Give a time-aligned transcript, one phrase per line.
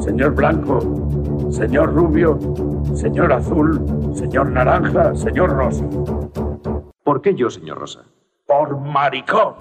[0.00, 0.80] señor blanco,
[1.50, 2.38] señor rubio,
[2.94, 3.80] señor azul,
[4.14, 5.84] señor naranja, señor rosa.
[7.06, 8.00] ¿Por qué yo, señor Rosa?
[8.46, 9.54] Por maricón.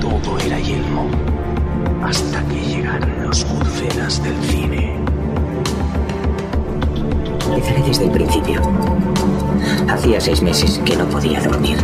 [0.00, 1.10] Todo era yelmo
[2.04, 4.96] hasta que llegaron los Goodfellas del cine.
[7.52, 8.62] Empezaré desde el principio.
[9.88, 11.78] Hacía seis meses que no podía dormir.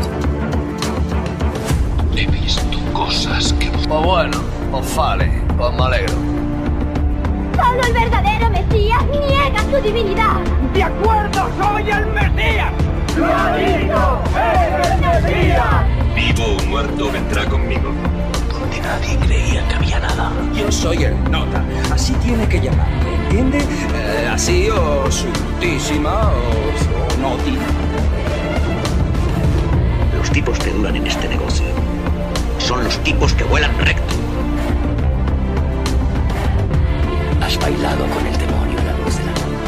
[2.17, 3.69] He visto cosas que...
[3.71, 4.39] Pues bueno,
[4.71, 6.15] pues vale, pues me alegro.
[7.57, 10.37] Solo el verdadero Mesías niega su divinidad.
[10.73, 12.73] ¡De acuerdo, soy el Mesías!
[13.17, 14.23] ¡Lo ha dicho!
[14.37, 15.85] ¡Es el Mesías!
[16.15, 17.93] Vivo o muerto vendrá conmigo.
[18.53, 20.31] donde nadie creía que había nada.
[20.55, 21.63] Yo soy el nota,
[21.93, 23.59] así tiene que llamarme, ¿entiende?
[23.59, 27.59] Eh, así o su putísima o, o noti.
[30.17, 31.67] Los tipos que duran en este negocio
[32.65, 34.15] son los tipos que vuelan recto.
[37.43, 39.59] Has bailado con el demonio la luz de la luna.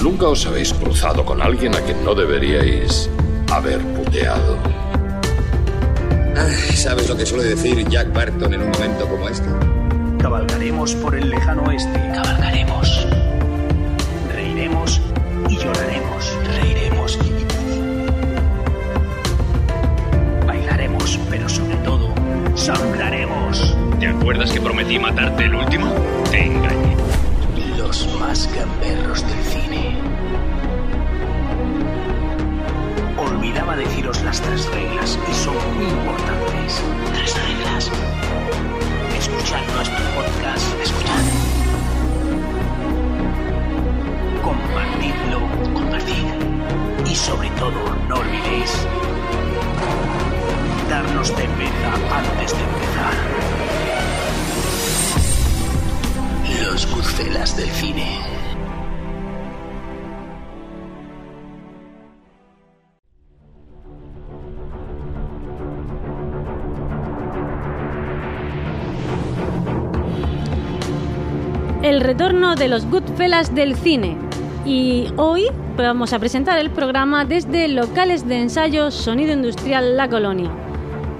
[0.02, 3.10] Nunca os habéis cruzado con alguien a quien no deberíais
[3.52, 4.56] haber puteado.
[6.38, 9.46] Ay, ¿Sabes lo que suele decir Jack Barton en un momento como este?
[10.18, 12.00] Cabalgaremos por el lejano oeste.
[12.14, 13.09] Cabalgaremos.
[22.76, 23.76] Sangraremos.
[23.98, 25.92] ¿Te acuerdas que prometí matarte el último?
[26.30, 26.96] Te engañé.
[27.76, 29.96] Los más gamberros del cine.
[33.18, 36.82] Olvidaba deciros las tres reglas y son muy importantes.
[37.12, 37.90] Tres reglas.
[39.18, 40.80] Escuchad nuestro podcast.
[40.80, 41.24] Escuchad.
[44.42, 45.40] Compartidlo.
[45.74, 47.10] Compartid.
[47.10, 48.86] Y sobre todo, no olvidéis
[50.90, 53.14] darnos cerveza antes de empezar.
[56.64, 58.18] Los Goodfellas del cine.
[71.84, 74.16] El retorno de los Goodfellas del cine.
[74.66, 80.50] Y hoy vamos a presentar el programa desde locales de ensayo Sonido Industrial La Colonia.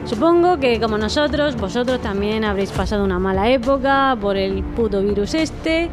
[0.04, 5.34] Supongo que como nosotros, vosotros también habréis pasado una mala época por el puto virus
[5.34, 5.88] este,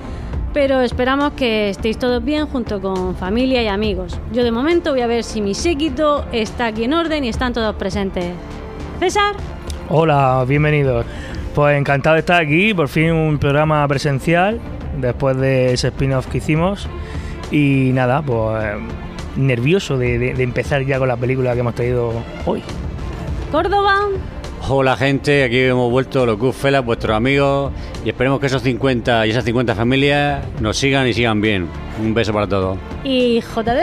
[0.54, 4.18] pero esperamos que estéis todos bien junto con familia y amigos.
[4.34, 7.54] Yo de momento voy a ver si mi séquito está aquí en orden y están
[7.54, 8.32] todos presentes.
[9.00, 9.36] César,
[9.90, 11.06] Hola, bienvenidos.
[11.54, 14.60] Pues encantado de estar aquí, por fin un programa presencial,
[15.00, 16.88] después de ese spin-off que hicimos.
[17.52, 18.66] Y nada, pues
[19.38, 22.12] nervioso de, de- de empezar ya con la película que hemos traído
[22.46, 22.64] hoy.
[23.52, 23.96] Córdoba,
[24.70, 27.72] Hola gente, aquí hemos vuelto los Goodfellas, vuestros amigos,
[28.04, 31.70] y esperemos que esos 50 y esas 50 familias nos sigan y sigan bien.
[32.02, 32.78] Un beso para todos.
[33.04, 33.82] y JD.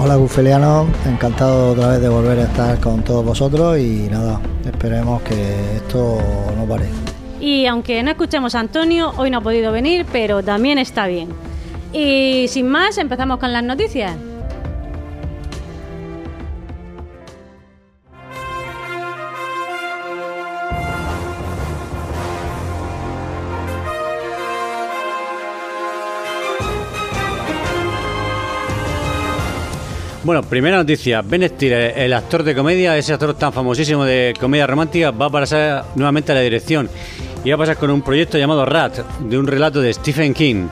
[0.00, 5.22] Hola Bufeliano, encantado otra vez de volver a estar con todos vosotros y nada, esperemos
[5.22, 6.18] que esto
[6.56, 6.86] no pare.
[7.40, 11.28] Y aunque no escuchemos a Antonio, hoy no ha podido venir, pero también está bien.
[11.92, 14.16] Y sin más, empezamos con las noticias.
[30.28, 31.22] Bueno, primera noticia.
[31.22, 35.30] Ben Stiller, el actor de comedia, ese actor tan famosísimo de comedia romántica, va a
[35.30, 36.90] pasar nuevamente a la dirección.
[37.42, 40.68] Y va a pasar con un proyecto llamado Rat, de un relato de Stephen King.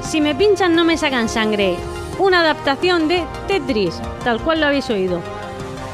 [0.00, 1.76] Si me pinchan no me sacan sangre.
[2.18, 5.20] Una adaptación de Tetris, tal cual lo habéis oído.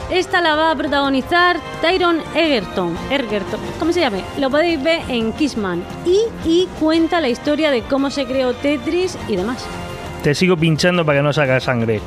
[0.08, 2.96] Esta la va a protagonizar Tyron Egerton.
[3.10, 4.18] Egerton, ¿cómo se llama?
[4.38, 5.82] Lo podéis ver en Kissman.
[6.04, 9.66] Y, y cuenta la historia de cómo se creó Tetris y demás.
[10.22, 12.00] Te sigo pinchando para que no saca sangre.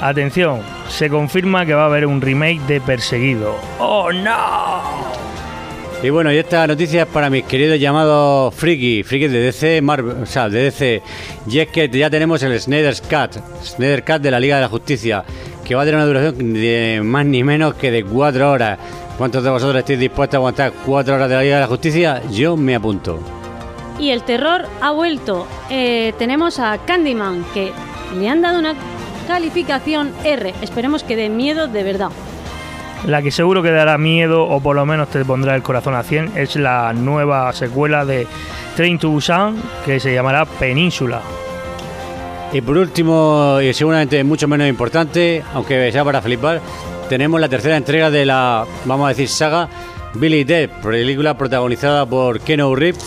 [0.00, 3.56] Atención, se confirma que va a haber un remake de Perseguido.
[3.80, 5.08] ¡Oh no!
[6.00, 10.22] Y bueno, y esta noticia es para mis queridos llamados friki, friki de DC, Marvel,
[10.22, 11.02] o sea, de DC.
[11.50, 14.68] Y es que ya tenemos el Snyder's Cut, Snyder Cut de la Liga de la
[14.68, 15.24] Justicia,
[15.64, 18.78] que va a tener una duración de más ni menos que de cuatro horas.
[19.18, 22.22] ¿Cuántos de vosotros estáis dispuestos a aguantar cuatro horas de la Liga de la Justicia?
[22.30, 23.18] Yo me apunto.
[23.98, 25.48] Y el terror ha vuelto.
[25.68, 27.72] Eh, tenemos a Candyman, que
[28.16, 28.74] le han dado una
[29.28, 30.54] calificación R.
[30.62, 32.08] Esperemos que dé miedo de verdad.
[33.06, 36.02] La que seguro que dará miedo o por lo menos te pondrá el corazón a
[36.02, 38.26] 100 es la nueva secuela de
[38.74, 41.20] Train to Busan que se llamará Península.
[42.54, 46.62] Y por último, y seguramente mucho menos importante, aunque sea para flipar,
[47.10, 49.68] tenemos la tercera entrega de la, vamos a decir, saga
[50.14, 53.04] Billy Dead, película protagonizada por Keno Reeves,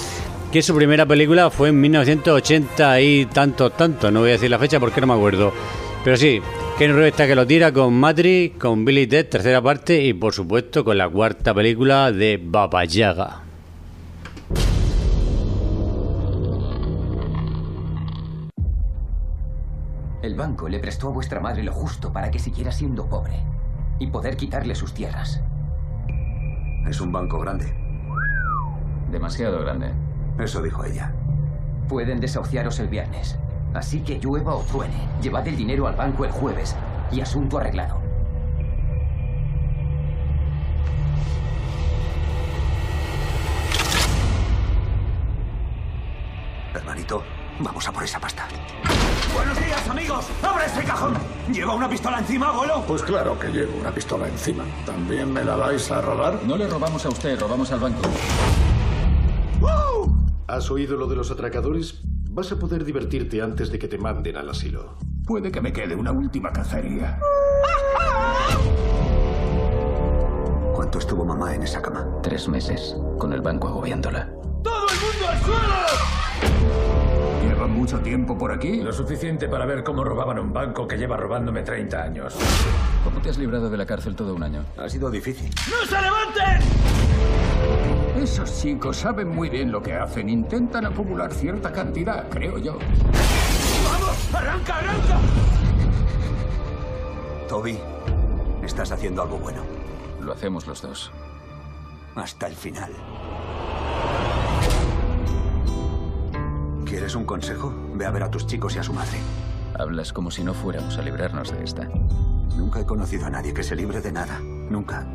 [0.52, 4.60] que su primera película fue en 1980 y tanto, tanto, no voy a decir la
[4.60, 5.52] fecha porque no me acuerdo.
[6.04, 6.42] Pero sí,
[6.80, 10.34] Keno Reeves está que lo tira con Matrix, con Billy Dead, tercera parte, y por
[10.34, 13.42] supuesto con la cuarta película de Baba Yaga.
[20.24, 23.40] El banco le prestó a vuestra madre lo justo para que siguiera siendo pobre
[24.00, 25.40] y poder quitarle sus tierras.
[26.88, 27.76] Es un banco grande.
[29.12, 29.92] Demasiado grande.
[30.40, 31.14] Eso dijo ella.
[31.88, 33.38] Pueden desahuciaros el viernes.
[33.74, 36.76] Así que llueva o truene, llevad el dinero al banco el jueves
[37.12, 38.02] y asunto arreglado.
[46.74, 47.24] Hermanito,
[47.60, 48.48] vamos a por esa pasta.
[49.34, 50.28] Buenos días, amigos.
[50.44, 51.14] ¡Abre ese cajón!
[51.52, 52.84] ¿Lleva una pistola encima, abuelo?
[52.86, 54.66] Pues claro que llevo una pistola encima.
[54.86, 56.40] ¿También me la vais a robar?
[56.44, 58.02] No le robamos a usted, robamos al banco.
[60.48, 62.02] ¿Has oído lo de los atracadores?
[62.34, 64.96] Vas a poder divertirte antes de que te manden al asilo.
[65.26, 67.20] Puede que me quede una última cacería.
[70.74, 72.08] ¿Cuánto estuvo mamá en esa cama?
[72.24, 74.30] Tres meses, con el banco agobiándola.
[74.64, 75.76] ¡Todo el mundo al suelo!
[77.44, 78.82] ¿Llevan mucho tiempo por aquí?
[78.82, 82.38] Lo suficiente para ver cómo robaban un banco que lleva robándome 30 años.
[83.04, 84.64] ¿Cómo te has librado de la cárcel todo un año?
[84.78, 85.54] Ha sido difícil.
[85.70, 86.62] ¡No se levanten!
[88.22, 90.30] Esos chicos saben muy bien lo que hacen.
[90.30, 92.78] Intentan acumular cierta cantidad, creo yo.
[93.84, 94.36] ¡Vamos!
[94.36, 95.20] ¡Arranca, arranca!
[97.50, 97.80] Toby,
[98.64, 99.64] estás haciendo algo bueno.
[100.22, 101.12] Lo hacemos los dos.
[102.14, 102.92] Hasta el final.
[106.86, 107.74] ¿Quieres un consejo?
[107.96, 109.18] Ve a ver a tus chicos y a su madre.
[109.80, 111.90] Hablas como si no fuéramos a librarnos de esta.
[112.56, 114.40] Nunca he conocido a nadie que se libre de nada.
[114.40, 115.08] Nunca.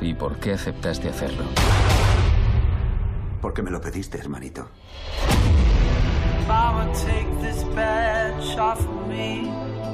[0.00, 1.44] ¿Y por qué aceptaste hacerlo?
[3.40, 4.68] Porque me lo pediste, hermanito.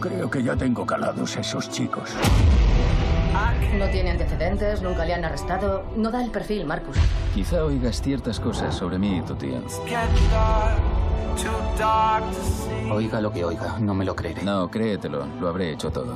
[0.01, 2.11] Creo que ya tengo calados esos chicos.
[3.79, 5.85] No tiene antecedentes, nunca le han arrestado.
[5.97, 6.97] No da el perfil, Marcus.
[7.35, 9.61] Quizá oigas ciertas cosas sobre mí y tu tía.
[12.93, 14.45] Oiga lo que oiga, no me lo creeré.
[14.45, 16.15] No, créetelo, lo habré hecho todo.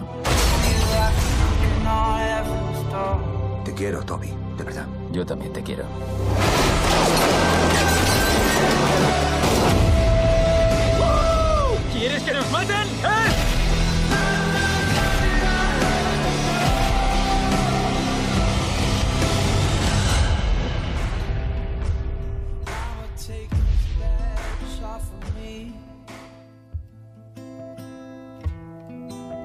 [3.78, 4.26] Quiero, Toby,
[4.56, 4.88] de verdad.
[5.12, 5.84] Yo también te quiero.
[11.92, 12.74] ¿Quieres que nos maten?
[12.74, 13.28] ¿Eh?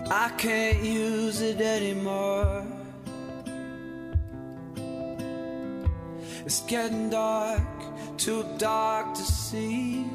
[0.10, 2.73] I can't use it anymore.
[6.54, 7.64] It's getting dark,
[8.16, 10.06] too dark to see.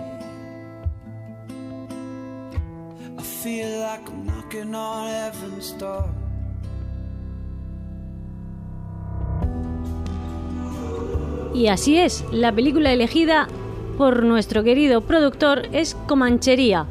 [11.55, 13.49] Y así es, la película elegida
[13.97, 16.87] por nuestro querido productor es Comanchería.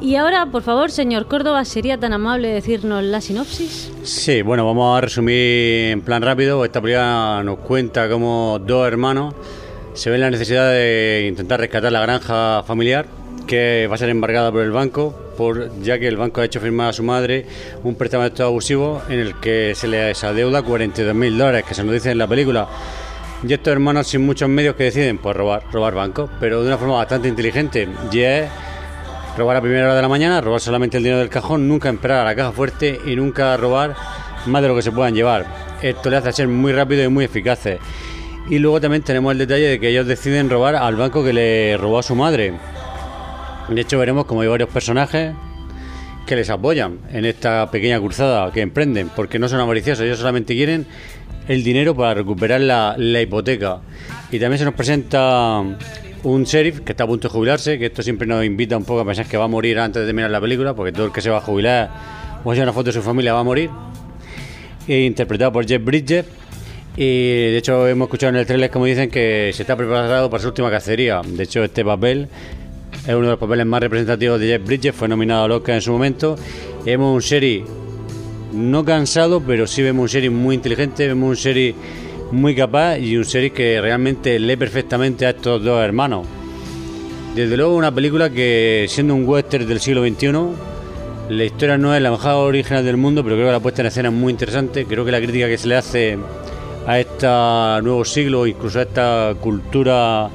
[0.00, 3.90] Y ahora, por favor, señor Córdoba, ¿sería tan amable decirnos la sinopsis?
[4.04, 6.64] Sí, bueno, vamos a resumir en plan rápido.
[6.64, 9.34] Esta película nos cuenta cómo dos hermanos
[9.94, 13.06] se ven la necesidad de intentar rescatar la granja familiar
[13.48, 16.60] que va a ser embargada por el banco, por, ya que el banco ha hecho
[16.60, 17.46] firmar a su madre
[17.82, 21.74] un préstamo de estado abusivo en el que se les adeuda 42 mil dólares, que
[21.74, 22.68] se nos dice en la película.
[23.42, 26.78] Y estos hermanos sin muchos medios que deciden pues robar, robar bancos, pero de una
[26.78, 27.88] forma bastante inteligente.
[28.12, 28.48] Y es
[29.38, 32.18] robar a primera hora de la mañana, robar solamente el dinero del cajón, nunca esperar
[32.18, 33.94] a la caja fuerte y nunca robar
[34.46, 35.46] más de lo que se puedan llevar.
[35.80, 37.78] Esto le hace ser muy rápido y muy eficaces.
[38.50, 41.76] Y luego también tenemos el detalle de que ellos deciden robar al banco que le
[41.76, 42.54] robó a su madre.
[43.68, 45.34] De hecho veremos como hay varios personajes
[46.26, 50.54] que les apoyan en esta pequeña cruzada que emprenden, porque no son avariciosos, ellos solamente
[50.54, 50.84] quieren
[51.46, 53.80] el dinero para recuperar la, la hipoteca.
[54.32, 55.62] Y también se nos presenta
[56.24, 59.00] un sheriff que está a punto de jubilarse, que esto siempre nos invita un poco
[59.00, 61.20] a pensar que va a morir antes de terminar la película, porque todo el que
[61.20, 61.90] se va a jubilar
[62.44, 63.70] o hacer una foto de su familia va a morir.
[64.86, 66.24] E interpretado por Jeff Bridges.
[66.96, 70.42] Y de hecho hemos escuchado en el trailer como dicen que se está preparado para
[70.42, 71.20] su última cacería.
[71.24, 72.28] De hecho este papel
[73.06, 75.80] es uno de los papeles más representativos de Jeff Bridges, fue nominado al Oscar en
[75.82, 76.36] su momento.
[76.84, 77.68] Vemos un sheriff
[78.52, 81.76] no cansado, pero sí vemos un sheriff muy inteligente, vemos un sheriff
[82.30, 86.26] muy capaz y un sheriff que realmente lee perfectamente a estos dos hermanos.
[87.34, 90.32] desde luego una película que, siendo un western del siglo XXI,
[91.30, 93.86] la historia no es la mejor original del mundo, pero creo que la puesta en
[93.86, 94.86] escena es muy interesante.
[94.86, 96.18] Creo que la crítica que se le hace
[96.86, 97.26] a este
[97.82, 100.30] nuevo siglo, incluso a esta cultura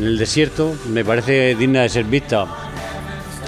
[0.00, 2.46] en el desierto, me parece digna de ser vista,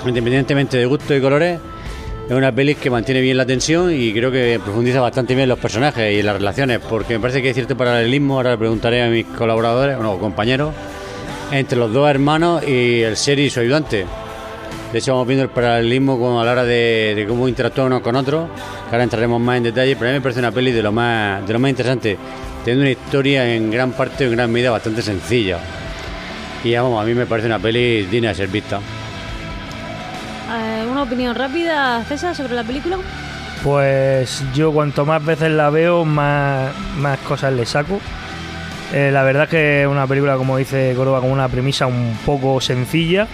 [0.06, 1.58] independientemente de gusto y colores.
[2.28, 5.60] Es una peli que mantiene bien la tensión y creo que profundiza bastante bien los
[5.60, 9.08] personajes y las relaciones, porque me parece que hay cierto paralelismo, ahora le preguntaré a
[9.08, 10.74] mis colaboradores, o no, compañeros,
[11.52, 14.06] entre los dos hermanos y el ser y su ayudante.
[14.92, 18.00] De hecho, vamos viendo el paralelismo como a la hora de, de cómo interactúan unos
[18.00, 18.48] con otros,
[18.88, 20.90] que ahora entraremos más en detalle, pero a mí me parece una peli de lo
[20.90, 22.18] más, de lo más interesante,
[22.64, 25.60] teniendo una historia en gran parte, en gran medida, bastante sencilla.
[26.64, 28.80] Y vamos, a mí me parece una peli digna de ser vista.
[31.06, 32.98] Eh, ¿Una opinión rápida, César, sobre la película?
[33.62, 38.00] Pues yo cuanto más veces la veo, más, más cosas le saco.
[38.92, 42.16] Eh, la verdad es que es una película, como dice Córdoba, con una premisa un
[42.24, 43.26] poco sencilla,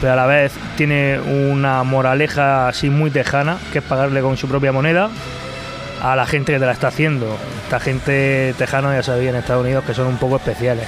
[0.00, 4.48] pero a la vez tiene una moraleja así muy tejana, que es pagarle con su
[4.48, 5.10] propia moneda
[6.02, 7.36] a la gente que te la está haciendo.
[7.64, 10.86] Esta gente tejana, ya sabía, en Estados Unidos, que son un poco especiales.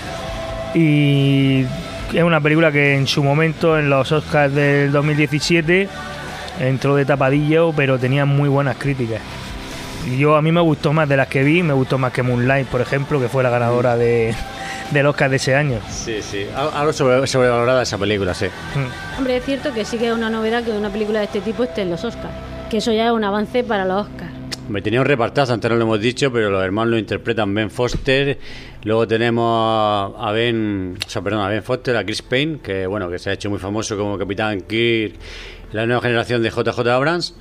[0.75, 1.65] Y
[2.13, 5.89] es una película que en su momento, en los Oscars del 2017,
[6.61, 9.21] entró de tapadillo, pero tenía muy buenas críticas.
[10.19, 12.69] Yo a mí me gustó más de las que vi, me gustó más que Moonlight,
[12.69, 14.35] por ejemplo, que fue la ganadora de,
[14.91, 15.79] del Oscar de ese año.
[15.89, 16.47] Sí, sí.
[16.55, 18.47] Algo sobre, sobrevalorada esa película, sí.
[19.17, 21.65] Hombre, es cierto que sí que es una novedad que una película de este tipo
[21.65, 22.35] esté en los Oscars.
[22.71, 24.31] Que eso ya es un avance para los Oscars.
[24.69, 27.71] Me tenía un repartazo, antes no lo hemos dicho, pero los hermanos lo interpretan Ben
[27.71, 28.39] Foster.
[28.85, 33.11] Luego tenemos a Ben, o sea, perdón, a Ben Foster, a Chris Payne, que bueno,
[33.11, 35.17] que se ha hecho muy famoso como Capitán Kirk,
[35.75, 37.35] la nueva generación de JJ Abrams.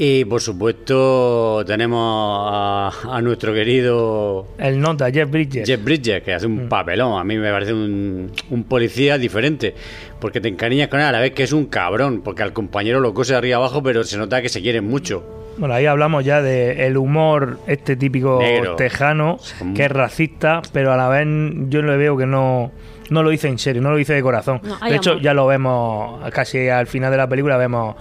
[0.00, 4.46] Y por supuesto tenemos a, a nuestro querido...
[4.56, 5.68] El nota, Jeff Bridges.
[5.68, 7.20] Jeff Bridges, que hace un papelón.
[7.20, 9.74] A mí me parece un, un, policía diferente.
[10.20, 12.22] Porque te encariñas con él a la vez que es un cabrón.
[12.22, 15.24] Porque al compañero lo cose de arriba abajo, pero se nota que se quieren mucho.
[15.58, 18.76] Bueno, ahí hablamos ya del el humor este típico Negro.
[18.76, 19.40] tejano,
[19.74, 21.26] que es racista, pero a la vez
[21.68, 22.70] yo le veo que no,
[23.10, 24.60] no lo dice en serio, no lo dice de corazón.
[24.62, 25.22] No, de hecho, amor.
[25.22, 27.96] ya lo vemos casi al final de la película, vemos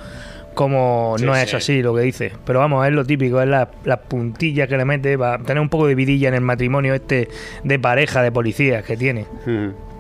[0.54, 1.56] cómo Sí, no es sí.
[1.56, 2.32] así lo que dice.
[2.46, 5.70] Pero vamos, es lo típico, es la- las puntillas que le mete para tener un
[5.70, 7.28] poco de vidilla en el matrimonio este
[7.64, 9.26] de pareja de policías que tiene.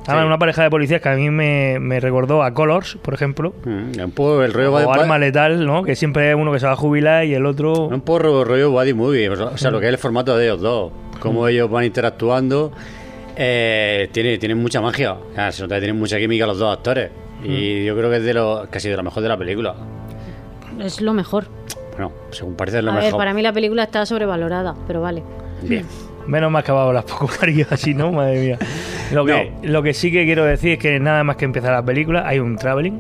[0.08, 3.54] Una pareja de policías que a mí me, me recordó a Colors, por ejemplo.
[3.66, 5.84] Un poco el rollo o Arma Letal, ¿no?
[5.84, 7.88] Que siempre es uno que se va a jubilar y el otro...
[7.88, 10.62] Un poco rollo, rollo Buddy Movie, o sea, lo que es el formato de ellos
[10.62, 11.48] dos, cómo Mm.
[11.50, 12.72] ellos van interactuando,
[13.38, 15.16] eh, tiene, tiene mucha magia,
[15.52, 17.46] se nota que tienen mucha química los dos actores, Mm.
[17.46, 19.76] y yo creo que es de lo, casi de lo mejor de la película.
[20.80, 21.46] Es lo mejor.
[21.92, 23.18] Bueno, según parece es lo A ver, mejor.
[23.20, 25.22] para mí la película está sobrevalorada, pero vale.
[25.62, 25.86] Bien.
[26.28, 28.12] Menos mal que va a hablar poco Mario, así, ¿no?
[28.12, 28.58] Madre mía.
[29.14, 31.86] Lo que, lo que sí que quiero decir es que nada más que empezar la
[31.86, 33.00] película hay un traveling,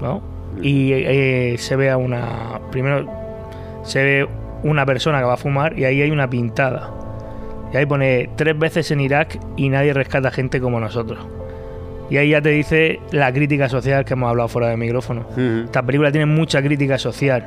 [0.00, 0.22] ¿no?
[0.62, 2.58] Y eh, se ve a una...
[2.72, 3.06] Primero
[3.84, 4.28] se ve
[4.64, 6.90] una persona que va a fumar y ahí hay una pintada.
[7.72, 11.26] Y ahí pone tres veces en Irak y nadie rescata gente como nosotros.
[12.10, 15.26] Y ahí ya te dice la crítica social que hemos hablado fuera del micrófono.
[15.64, 17.46] Esta película tiene mucha crítica social.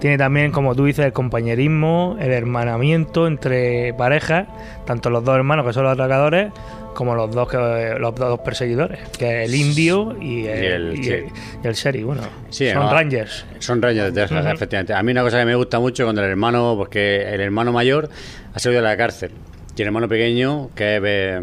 [0.00, 4.46] Tiene también, como tú dices, el compañerismo, el hermanamiento entre parejas,
[4.84, 6.52] tanto los dos hermanos que son los atracadores,
[6.94, 10.98] como los dos que, los dos perseguidores, que es el indio y el, Y el-
[10.98, 11.10] y sí.
[11.10, 11.24] el-
[11.64, 12.22] y el sheriff, bueno.
[12.50, 13.46] Sí, son no, rangers.
[13.60, 14.92] Son Rangers de Texas, efectivamente.
[14.94, 18.10] A mí una cosa que me gusta mucho cuando el hermano, porque el hermano mayor
[18.52, 19.30] ha salido de la cárcel.
[19.76, 21.40] Y el hermano pequeño, que es, eh,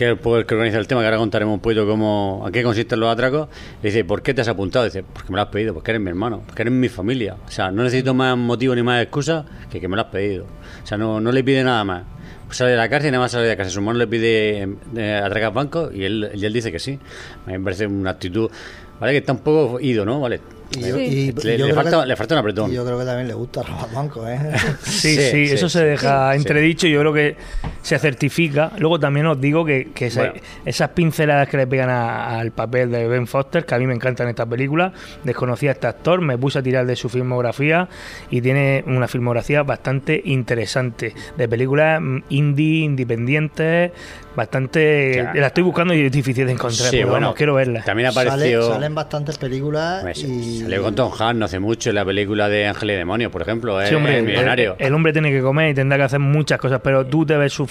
[0.00, 2.62] que es el que organiza el tema, que ahora contaremos un poquito cómo, a qué
[2.62, 3.50] consisten los atracos,
[3.82, 4.86] le dice, ¿por qué te has apuntado?
[4.86, 7.36] Dice, porque me lo has pedido, porque eres mi hermano, porque eres mi familia.
[7.46, 10.46] O sea, no necesito más motivo ni más excusa que que me lo has pedido.
[10.82, 12.04] O sea, no, no le pide nada más.
[12.48, 13.68] Sale de la cárcel y nada más sale de casa.
[13.68, 16.98] Su hermano le pide eh, atracar bancos y él, y él dice que sí.
[17.44, 18.50] Me parece una actitud,
[18.98, 19.12] ¿vale?
[19.12, 20.18] Que está un poco ido, ¿no?
[20.18, 20.40] ¿Vale?
[20.72, 22.70] Y yo- le, y le yo creo falta, que- le falta un apretón.
[22.70, 24.38] Y yo creo que también le gusta robar bancos, ¿eh?
[24.82, 26.36] Sí, sí, Sí, sí, eso se deja Sí.
[26.38, 26.86] entredicho.
[26.86, 27.36] Yo creo que
[27.82, 28.72] se certifica.
[28.78, 30.34] Luego también os digo que, que esa- Bueno.
[30.64, 33.94] esas pinceladas que le pegan a- al papel de Ben Foster, que a mí me
[33.94, 34.92] encantan esta película,
[35.24, 37.88] desconocía a este actor, me puse a tirar de su filmografía
[38.30, 41.14] y tiene una filmografía bastante interesante.
[41.36, 43.92] De películas mm, indie, independientes,
[44.36, 45.14] bastante.
[45.16, 45.34] Ya.
[45.34, 46.90] La estoy buscando y es difícil de encontrar.
[46.90, 47.82] Sí, pero bueno, vamos, quiero verla.
[47.82, 48.68] También Sale- apareció.
[48.68, 50.59] salen bastantes películas y...
[50.62, 53.42] Salió con Tom Hanks no hace mucho en la película de Ángel y Demonios, por
[53.42, 53.84] ejemplo.
[53.86, 54.76] Sí, hombre, el millonario.
[54.78, 57.36] El, el hombre tiene que comer y tendrá que hacer muchas cosas, pero tú te
[57.36, 57.68] ves su,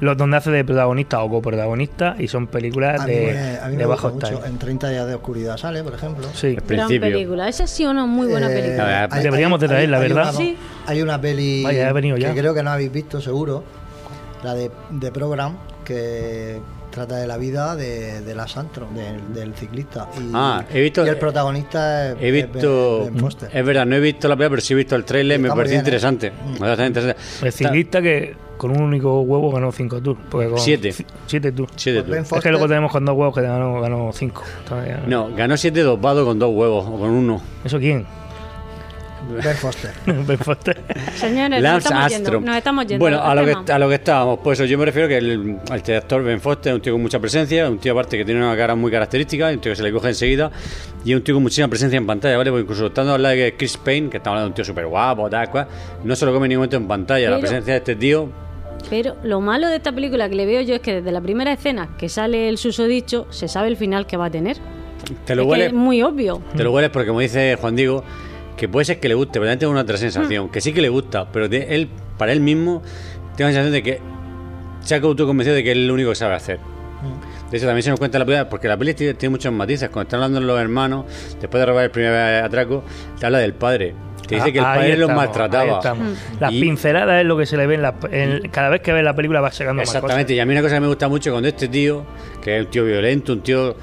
[0.00, 3.64] los donde hace de protagonista o coprotagonista y son películas A mí, de, me, a
[3.66, 4.44] mí de me bajo gusta mucho.
[4.46, 6.26] En 30 días de oscuridad sale, por ejemplo.
[6.34, 6.56] Sí.
[6.66, 7.48] Gran película.
[7.48, 9.08] Esa sí o no, muy buena Eh, película.
[9.10, 10.24] hay- Deberíamos de traerla, hay ¿verdad?
[10.30, 10.56] una- Sí.
[10.86, 12.32] Hay una peli Vaya, he venido ya.
[12.34, 13.62] que creo que no habéis visto, seguro.
[14.42, 16.58] La de, de Program, que
[16.90, 20.08] trata de la vida de, de Lance Armstrong, del, del ciclista.
[20.18, 23.02] Y, Ah, he visto- y el protagonista es, He visto.
[23.02, 23.50] es Ben Foster.
[23.52, 25.76] Es verdad, no he visto la película, pero sí he visto el trailer, me pareció
[25.76, 25.80] ¿eh?
[25.80, 26.32] interesante.
[26.58, 27.46] Bastante interesante.
[27.46, 30.20] El ciclista que con un único huevo ganó 5 tours.
[30.30, 30.92] Porque con Siete.
[31.26, 31.72] Siete tours.
[31.76, 32.32] Siete Ben tours.
[32.32, 34.42] Es que luego tenemos con dos huevos que ganó 5.
[34.68, 37.40] Ganó No, ganó 7 dopados con dos huevos, o con uno.
[37.64, 38.04] ¿Eso quién?
[39.30, 39.90] Ben Foster.
[40.06, 40.80] Ben Foster.
[41.14, 42.44] Señores, nos Lance estamos, yendo, Armstrong.
[42.44, 43.02] nos estamos yendo.
[43.02, 45.96] Bueno, a lo, que, a lo que estábamos, pues yo me refiero que el, el
[45.96, 48.56] actor Ben Foster es un tío con mucha presencia, un tío aparte que tiene una
[48.56, 50.50] cara muy característica, un tío que se le coge enseguida,
[51.04, 52.50] y es un tío con muchísima presencia en pantalla, ¿vale?
[52.50, 54.86] Porque incluso estando al lado de Chris Payne, que estamos hablando de un tío súper
[54.86, 55.66] guapo, tal, cual,
[56.04, 57.30] no se lo come en ningún momento en pantalla.
[57.30, 58.28] La presencia de este tío,
[58.88, 61.52] Pero lo malo de esta película que le veo yo es que desde la primera
[61.52, 64.56] escena que sale el susodicho, se sabe el final que va a tener.
[65.24, 65.66] te lo es que huele.
[65.66, 66.42] es muy obvio.
[66.56, 68.04] Te lo hueles porque, como dice Juan Diego,
[68.60, 69.98] que puede ser que le guste, pero también tengo una otra Mm.
[69.98, 71.88] sensación, que sí que le gusta, pero de él,
[72.18, 72.82] para él mismo,
[73.36, 74.00] tengo la sensación de que
[74.80, 76.58] se ha autoconvencido de que es lo único que sabe hacer.
[76.58, 77.50] Mm.
[77.50, 79.88] De hecho, también se nos cuenta la película, porque la peli tiene, tiene muchos matices.
[79.88, 81.06] Cuando están hablando los hermanos,
[81.40, 82.84] después de robar el primer atraco,
[83.18, 83.94] te habla del padre.
[84.28, 85.62] Te dice que el Ah, padre los estamos, maltrataba.
[85.64, 86.08] ahí estamos.
[86.08, 86.40] Mm.
[86.40, 88.92] Las Y- pinceladas es lo que se le ve en la, en- cada vez que
[88.92, 91.08] ves la película va sacando más Exactamente, y a mí una cosa que me gusta
[91.08, 92.04] mucho cuando este tío,
[92.42, 93.74] que es un tío violento, un tío...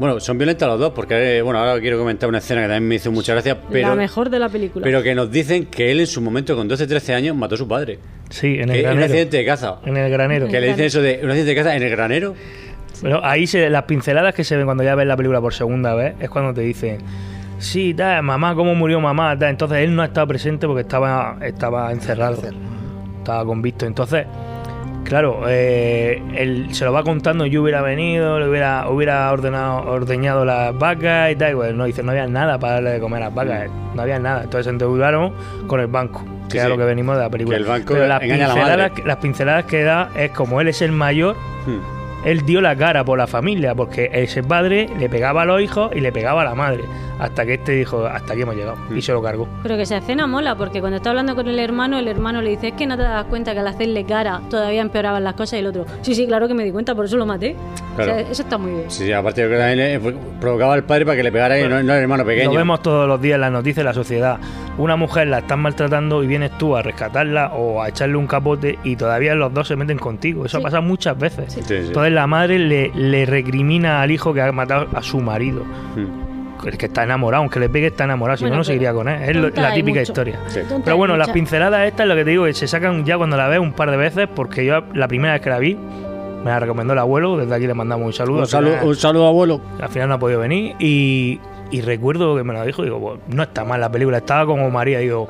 [0.00, 2.88] Bueno, son violentos los dos, porque eh, bueno, ahora quiero comentar una escena que también
[2.88, 4.82] me hizo mucha gracia, pero, la mejor de la película.
[4.82, 7.68] pero que nos dicen que él en su momento, con 12-13 años, mató a su
[7.68, 7.98] padre.
[8.30, 9.04] Sí, en el Que- en un granero.
[9.04, 9.76] accidente de caza.
[9.84, 10.48] En el granero.
[10.48, 12.34] Que le dicen eso de un accidente de caza en el granero.
[13.00, 15.94] Pero ahí se, las pinceladas que se ven cuando ya ves la película por segunda
[15.94, 16.98] vez es cuando te dicen,
[17.58, 19.50] sí, tal, mamá, cómo murió mamá, tal.
[19.50, 22.40] Entonces él no ha estado presente porque estaba, estaba encerrado,
[23.18, 23.86] estaba convicto.
[23.86, 24.26] Entonces,
[25.04, 30.44] claro, eh, él se lo va contando, yo hubiera venido, le hubiera, hubiera ordenado, ordeñado
[30.44, 31.52] las vacas y tal.
[31.52, 34.02] Y pues no dice, no había nada para darle de comer a las vacas, no
[34.02, 34.42] había nada.
[34.44, 35.32] Entonces se endeudaron
[35.66, 36.24] con el banco.
[36.48, 36.72] Que Sí, es a sí.
[36.72, 37.56] lo que venimos de la película.
[37.56, 38.56] Que el banco Pero las la pinceladas,
[38.90, 38.92] madre.
[39.06, 41.34] las pinceladas que da es como él es el mayor,
[42.24, 45.90] él dio la cara por la familia, porque ese padre le pegaba a los hijos
[45.94, 46.84] y le pegaba a la madre.
[47.18, 48.76] Hasta que este dijo, hasta aquí hemos llegado.
[48.94, 49.46] Y se lo cargó.
[49.62, 52.50] Pero que esa escena mola, porque cuando está hablando con el hermano, el hermano le
[52.50, 55.54] dice, es que no te das cuenta que al hacerle cara todavía empeoraban las cosas
[55.54, 57.54] y el otro, sí, sí, claro que me di cuenta, por eso lo maté.
[57.96, 58.12] Claro.
[58.12, 58.84] O sea, eso está muy bien.
[58.90, 61.58] Sí, sí, aparte yo creo que también le- provocaba al padre para que le pegara
[61.58, 62.50] y no, no al hermano pequeño.
[62.50, 64.38] Lo vemos todos los días en las noticias de la sociedad.
[64.78, 68.78] Una mujer la están maltratando y vienes tú a rescatarla o a echarle un capote
[68.84, 70.46] y todavía los dos se meten contigo.
[70.46, 70.62] Eso Sí.
[70.62, 71.52] ha pasado muchas veces.
[71.52, 71.74] Sí, sí.
[71.74, 75.62] Entonces la madre le, le recrimina al hijo que ha matado a su marido.
[75.94, 76.32] Hmm.
[76.66, 79.08] El que está enamorado, aunque le pegue está enamorado, si Bueno, no, no seguiría con
[79.08, 79.20] él.
[79.28, 80.12] Es lo- la típica mucho.
[80.12, 80.38] historia.
[80.46, 80.60] Sí.
[80.84, 83.48] Pero bueno, las pinceladas estas, lo que te digo, que se sacan ya cuando la
[83.48, 85.76] ves un par de veces, porque yo la primera vez que la vi,
[86.44, 88.36] me la recomendó el abuelo, desde aquí le mandamos un saludo.
[88.36, 89.60] Un al saludo, final- un saludo abuelo.
[89.80, 93.20] al final no ha podido venir y, y recuerdo que me lo dijo, digo, pues,
[93.28, 95.28] no está mal la película, estaba como María, digo,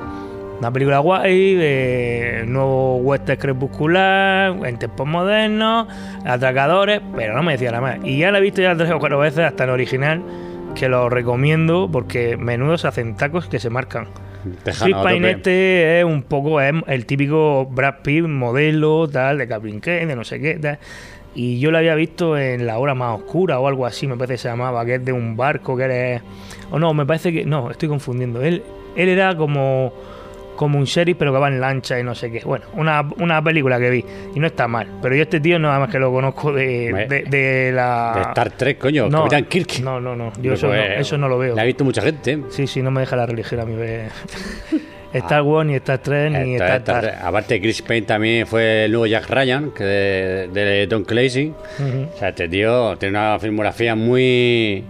[0.59, 5.87] una película guay, de nuevo western crepuscular, en tiempos modernos,
[6.25, 7.97] atracadores, pero no me decía nada más.
[8.05, 10.21] Y ya la he visto ya tres o cuatro veces hasta en original,
[10.73, 14.07] que lo recomiendo porque menudos hacen tacos que se marcan.
[14.63, 20.07] Chris Pine este es un poco es el típico Brad Pitt modelo, tal, de Klein,
[20.07, 20.79] de no sé qué, tal.
[21.35, 24.33] Y yo lo había visto en La Hora Más Oscura o algo así, me parece
[24.33, 26.21] que se llamaba, que es de un barco, que eres...
[26.69, 27.43] O no, me parece que...
[27.43, 28.41] No, estoy confundiendo.
[28.43, 28.61] Él,
[28.95, 29.93] él era como
[30.55, 32.41] como un sheriff pero que va en lancha y no sé qué.
[32.45, 34.87] Bueno, una, una película que vi y no está mal.
[35.01, 38.13] Pero yo este tío nada más que lo conozco de, de, de la...
[38.15, 39.79] De Star Trek, coño, No, Capitán Kirk.
[39.81, 40.31] No, no, no.
[40.41, 41.55] Yo Pues, eso, no, pues, eso no lo veo.
[41.55, 42.39] La ha visto mucha gente.
[42.49, 43.73] Sí, sí, no me deja la religión a mí.
[45.13, 47.15] Star Wars, ni Star Trek, ni Star Trek.
[47.23, 51.53] aparte, Chris Payne también fue el nuevo Jack Ryan, que de, de Tom Clancy.
[51.79, 52.07] Ujú.
[52.15, 54.83] O sea, este tío tiene una filmografía muy,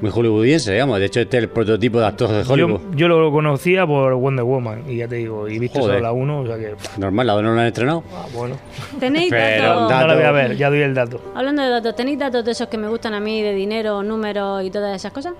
[0.00, 0.98] muy hollywoodiense, digamos.
[0.98, 2.80] De hecho, este es el prototipo de actor de Hollywood.
[2.92, 5.96] Yo, yo lo conocía por Wonder Woman y ya te digo, y viste Joder.
[5.96, 6.74] solo la 1, o sea que.
[6.98, 8.04] Normal, la dos no la han estrenado.
[8.12, 8.56] ah, bueno.
[9.00, 9.90] Tenéis Pero datos.
[10.00, 11.20] No la voy a ver, ya doy el dato.
[11.34, 14.64] Hablando de datos, ¿tenéis datos de esos que me gustan a mí, de dinero, números
[14.64, 15.34] y todas esas cosas?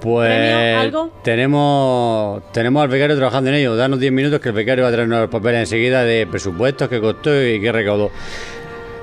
[0.00, 0.78] Pues ¿Premio?
[0.78, 1.10] ¿Algo?
[1.22, 3.76] tenemos tenemos al becario trabajando en ello.
[3.76, 7.00] Danos 10 minutos que el becario va a traernos los papeles enseguida de presupuestos, qué
[7.00, 8.10] costó y qué recaudó.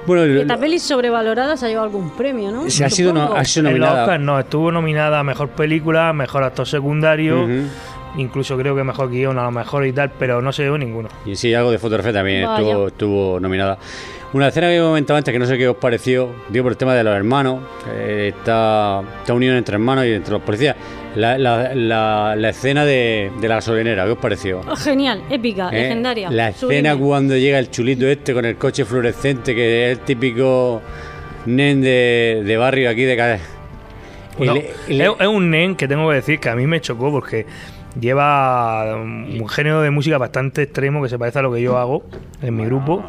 [0.06, 2.70] Bueno, esta peli sobrevalorada se ha llevado algún premio, ¿no?
[2.70, 3.40] se ha sido, no, Supongo.
[3.40, 4.04] ha sido En los nominada.
[4.04, 7.48] Oscars no, estuvo nominada a mejor película, mejor actor secundario,
[8.18, 11.10] incluso creo que mejor guion a lo mejor y tal, pero no se llevó ninguno.
[11.26, 13.78] Y sí, algo de fotografía también estuvo, estuvo nominada.
[14.34, 16.78] Una escena que he comentado antes, que no sé qué os pareció, digo por el
[16.78, 20.76] tema de los hermanos, que está esta unión entre hermanos y entre los policías.
[21.16, 24.62] La, la, la, la escena de, de la gasolinera, ¿qué os pareció?
[24.68, 25.82] Oh, genial, épica, ¿Eh?
[25.84, 26.30] legendaria.
[26.32, 26.90] La sublime.
[26.90, 30.82] escena cuando llega el chulito este con el coche fluorescente, que es el típico
[31.46, 33.40] nen de, de barrio aquí de
[34.40, 37.12] No, le- es, es un nen que tengo que decir que a mí me chocó
[37.12, 37.46] porque
[38.00, 42.04] lleva un género de música bastante extremo que se parece a lo que yo hago
[42.42, 43.04] en mi grupo.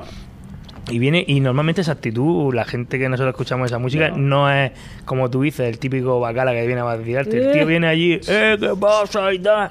[0.91, 4.73] Y viene, y normalmente esa actitud, la gente que nosotros escuchamos esa música, no, es
[5.07, 7.39] como tú dices, el típico bacala que viene a vacilarte.
[7.39, 7.65] El tío Eh.
[7.65, 9.33] viene allí, ¡eh, qué pasa!
[9.33, 9.71] y tal.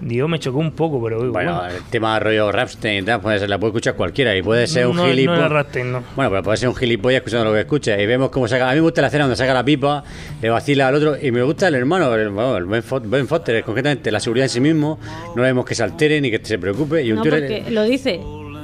[0.00, 3.70] Dios, me chocó un poco, pero Bueno, el tema rollo Rapstein, tal, pues, la puede
[3.70, 5.38] escuchar cualquiera y puede ser un No, no gilipollas.
[5.40, 6.02] era Rammstein, no.
[6.16, 8.00] Bueno, pero puede ser un gilipollas escuchando lo que escucha.
[8.00, 8.66] Y vemos cómo saca.
[8.68, 10.02] A mí me gusta la escena donde saca la pipa,
[10.40, 11.16] le vacila al otro.
[11.22, 14.46] Y me gusta el hermano, el, bueno, el Ben, Fo- Ben Foster, concretamente la seguridad
[14.46, 14.98] en sí mismo.
[15.36, 17.04] No vemos que se altere ni que se preocupe.
[17.04, 18.18] Y un No, tío le- lo dice.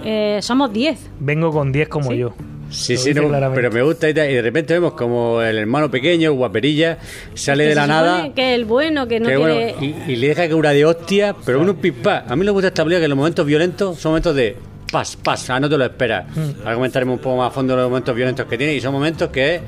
[0.05, 0.99] Eh, somos 10.
[1.21, 2.19] Vengo con 10 como ¿Sí?
[2.19, 2.35] yo.
[2.71, 6.35] Sí, Lo sí, no, pero me gusta y, de repente vemos como el hermano pequeño,
[6.35, 6.99] guaperilla,
[7.33, 8.35] sale Que de la nada.
[8.35, 9.75] Que el bueno, que no que quiere.
[9.81, 12.25] bueno, y, y le deja que una de hostia, pero con un pispá.
[12.29, 14.57] A mí me gusta esta película que los momentos violentos son momentos de
[14.91, 16.27] pas, pas, ah, no te lo esperas.
[16.37, 16.61] Mm.
[16.61, 19.31] Ahora comentaremos un poco más a fondo los momentos violentos que tiene y son momentos
[19.31, 19.61] que es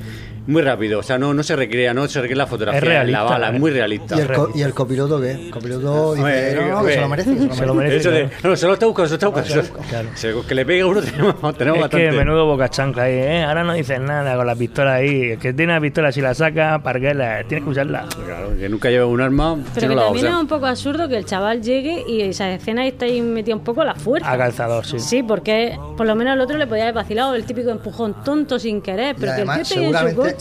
[0.47, 0.99] muy rápido.
[0.99, 3.49] O sea, no, no se recrea, no se recrea la fotografía, Es realista, la bala,
[3.49, 3.53] ¿eh?
[3.53, 4.15] es muy realista.
[4.15, 5.31] ¿Y el, co- ¿Y el copiloto qué?
[5.31, 7.53] El copiloto dice, no, no, que se lo merece.
[7.53, 7.97] Se lo merece.
[7.97, 9.49] Eso de, no, se lo está buscando, se lo está buscando.
[9.49, 9.89] se lo busca.
[9.89, 10.09] Claro.
[10.15, 12.09] Se- que le pegue a uno tenemos, tenemos Es bastante.
[12.09, 13.43] que menudo boca chancla ahí, ¿eh?
[13.43, 15.31] Ahora no dices nada con la pistola ahí.
[15.31, 18.07] El que tiene la pistola, si la saca, ¿para qué la tienes que usarla?
[18.25, 21.25] Claro, que nunca lleva un arma, Pero que también es un poco absurdo que el
[21.25, 24.31] chaval llegue y esa escena está ahí metida un poco a la fuerza.
[24.31, 24.99] A calzador, sí.
[24.99, 28.57] Sí, porque por lo menos al otro le podía haber vacilado el típico empujón tonto
[28.59, 29.81] sin querer, Y pero que el tío en su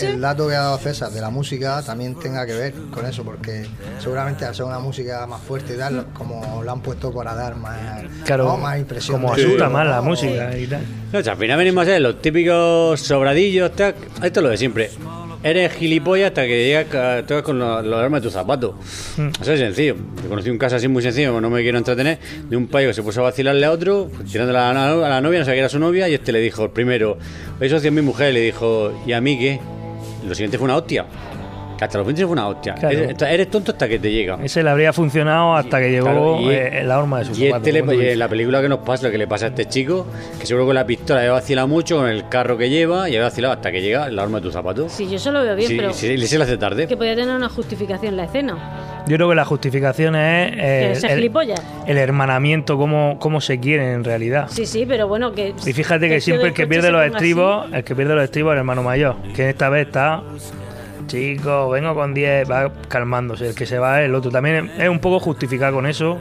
[0.01, 3.25] el dato que ha dado César de la música también tenga que ver con eso,
[3.25, 3.67] porque
[3.99, 7.57] seguramente al ser una música más fuerte y tal, como la han puesto para dar
[7.57, 7.79] más,
[8.25, 8.57] Claro, ¿no?
[8.57, 9.21] más impresión.
[9.21, 10.83] como asusta más la música y tal.
[11.13, 14.49] No, o sea, al final venimos a ser los típicos sobradillos, tac, esto es lo
[14.51, 14.91] de siempre.
[15.43, 18.75] Eres gilipollas hasta que llegas tocas con los, los armas de tus zapatos.
[19.17, 19.29] Mm.
[19.41, 19.97] Eso es sencillo.
[20.23, 22.19] Yo conocí un caso así muy sencillo, no me quiero entretener,
[22.51, 25.21] de un payo que se puso a vacilarle a otro, tirándole a la, a la
[25.23, 27.17] novia, no sabía que era su novia, y este le dijo, el primero,
[27.59, 29.61] eso hacía mi mujer, le dijo, ¿y a mí qué?
[30.27, 31.07] Lo siguiente fue una hostia.
[31.81, 32.75] Que hasta los 20 fue una hostia.
[32.75, 32.99] Claro.
[32.99, 34.39] Eres, eres tonto hasta que te llega.
[34.45, 37.71] Ese le habría funcionado hasta que llegó Claro, eh, la horma de su Y zapato,
[37.71, 40.07] este le, la película que nos pasa, lo que le pasa a este chico,
[40.39, 43.23] que seguro con la pistola le vacila mucho, con el carro que lleva, y ha
[43.23, 44.91] vacilado hasta que llega la arma de tu zapato.
[44.91, 46.87] Sí, yo eso lo veo bien, Sí, pero sí, le se le hace tarde.
[46.87, 48.59] que podría tener una justificación la escena.
[49.07, 51.63] Yo creo que la justificación es eh, ese el, gilipollas.
[51.87, 54.49] el hermanamiento, cómo, cómo se quieren en realidad.
[54.51, 55.55] Sí, sí, pero bueno, que.
[55.65, 58.57] Y fíjate que siempre el que pierde los estribos, el que pierde los estribos es
[58.57, 60.23] el hermano mayor, que esta vez está,
[61.11, 64.31] chico, vengo con 10, va calmándose, el que se va es el otro.
[64.31, 66.19] También es un poco justificado con eso,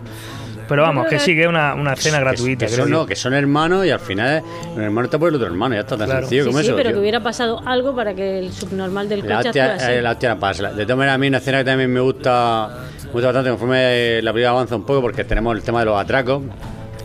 [0.67, 2.65] pero vamos, que que- sí que es una, una escena Que- gratuita.
[2.65, 2.99] Que, creo son, yo.
[2.99, 4.43] no, que son hermanos y al final
[4.75, 6.21] un hermano está por el otro hermano, ya está tan Claro.
[6.21, 6.75] sencillo Sí, como sí, eso.
[6.75, 6.95] pero tío.
[6.95, 10.30] que hubiera pasado algo para que el subnormal del La coche hostia, eh, la hostia
[10.34, 10.71] no pasa.
[10.71, 12.69] De todas maneras, a mí una escena que también me gusta,
[13.06, 15.99] me gusta bastante conforme la película avanza un poco, porque tenemos el tema de los
[15.99, 16.41] atracos.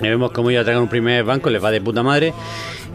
[0.03, 2.35] Y vemos cómo ellos atracan un primer banco, les va de puta madre.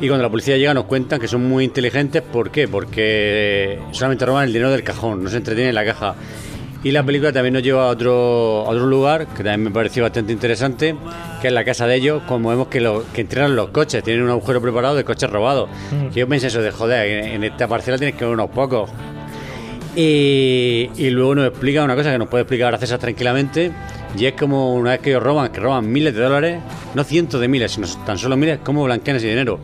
[0.02, 2.22] Y cuando la policía llega nos cuentan que son muy inteligentes.
[2.22, 2.68] ¿Por qué?
[2.68, 6.16] Porque solamente roban el dinero del cajón, no se entretienen en la caja.
[6.82, 10.04] Y la película también nos lleva a otro, a otro lugar que también me pareció
[10.04, 10.96] bastante interesante,
[11.42, 14.24] que es la casa de ellos, como vemos que, lo, que entrenan los coches, tienen
[14.24, 15.70] un agujero preparado de coches robados.
[15.92, 16.14] Mm.
[16.16, 18.90] Yo pensé eso de joder, en, en esta parcela tienes que ver unos pocos.
[19.94, 23.74] Y, y luego nos explica una cosa que nos puede explicar ahora César tranquilamente,
[24.18, 26.62] y es como una vez que ellos roban, que roban miles de dólares,
[26.96, 29.60] no cientos de miles, sino tan solo miles, cómo blanquean ese dinero.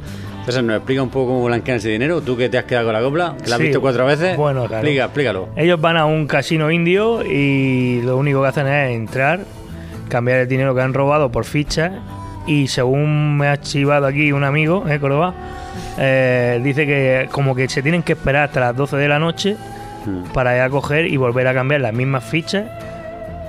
[0.46, 2.22] César, ¿nos explica un poco cómo blanquean ese dinero?
[2.22, 3.64] Tú que te has quedado con la copla, que la has Sí.
[3.68, 4.76] visto cuatro veces, Bueno, claro.
[4.84, 5.50] explica, explícalo.
[5.56, 9.40] Ellos van a un casino indio y lo único que hacen es entrar,
[10.08, 11.92] cambiar el dinero que han robado por fichas
[12.46, 15.34] y según me ha chivado aquí un amigo, ¿eh, Córdoba?
[15.98, 19.58] Eh, dice que como que se tienen que esperar hasta las 12 de la noche
[20.32, 22.66] para ir a coger y volver a cambiar las mismas fichas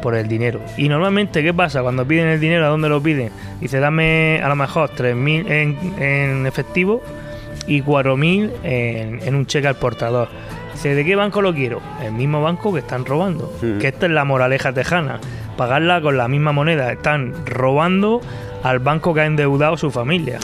[0.03, 0.61] por el dinero.
[0.77, 1.83] Y normalmente, ¿qué pasa?
[1.83, 3.31] Cuando piden el dinero, ¿a dónde lo piden?
[3.61, 7.03] Dice, dame a lo mejor 3.000 en, en efectivo
[7.67, 10.29] y 4.000 en, en un cheque al portador.
[10.73, 11.81] Dice, ¿de qué banco lo quiero?
[12.05, 13.51] El mismo banco que están robando.
[13.63, 13.79] Ujú.
[13.79, 15.21] Que esta es la moraleja tejana.
[15.57, 16.93] Pagarla con la misma moneda.
[16.93, 18.21] Están robando
[18.63, 20.39] al banco que ha endeudado su familia.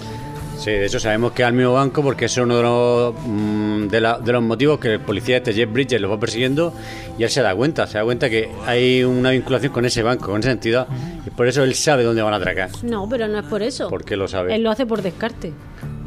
[0.63, 3.89] Sí, de hecho sabemos que es al mismo banco porque es uno de los, mm,
[3.89, 6.73] de, la- de los motivos que el policía este Jeff Bridges lo va persiguiendo
[7.19, 10.27] y él se da cuenta, se da cuenta que hay una vinculación con ese banco,
[10.27, 10.87] con esa entidad
[11.27, 12.71] y por eso él sabe dónde van a atracar.
[12.85, 13.89] No, pero no es por eso.
[13.89, 14.55] ¿Por qué lo sabe?
[14.55, 15.53] Él lo hace por descarte.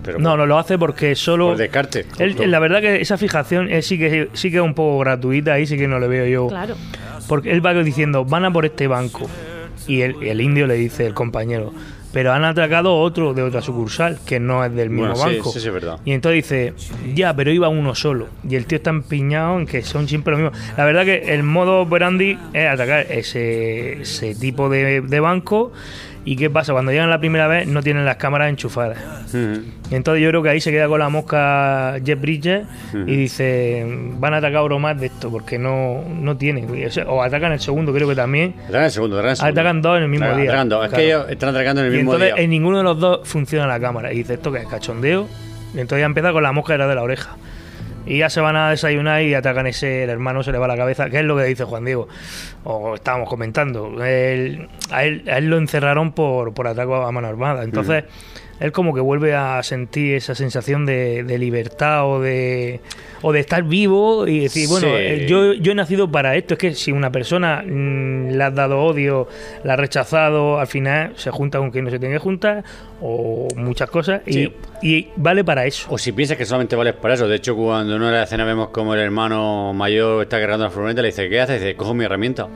[0.03, 1.47] Pero No, no lo hace porque solo...
[1.49, 2.05] por descarte.
[2.19, 5.53] Él- la verdad que esa fijación eh, sí que sí que es un poco gratuita,
[5.53, 6.47] ahí sí que no le veo yo.
[6.47, 6.75] Claro.
[7.27, 9.27] Porque él va diciendo, van a por este banco.
[9.87, 11.73] Y el, el indio le dice, el compañero,
[12.15, 15.51] pero han atracado otro de otra sucursal, que no es del mismo Bueno, banco.
[15.51, 15.99] sí, sí, es verdad.
[16.06, 16.73] Y entonces dice,
[17.13, 18.28] ya, pero iba uno solo.
[18.49, 20.58] Y el tío está empeñado en que son siempre lo mismo.
[20.78, 25.73] La verdad que el modo operandi es atacar ese, ese tipo de, de banco.
[26.25, 26.73] ¿Y qué pasa?
[26.73, 28.97] Cuando llegan la primera vez no tienen las cámaras enchufadas.
[29.91, 33.85] Y entonces yo creo que ahí se queda con la mosca Jeff Bridges y dice,
[34.17, 36.67] van a atacar oro más de esto, porque no, no tienen.
[36.85, 38.55] O, sea, o atacan el segundo, creo que también.
[38.65, 39.61] Atracan el segundo, atracan el segundo.
[39.61, 40.89] Atacan dos en el mismo día.
[40.93, 42.43] que ellos están atracando en el y mismo entonces día.
[42.43, 44.11] en ninguno de los dos funciona la cámara.
[44.11, 44.67] Y dice, ¿esto qué es?
[44.67, 45.27] ¿Cachondeo?
[45.75, 47.38] Y entonces ya empieza con la mosca era de la oreja.
[48.05, 50.77] Y ya se van a desayunar y atacan ese, el hermano se le va la
[50.77, 52.07] cabeza, que es lo que dice Juan Diego,
[52.63, 53.99] o estábamos comentando.
[53.99, 57.63] A, él, a él lo encerraron por, por atraco a mano armada.
[57.63, 58.03] Entonces,
[58.59, 62.79] él como que vuelve a sentir esa sensación de, de libertad o de,
[63.21, 64.93] o de estar vivo y decir, bueno, Sí.
[64.95, 66.53] eh, yo, yo he nacido para esto.
[66.53, 69.27] Es que si una persona mm, le has dado odio,
[69.63, 72.63] la has rechazado, al final se junta con quien no se tiene que juntar,
[73.01, 74.53] o muchas cosas, y, Sí.
[74.81, 75.87] y vale para eso.
[75.89, 77.27] O si piensas que solamente vales para eso.
[77.27, 81.01] De hecho, cuando en una escenas vemos como el hermano mayor está cargando la furgoneta,
[81.01, 81.59] le dice, ¿qué haces?
[81.61, 82.47] Dice, cojo mi herramienta.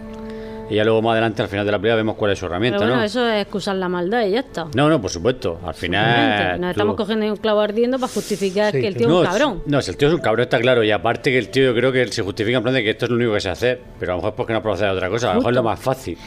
[0.70, 2.78] Y ya luego más adelante, al final de la película, vemos cuál es su herramienta,
[2.78, 3.06] Pero bueno, ¿no?
[3.06, 4.68] eso es excusar la maldad y ya está.
[4.76, 5.60] No, no, por supuesto.
[5.66, 6.60] Al final...
[6.62, 9.34] Nos tú- estamos cogiendo un clavo ardiendo para justificar que el tío no, es un
[9.34, 9.64] cabrón.
[9.66, 10.84] No, si el tío es un cabrón, está claro.
[10.84, 13.06] Y aparte que el tío yo creo que se justifica en plan de que esto
[13.06, 13.80] es lo único que se hace.
[14.00, 15.32] Pero a lo mejor es porque no procede a otra cosa.
[15.32, 16.18] A lo mejor es lo más fácil.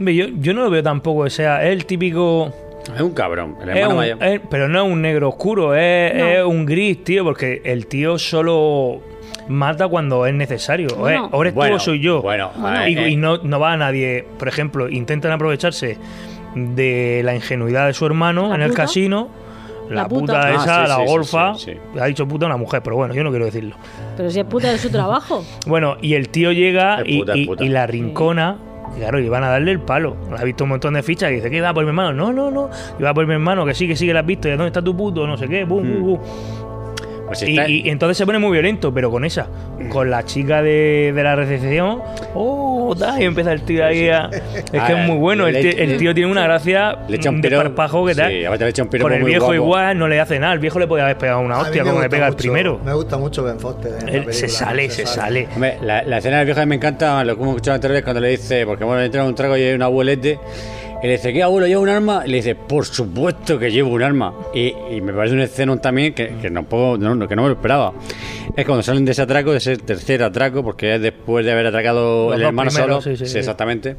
[0.00, 2.52] Yo, yo no lo veo tampoco, o sea, es el típico...
[2.94, 3.56] Es un cabrón.
[3.62, 4.22] El es hermano un- mayor.
[4.24, 6.26] es- pero no es un negro oscuro, es, No.
[6.26, 9.00] es un gris, tío, porque el tío solo
[9.48, 10.88] mata cuando es necesario.
[10.88, 11.28] O, es- Bueno.
[11.32, 12.22] o eres tú Bueno, o soy yo.
[12.22, 12.50] bueno,
[12.88, 14.26] y, eh, y no, no va a nadie.
[14.38, 15.98] Por ejemplo, intentan aprovecharse
[16.54, 18.82] de la ingenuidad de su hermano La en el puta.
[18.82, 19.28] casino.
[19.88, 20.46] La, La puta, puta.
[20.46, 21.54] Ah, esa, sí, la sí, sí, golfa.
[21.56, 23.76] sí, Ha dicho puta una mujer, pero bueno, yo no quiero decirlo.
[24.16, 25.44] Pero si es puta de su trabajo.
[25.66, 27.64] Bueno, y el tío llega Es y, puta, y- puta.
[27.64, 28.56] y la rincona.
[28.96, 30.16] y Claro, y van a darle el palo.
[30.38, 32.12] Ha visto un montón de fichas y dice, ¿qué va por mi hermano?
[32.14, 32.70] No, no, no.
[32.98, 34.48] Y va por mi hermano, que sí, que sí, que la has visto.
[34.48, 35.26] ¿Y dónde está tu puto?
[35.26, 35.64] No sé qué.
[35.64, 36.18] Bum, bum, bum.
[37.26, 39.46] Pues Y, y entonces se pone muy violento, pero con esa.
[39.90, 42.00] Con la chica de, de la recepción.
[42.34, 42.94] ¡Oh!
[42.96, 44.28] da, Y empieza el tío ahí a.
[44.30, 45.46] Es que Ah, es muy bueno.
[45.46, 48.30] El tío, el tío tiene una gracia Le echa un de parpajo que tal.
[48.30, 49.54] sí, le echa un Con el muy viejo guapo.
[49.54, 50.52] igual, no le hace nada.
[50.52, 52.80] El viejo le podía haber pegado una hostia como le pega el primero.
[52.84, 53.92] Me gusta mucho Ben Foster.
[53.92, 55.48] en la Él película, se sale, se sale.
[55.54, 58.04] Hombre, la, la escena del viejo a mí me encanta, lo que hemos escuchado anteriormente
[58.04, 60.38] cuando le dice, porque bueno, entra un trago y hay un abuelete,
[61.02, 62.22] y le dice, ¿qué abuelo lleva un arma?
[62.24, 64.32] Y le dice, por supuesto que llevo un arma.
[64.54, 67.48] Y, y me parece un escena también que, que, no puedo, no, que no me
[67.48, 67.92] lo esperaba.
[68.56, 71.66] Es cuando salen de ese atraco, de ese tercer atraco, porque es después de haber
[71.66, 73.16] atracado Los el hermano primeros, solo.
[73.16, 73.96] sí, sí, Sí, exactamente.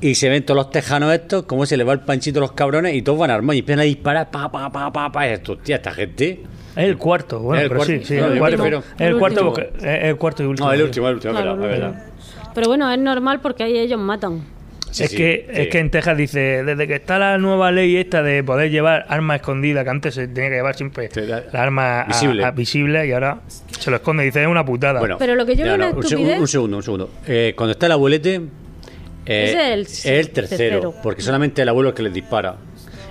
[0.00, 2.52] Y se ven todos los tejanos estos, cómo se le va el panchito a los
[2.52, 5.28] cabrones y todos van armados y empiezan a disparar, pa, pa, pa, pa, pa.
[5.28, 6.40] Y esto, hostia, esta gente.
[6.76, 7.92] Es el cuarto, bueno, el pero cuarto.
[7.98, 8.64] sí, sí, No, el cuarto.
[8.66, 10.68] el El cuarto, porque el cuarto y último.
[10.68, 12.04] No, el último, el último, Claro, verdad, verdad.
[12.54, 14.42] Pero bueno, es normal porque ahí ellos matan.
[14.92, 15.60] Sí, es, sí, que, sí.
[15.62, 19.04] es que en Texas dice, desde que está la nueva ley esta de poder llevar
[19.08, 22.44] arma escondida, que antes se tenía que llevar siempre la- la arma visible.
[22.44, 23.40] a- visible y ahora
[23.78, 24.22] se lo esconde.
[24.24, 25.00] Dice, es una putada.
[25.00, 27.10] Bueno, Pero lo que yo una no, un, un segundo, un segundo.
[27.26, 28.40] Eh, cuando está el abuelete,
[29.24, 30.94] eh, es el es el tercero, tercero.
[31.02, 32.56] porque solamente el abuelo es el que les dispara.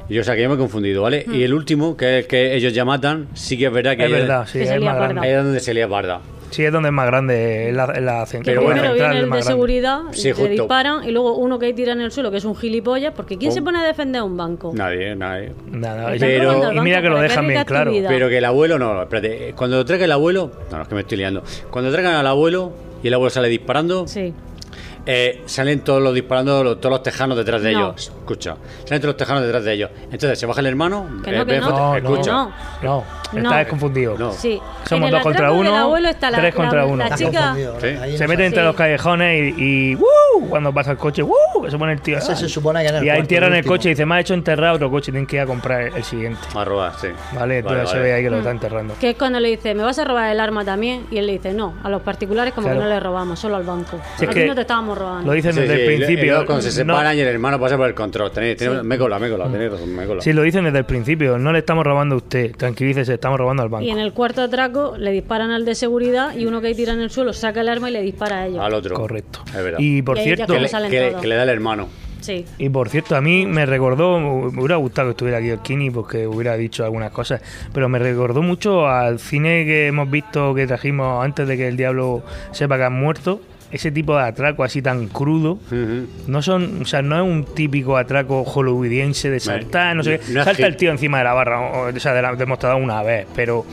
[0.10, 1.24] Y yo, o sea, que yo me he confundido, ¿vale?
[1.26, 1.34] Hmm.
[1.36, 4.06] Y el último, que es el que ellos ya matan, sí que es verdad que
[4.06, 5.22] es verdad, sí, Que es grande.
[5.22, 6.20] ahí es donde se lía barda.
[6.52, 8.82] Sí, es donde es más grande, es la, es la cen- Que Pero la bueno,
[8.84, 9.44] central viene el de grande.
[9.44, 10.50] seguridad, Sí, le justo.
[10.52, 13.38] disparan y luego uno que hay tira en el suelo, que es un gilipollas, porque
[13.38, 13.54] ¿quién Oh.
[13.56, 14.72] se pone a defender un banco?
[14.76, 15.52] Nadie, nadie.
[15.72, 17.92] Nada, Están y- mira que lo dejan bien claro.
[18.08, 21.02] Pero que el abuelo no, espérate, cuando traiga el abuelo, no, no es que me
[21.02, 21.42] estoy liando.
[21.72, 24.34] Cuando traigan al abuelo y el abuelo sale disparando, Sí.
[25.06, 27.80] Eh, salen todos los disparando, los- todos los tejanos detrás de No.
[27.90, 28.08] ellos.
[28.20, 29.90] Escucha, salen todos los tejanos detrás de ellos.
[30.12, 31.70] Entonces se baja el hermano, Que no, que Ben no.
[31.70, 32.32] No, escucha.
[32.32, 32.54] no.
[32.84, 33.40] no, No.
[33.50, 34.16] estás confundido.
[34.18, 34.32] No.
[34.32, 34.60] Sí.
[34.88, 36.98] Somos en dos contra uno, abuelo está la, tres contra la- uno.
[37.10, 37.56] la chica.
[37.82, 38.18] Sí.
[38.18, 38.66] Se mete entre Sí.
[38.68, 40.50] los callejones y, y ¡uh!
[40.50, 41.32] cuando pasa el coche, ¡uh!
[41.70, 42.18] se pone el tío.
[42.18, 44.20] Ese se supone que en el y ahí entierran el coche y dice, me ha
[44.20, 46.40] hecho enterrar otro coche, tienen que ir a comprar el siguiente.
[46.56, 47.08] A robar, sí.
[47.34, 48.08] Vale, entonces se vale.
[48.10, 48.34] ve ahí que Mm.
[48.34, 48.94] lo está enterrando.
[49.00, 51.06] Que es cuando le dice, ¿me vas a robar el arma también?
[51.12, 52.80] Y él le dice, no, a los particulares como Claro.
[52.80, 54.00] que no le robamos, solo al banco.
[54.18, 56.46] Si es a ti que no te estábamos Lo dicen Sí, desde sí, el principio.
[56.46, 58.32] cuando se no- separan y el hermano pasa por el control.
[58.32, 60.22] Tenéis, tenéis- Me cola, me cola, tenéis razón, me cola.
[60.22, 61.38] Sí, lo dicen desde el principio.
[61.38, 62.56] No le estamos robando a usted.
[62.56, 63.86] Tranquilícese, estamos robando al banco.
[63.86, 66.94] Y en el cuarto atraco le disparan al de seguridad y uno que hay tira
[66.94, 68.60] en el suelo saca el arma y le dispara a ellos.
[68.60, 68.96] Al otro.
[68.96, 69.40] Correcto.
[69.48, 69.80] Es verdad.
[69.80, 70.70] Y por Y ahí cierto, que, le,
[71.22, 71.88] que le da el hermano.
[72.22, 72.46] Sí.
[72.60, 75.90] y por cierto, a mí me recordó, me hubiera gustado que estuviera aquí el Kini
[75.90, 77.42] porque hubiera dicho algunas cosas,
[77.74, 81.78] pero me recordó mucho al cine que hemos visto que trajimos antes de que el
[81.78, 83.42] diablo sepa que han muerto.
[83.72, 85.60] Ese tipo de atraco así tan crudo.
[86.28, 90.34] No son, o sea, no es un típico atraco hollywoodiense de saltar, no sé qué.
[90.34, 93.02] no Salta el tío encima de la barra, o, o sea, de la demostrador una
[93.04, 93.66] vez, pero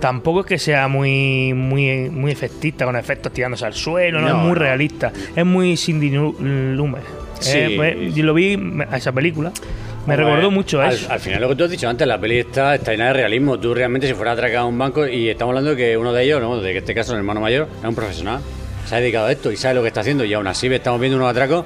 [0.00, 4.38] tampoco es que sea muy muy muy efectista con efectos tirándose al suelo, no, No,
[4.40, 7.02] es muy realista, es muy Cindy Lu- Lumet.
[7.38, 7.52] Sí.
[7.58, 8.58] Eh, pues, yo lo vi
[8.90, 9.52] a esa película,
[10.06, 11.10] me recordó mucho a eso.
[11.12, 13.58] Al final, lo que tú has dicho antes, la peli está, está llena de realismo.
[13.60, 16.12] Tú realmente, si fuera a atracar a un banco, y estamos hablando de que uno
[16.12, 16.56] de ellos, ¿no?
[16.60, 18.40] de que en este caso el hermano mayor, es un profesional,
[18.90, 21.00] se ha dedicado a esto y sabe lo que está haciendo, y aún así estamos
[21.00, 21.64] viendo unos atracos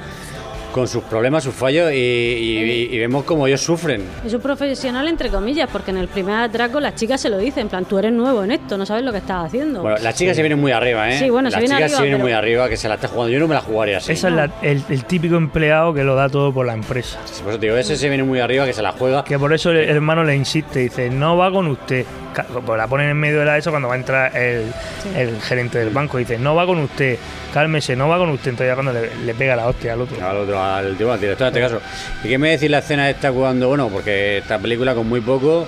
[0.72, 4.02] con sus problemas, sus fallos y, y- y vemos cómo ellos sufren.
[4.26, 7.62] Es un profesional entre comillas, porque en el primer atraco las chicas se lo dicen,
[7.62, 9.82] en plan, tú eres nuevo en esto, no sabes lo que estás haciendo.
[9.82, 11.18] Bueno, las chicas se vienen muy arriba, ¿eh?
[11.20, 12.96] Sí, bueno, se las viene chicas arriba, se vienen pero- muy arriba, que se la
[12.96, 13.32] está jugando.
[13.32, 14.12] Yo no me la jugaría así.
[14.12, 17.20] Esa es la- el, el típico empleado que lo da todo por la empresa.
[17.44, 19.22] Por eso te digo, ese se viene muy arriba, que se la juega.
[19.24, 22.04] Que por eso el hermano le insiste, dice, no va con usted.
[22.42, 24.72] Pues la ponen en medio de la eso cuando va a entrar el,
[25.16, 26.18] el gerente del banco.
[26.18, 27.18] Dice, no va con usted,
[27.52, 28.50] cálmese, no va con usted.
[28.50, 30.26] Entonces ya cuando le, le pega la hostia al otro.
[30.26, 31.80] Al otro, al, tío, al director en este caso.
[32.22, 35.66] ¿Y qué me decís la escena esta cuando, bueno, porque esta película con muy poco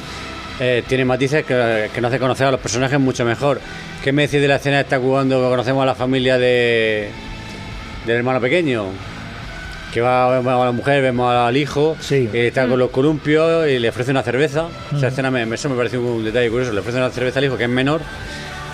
[0.60, 3.60] eh, tiene matices que, que nos hace conocer a los personajes mucho mejor?
[4.02, 7.10] ¿Qué me decís de la escena esta cuando conocemos a la familia de
[8.04, 8.86] del hermano pequeño?
[9.96, 13.78] Que va vemos a la mujer, vemos al hijo, que está con los columpios y
[13.78, 14.66] le ofrece una cerveza.
[14.94, 15.08] Esa Mm.
[15.08, 16.70] escena, me, eso me parece un detalle curioso.
[16.74, 18.02] Le ofrece una cerveza al hijo que es menor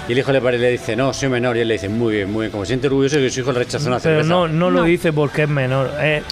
[0.09, 1.57] y el hijo le, le dice, no, soy menor.
[1.57, 2.51] Y él le dice, muy bien, muy bien.
[2.51, 4.29] Como se siente orgulloso que su hijo le rechazó una Pero cerveza.
[4.31, 5.93] no, no lo dice porque es menor.
[6.01, 6.25] Eh,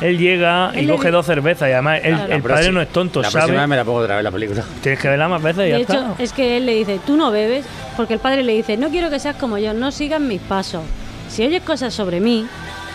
[0.00, 2.32] él llega y Él coge dos cervezas y además él- Claro.
[2.34, 3.58] el padre sí, no es tonto, La próxima sabe.
[3.58, 4.64] vez me la pongo otra vez la película.
[4.82, 6.22] Tienes que verla más veces y ya de hecho, está.
[6.22, 7.66] es que él le dice, tú no bebes,
[7.98, 10.80] porque el padre le dice, no quiero que seas como yo, no sigas mis pasos.
[11.28, 12.46] Si oyes cosas sobre mí,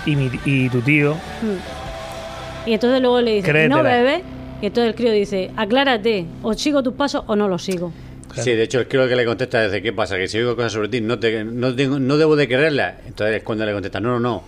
[0.06, 4.22] Y, mi- y tu tío, mm, y entonces luego le dice, no bebes,
[4.62, 7.92] y entonces el crío dice, aclárate, o sigo tus pasos o no los sigo.
[8.36, 10.88] Sí, de hecho, creo que le contesta desde qué pasa, que si oigo cosas sobre
[10.90, 12.96] ti, no, te, no, tengo, no debo de creerlas.
[13.06, 14.44] Entonces es cuando le contesta, no, no, no,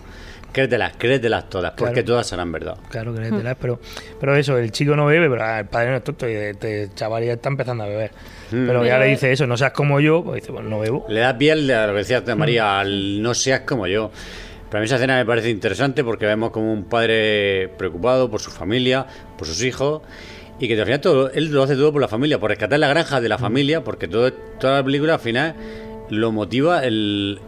[0.52, 2.06] créetelas, créetelas todas, porque Claro.
[2.08, 2.78] todas serán verdad.
[2.90, 3.80] claro que te la- pero,
[4.20, 6.90] pero eso, el chico no bebe, pero ah, el padre no es tonto y este
[6.96, 8.10] chaval ya está empezando a beber.
[8.52, 8.66] Mm.
[8.66, 11.06] Pero ya le dice eso, no seas como yo, pues dice, pues no bebo.
[11.08, 12.38] Le da piel a lo que decía Mm.
[12.40, 14.10] María, al no seas como yo.
[14.76, 18.52] Para mí esa escena me parece interesante porque vemos como un padre preocupado por su
[18.52, 19.08] familia,
[19.38, 20.02] por sus hijos,
[20.60, 22.90] y que al final todo, él lo hace todo por la familia, por rescatar la
[22.90, 25.56] granja de la familia, porque todo, toda la película al final
[26.10, 27.40] lo motiva el,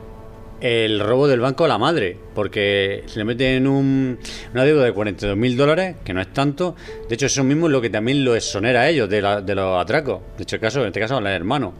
[0.60, 4.18] el robo del banco a la madre, porque se le mete en un,
[4.54, 6.76] una deuda de 42 mil dólares, que no es tanto.
[7.08, 9.54] De hecho, eso mismo es lo que también lo exonera a ellos de, la- de
[9.56, 10.22] los atracos.
[10.38, 11.74] De hecho, el caso, en este caso, al hermano.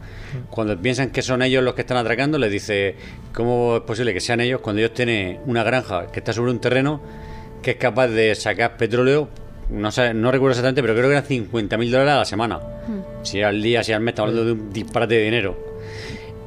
[0.50, 2.94] Cuando piensan que son ellos los que están atracando, les dice,
[3.34, 6.60] ¿cómo es posible que sean ellos cuando ellos tienen una granja que está sobre un
[6.60, 7.00] terreno
[7.62, 9.28] que es capaz de sacar petróleo?
[9.70, 12.60] No, sé, no recuerdo exactamente, pero creo que eran 50 mil dólares a la semana.
[13.22, 15.77] Si al día, si al mes, estamos hablando de un disparate de dinero.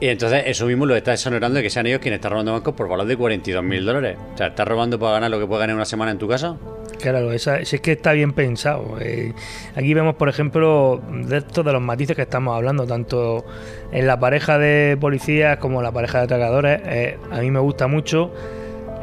[0.02, 2.74] Y entonces eso mismo lo está exonerando de que sean ellos quienes están robando bancos
[2.74, 4.18] por valor de 42 mil dólares.
[4.34, 6.28] O sea, ¿estás robando para ganar lo que puedes ganar en una semana en tu
[6.28, 6.58] casa?
[7.00, 8.98] Claro, esa, si es que está bien pensado.
[9.00, 9.34] eh.
[9.76, 13.46] aquí vemos, por ejemplo, de estos de los matices que estamos hablando, tanto
[13.92, 16.82] en la pareja de policías como la pareja de atracadores.
[16.86, 18.32] eh, a mí me gusta mucho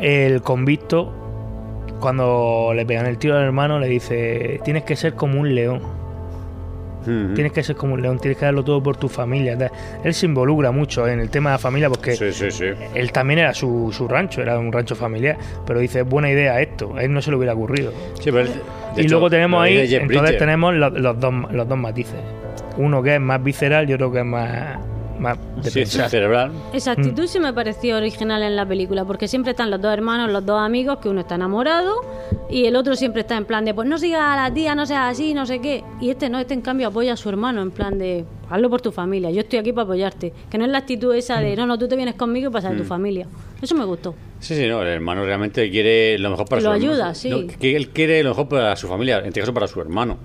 [0.01, 1.15] el convicto
[2.01, 5.98] cuando le pegan el tiro al hermano, le dice, tienes que ser como un león.
[7.35, 9.57] Tienes que ser como un león, tienes que darlo todo por tu familia.
[10.05, 12.65] Él se involucra mucho en el tema de la familia porque Sí, sí, sí.
[12.95, 15.37] él también era su, su rancho, era un rancho familiar.
[15.67, 17.93] Pero dice, buena idea esto, a él no se le hubiera ocurrido.
[18.25, 18.51] Pero él-
[18.97, 22.17] y hecho, luego tenemos ahí, entonces tenemos los, los dos, los dos matices.
[22.77, 24.79] Uno que es más visceral y otro que es más,
[25.19, 26.09] más de Sí, pensar.
[26.11, 26.53] cerebral.
[26.73, 27.01] Esa Mm.
[27.01, 30.45] actitud sí me pareció original en la película, porque siempre están los dos hermanos, los
[30.45, 31.95] dos amigos, que uno está enamorado
[32.51, 34.87] y el otro siempre está en plan de, pues no sigas a la tía, no
[34.87, 35.83] seas así, no sé qué.
[36.01, 38.81] Y este no, este en cambio apoya a su hermano, en plan de, hazlo por
[38.81, 40.33] tu familia, yo estoy aquí para apoyarte.
[40.51, 42.71] Que no es la actitud esa de, no, no, tú te vienes conmigo y pasas
[42.73, 42.87] de tu Mm.
[42.87, 43.27] familia.
[43.61, 44.15] Eso me gustó.
[44.41, 47.15] Sí, sí, no, el hermano realmente quiere lo mejor para Lo su ayuda, hermano.
[47.15, 47.31] sí.
[47.31, 50.17] No, que él quiere lo mejor para su familia, en este caso para su hermano.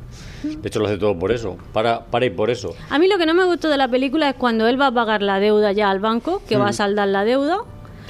[0.44, 2.76] De hecho, lo hace todo por eso, para, para y por eso.
[2.90, 4.92] A mí lo que no me gustó de la película es cuando él va a
[4.94, 6.74] pagar la deuda ya al banco, que va a Mm.
[6.74, 7.58] saldar la deuda,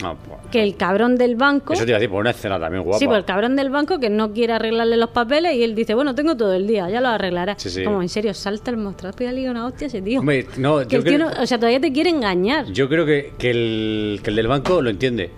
[0.03, 1.73] Ah, pues, que el cabrón del banco...
[1.73, 2.97] eso te iba a decir, por una escena también guapa.
[2.99, 5.93] Sí, pues el cabrón del banco que no quiere arreglarle los papeles y él dice,
[5.93, 7.55] bueno, tengo todo el día, ya lo arreglará.
[7.57, 7.83] Sí, sí.
[7.83, 10.19] Como, en serio, salta el mostrador, pégale una hostia a ese tío.
[10.19, 12.65] Hombre, no, que yo el tío no- o sea, todavía te quiere engañar.
[12.71, 15.29] Yo creo que, que el, que el del banco lo entiende.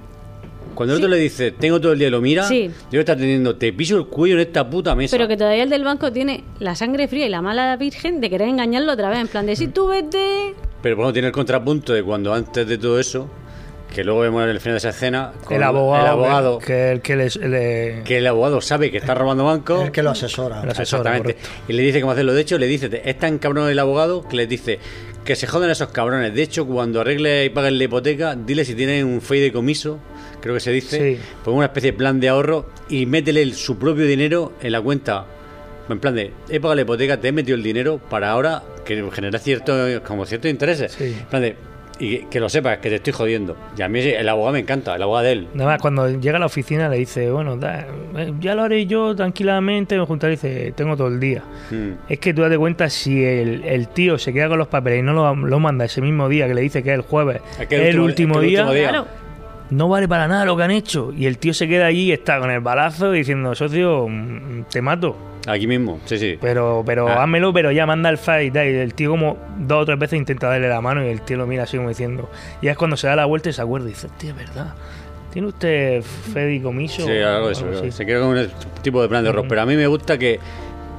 [0.75, 2.69] Cuando el otro le dice, tengo todo el día y lo mira, Sí.
[2.91, 5.15] yo está teniendo, te piso el cuello en esta puta mesa.
[5.17, 8.29] Pero que todavía el del banco tiene la sangre fría y la mala virgen de
[8.29, 9.19] querer engañarlo otra vez.
[9.19, 10.53] En plan de si tú vete.
[10.81, 13.27] Pero bueno, tiene el contrapunto de cuando antes de todo eso,
[13.93, 16.91] que luego vemos en el final de esa escena, con El abogado, el abogado que,
[16.91, 19.81] el que les- le- que el abogado sabe que está robando banco.
[19.83, 20.61] El que lo asesora.
[20.63, 21.37] El asesora, Exactamente.
[21.69, 22.33] Y le dice cómo hacerlo.
[22.33, 24.79] De hecho, le dice, es tan cabrón el abogado que le dice
[25.23, 26.35] que se joden esos cabrones.
[26.35, 29.97] De hecho, cuando arregle y pague la hipoteca, dile si tienen un fideicomiso,
[30.45, 31.21] creo que se dice, Sí.
[31.43, 34.79] pues una especie de plan de ahorro y métele el- su propio dinero en la
[34.79, 35.25] cuenta.
[35.89, 39.03] En plan de, he pagado la hipoteca, te he metido el dinero para ahora que
[39.11, 39.73] genera cierto,
[40.05, 41.01] como ciertos intereses.
[41.01, 41.55] En plan de,
[41.97, 43.57] y que, lo sepas, que te estoy jodiendo.
[43.75, 45.47] Y a mí el abogado me encanta, el abogado de él.
[45.55, 47.87] Nada más, cuando llega a la oficina le dice, bueno, da-
[48.17, 51.41] eh, ya lo haré yo tranquilamente, me juntaré y dice, tengo todo el día.
[51.71, 51.91] Mm.
[52.07, 55.01] Es que tú date cuenta si el, el tío se queda con los papeles y
[55.01, 57.67] no lo, lo manda ese mismo día que le dice que es el jueves, Es
[57.67, 58.89] que el, el último- último, es que el día, último día.
[58.89, 59.24] Claro.
[59.69, 61.11] No vale para nada lo que han hecho.
[61.15, 64.81] Y el tío se queda allí y está con el balazo diciendo, socio, mm, te
[64.81, 65.15] mato.
[65.47, 66.37] Aquí mismo, sí, sí.
[66.41, 67.21] Pero, pero Ah.
[67.23, 70.47] házmelo, pero ya manda el fight y el tío como dos o tres veces intenta
[70.47, 72.29] darle la mano y el tío lo mira así como diciendo.
[72.61, 74.73] Y es cuando se da la vuelta y se acuerda y dice, tío, es verdad.
[75.31, 77.05] ¿Tiene usted fedicomiso?
[77.05, 77.91] Sí, algo de eso.
[77.91, 78.47] Se crea como un
[78.81, 79.45] tipo de plan de horror.
[79.47, 80.39] Pero a mí me gusta que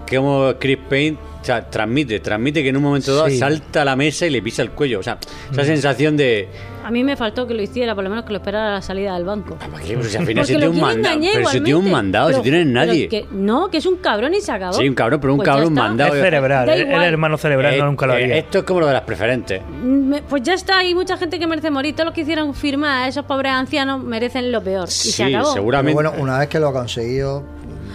[0.08, 3.38] como Chris Payne o sea, transmite, transmite que en un momento dado Sí.
[3.38, 4.98] salta a la mesa y le pisa el cuello.
[4.98, 5.16] O sea,
[5.52, 5.66] esa Mm.
[5.66, 6.48] sensación de.
[6.84, 8.82] A mí me faltó que lo hiciera, por lo menos que lo esperara a la
[8.82, 9.56] salida del banco.
[9.72, 11.20] "Oye, pero si al final se tiene un mandado.
[11.20, 13.08] Pero si tiene un mandado, si tiene nadie.
[13.08, 14.72] que- no, que es un cabrón y se acabó.
[14.72, 16.14] Sí, un cabrón, pero un Pues cabrón mandado.
[16.16, 17.02] Es cerebral, Da es igual.
[17.02, 18.36] el hermano cerebral, Eh, no nunca lo eh, haría.
[18.38, 19.62] Esto es como lo de las preferentes.
[19.84, 21.94] Me- Pues ya está, hay mucha gente que merece morir.
[21.94, 24.88] Todos los que hicieron firmar a esos pobres ancianos merecen lo peor.
[24.88, 25.54] y se acabó.
[25.54, 27.44] Pero bueno, una vez que lo ha conseguido,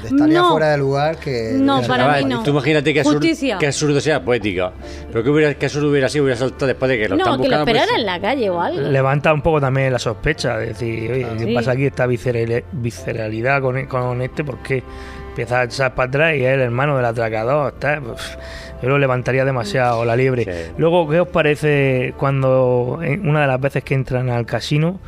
[0.08, 0.50] estaría No.
[0.52, 1.52] fuera de lugar que.
[1.56, 2.44] No, para mí no.
[2.44, 3.20] Tú imagínate que absurdo,
[3.60, 4.72] que absurdo sea poética.
[5.12, 7.42] Pero que, hubiera, que absurdo hubiera sido, hubiera saltado después de que lo No, están
[7.42, 7.66] que lo buscando.
[7.66, 8.82] pues, esperara en la calle o algo.
[8.82, 11.54] Levanta un poco también la sospecha, de decir, oye, ¿qué Sí.
[11.56, 11.86] pasa aquí?
[11.86, 14.84] Esta visceral- visceralidad con, con este, porque
[15.30, 17.74] empieza a echar para atrás y es el hermano del atracador.
[17.74, 18.38] Está, pues,
[18.82, 20.72] yo lo levantaría demasiado la liebre.
[20.78, 25.00] Luego, ¿qué os parece cuando una de las veces que entran al casino,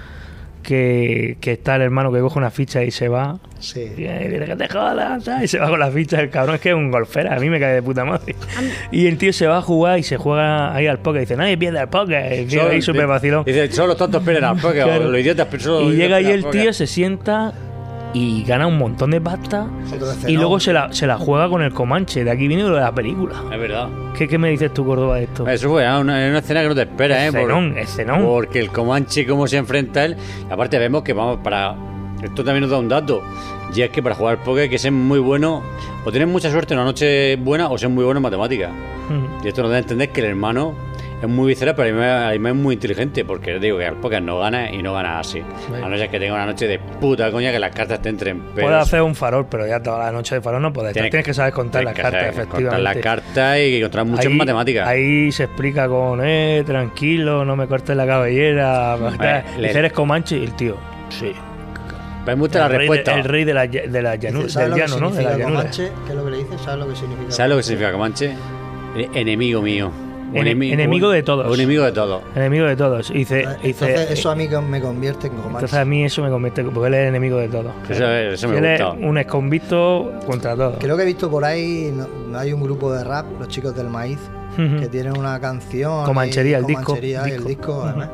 [0.63, 3.37] que, que está el hermano que coge una ficha y se va?
[3.59, 3.81] Sí.
[3.81, 5.43] Y, dice, que te jodas, ¿sabes?
[5.43, 6.19] y se va con la ficha.
[6.19, 8.35] El cabrón es que es un golfera, a mí me cae de puta madre.
[8.91, 11.21] Y el tío se va a jugar y se juega ahí al póker.
[11.21, 12.49] Dice, nadie pierde al póker.
[12.49, 13.43] Solo- ahí súper vacilón.
[13.45, 15.11] Dice, solo los tontos pierden al póker, Claro.
[15.11, 17.53] los idiotas pero solo los Y llega ahí el tío, se sienta
[18.13, 19.67] y gana un montón de pasta.
[20.27, 22.23] Y luego se la, se la juega con el Comanche.
[22.23, 23.35] De aquí viene lo de la película.
[23.51, 23.89] Es verdad.
[24.17, 25.47] ¿Qué, qué me dices tú, Córdoba, de esto?
[25.47, 27.31] Eso fue una, una escena que no te espera, ¿eh?
[27.31, 28.21] Por- Escenón, escenón.
[28.25, 30.17] Porque el Comanche, cómo se enfrenta a él.
[30.49, 31.75] Y aparte, vemos que vamos para.
[32.21, 33.21] Esto también nos da un dato.
[33.75, 35.61] Y es que para jugar póker hay que ser muy bueno.
[36.05, 38.69] O tener mucha suerte en una noche buena o ser muy bueno en matemáticas.
[38.71, 39.43] Mm.
[39.45, 40.73] Y esto nos da a entender que el hermano
[41.25, 43.25] es muy visceral, pero además es muy inteligente.
[43.25, 45.41] Porque digo que al póker no gana y no gana así.
[45.83, 48.41] A no ser que tenga una noche de puta coña que las cartas te entren.
[48.55, 50.93] Pero Puedes hacer un farol, pero ya toda la noche de farol no puedes.
[50.93, 52.65] Tienes- Tienes, que saber contar las cartas, saber efectivamente.
[52.75, 54.87] Contar las cartas y contar mucho en Ahí- matemáticas.
[54.87, 58.95] Ahí se explica con, eh, tranquilo, no me cortes la cabellera.
[59.17, 60.37] Vale, le- Dice, ¿eres Comanche?
[60.37, 60.77] Y el tío,
[61.09, 61.31] sí.
[62.25, 63.15] Me gusta la rey de- respuesta.
[63.19, 65.07] el rey de la, de la llanura, ¿Sabes del lo que llano, ¿no?
[65.09, 65.59] De significa la llanura.
[65.59, 65.91] Comanche?
[66.05, 66.57] ¿Qué es lo que le dice?
[66.63, 67.31] ¿Sabes lo que significa?
[67.31, 68.33] ¿Sabes lo que significa Comanche?
[69.13, 69.91] Enemigo mío.
[70.33, 71.47] Ene- enemigo de todos.
[71.47, 72.21] Un enemigo de todos.
[72.35, 73.09] Enemigo de todos.
[73.11, 75.49] Y dice, y dice, Entonces, eso a mí me convierte en Comanche.
[75.57, 77.71] entonces a mí eso me convierte, porque él es enemigo de todos.
[77.89, 79.07] Eso, eso me él es gusta.
[79.07, 80.75] un exconvicto contra todos.
[80.79, 83.75] Creo que he visto por ahí, no- no hay un grupo de rap, los chicos
[83.75, 84.19] del maíz,
[84.55, 86.05] que tienen una canción.
[86.05, 87.39] Comanchería, y- el disco, Comanchería, disco.
[87.41, 88.09] el disco, además.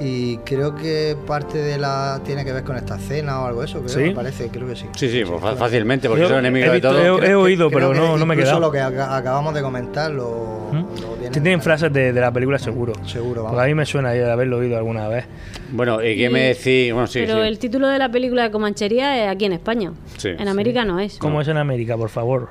[0.00, 3.66] Y creo que parte de la tiene que ver con esta cena o algo de
[3.66, 4.00] eso, creo, ¿Sí?
[4.00, 4.86] me parece, creo que sí.
[4.96, 7.22] Sí, sí, pues fácilmente, porque Yo son enemigos he de todos.
[7.22, 8.60] he- he oído, Creo pero no, no me he quedado.
[8.60, 11.42] lo que aca- acabamos de comentar lo, lo tienen.
[11.42, 12.92] Tienen frases de, de la película seguro.
[13.06, 15.24] Seguro, Porque a mí me suena de haberlo oído alguna vez.
[15.72, 16.92] Bueno, ¿y qué Y- me decís?
[16.92, 17.48] Bueno, sí, Pero sí.
[17.48, 19.92] el título de la película de Comanchería es aquí en España.
[20.16, 20.28] Sí.
[20.30, 21.18] En América no es.
[21.18, 22.48] ¿Cómo es en América, por favor?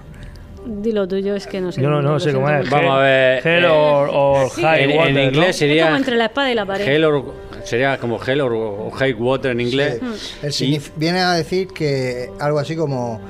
[0.67, 1.79] Dilo tuyo, es que no sé.
[1.81, 2.67] Yo no, sé cómo es.
[2.69, 4.61] Vamos a ver, Hell eh, or, or sí.
[4.63, 5.21] high En- en water, ¿no?
[5.23, 6.87] inglés Es sería- como entre la espada y la pared.
[6.87, 9.99] Hell or- sería como Hell or, o High Water en inglés.
[10.41, 13.21] El signif- viene a decir que algo así como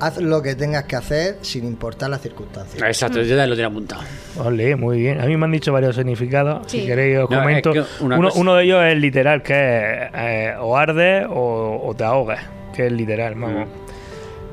[0.00, 2.82] haz lo que tengas que hacer sin importar las circunstancias.
[2.82, 4.02] Exacto, yo ya lo tenía apuntado.
[4.44, 5.20] Ole, muy bien.
[5.20, 6.62] A mí me han dicho varios significados.
[6.66, 6.80] Sí.
[6.80, 7.70] Si queréis os No, comento.
[7.72, 11.26] es que una uno, cosa- uno de ellos es literal, que es eh, o ardes
[11.30, 12.40] o, o te ahogas,
[12.74, 13.68] que es literal, vamos.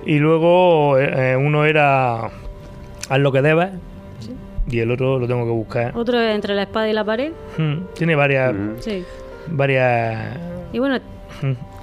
[0.06, 3.70] Y luego eh, uno era haz lo que debes
[4.70, 5.98] y el otro lo tengo que buscar.
[5.98, 7.32] Otro es entre la espada y la pared.
[7.58, 8.54] Hmm, Tiene varias...
[8.80, 9.04] Sí.
[9.48, 10.38] varias
[10.72, 11.00] Y bueno,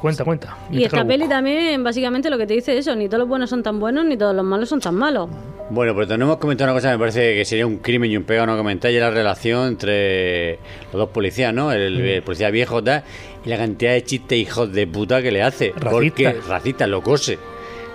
[0.00, 0.56] Cuenta, cuenta.
[0.70, 3.28] y que esta peli también básicamente lo que te dice es eso, ni todos los
[3.28, 5.28] buenos son tan buenos ni todos los malos son tan malos.
[5.70, 8.16] Bueno, pero no hemos comentado una cosa que me parece que sería un crimen y
[8.16, 10.54] un pega no comentar, y es la relación entre
[10.92, 11.72] los dos policías, ¿no?
[11.72, 12.04] El, Mm.
[12.06, 13.02] el policía viejo tal,
[13.44, 15.72] y la cantidad de chistes hijos de puta que le hace.
[15.76, 15.90] Racista.
[15.90, 17.38] Porque racista, lo cose.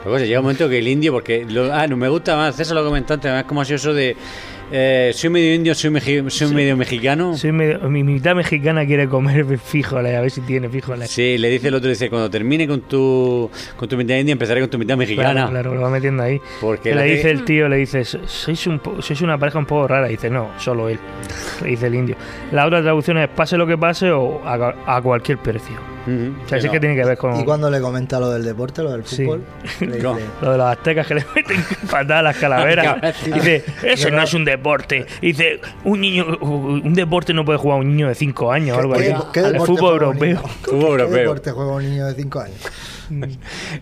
[0.06, 0.28] Lo cose.
[0.28, 1.45] Llega un momento que el indio, porque.
[1.49, 3.93] Lo, ah, no me gusta más, César lo comentó antes, además, como ha sido eso
[3.93, 4.16] de.
[4.72, 7.36] Eh, soy medio indio, soy, meji- soy medio mexicano.
[7.38, 11.09] Soy medio- mi mitad mexicana quiere comer frijoles, a ver si tiene frijoles.
[11.11, 14.61] Sí, le dice el otro, dice, cuando termine con tu, con tu mitad india, empezaré
[14.61, 15.32] con tu mitad mexicana.
[15.34, 16.39] Claro, claro, lo va metiendo ahí.
[16.61, 19.66] Porque le que- dice el tío, le dice, sois, un po- sois una pareja un
[19.66, 20.07] poco rara.
[20.07, 20.99] dice, no, solo él.
[21.61, 22.16] Le dice el indio.
[22.51, 25.93] La otra traducción es, pase lo que pase o a, a cualquier precio.
[26.06, 27.39] O sea, sí que tiene que ver con...
[27.39, 29.24] Y cuando le comenta lo del deporte, lo del Sí.
[29.26, 29.43] fútbol,
[29.80, 30.01] le dice,
[30.41, 33.16] Lo de los aztecas que le meten patadas a las calaveras.
[33.26, 35.06] Dice, eso no es un deporte.
[35.22, 38.93] Dice, un niño, un deporte no puede jugar un niño de 5 años o algo
[38.95, 39.24] ¿qué, así.
[39.34, 40.43] qué Al deporte fútbol europeo.
[40.66, 41.08] ¿Qué europeo.
[41.18, 42.58] deporte juega un niño de 5 años?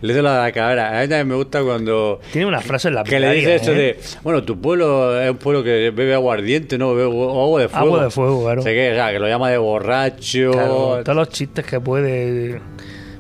[0.01, 0.97] Le doy la cabra.
[0.97, 2.19] A mí también me gusta cuando.
[2.31, 3.75] Tiene una frase en la Que le dice esto ¿eh?
[3.75, 3.99] de.
[4.23, 6.93] Bueno, tu pueblo es un pueblo que bebe agua ardiente, ¿no?
[6.95, 7.85] Bebe agua de fuego.
[7.85, 8.61] Agua de fuego, claro.
[8.61, 10.51] Sé que, o sea, que lo llama de borracho.
[10.51, 12.61] Claro, todos los chistes que puede.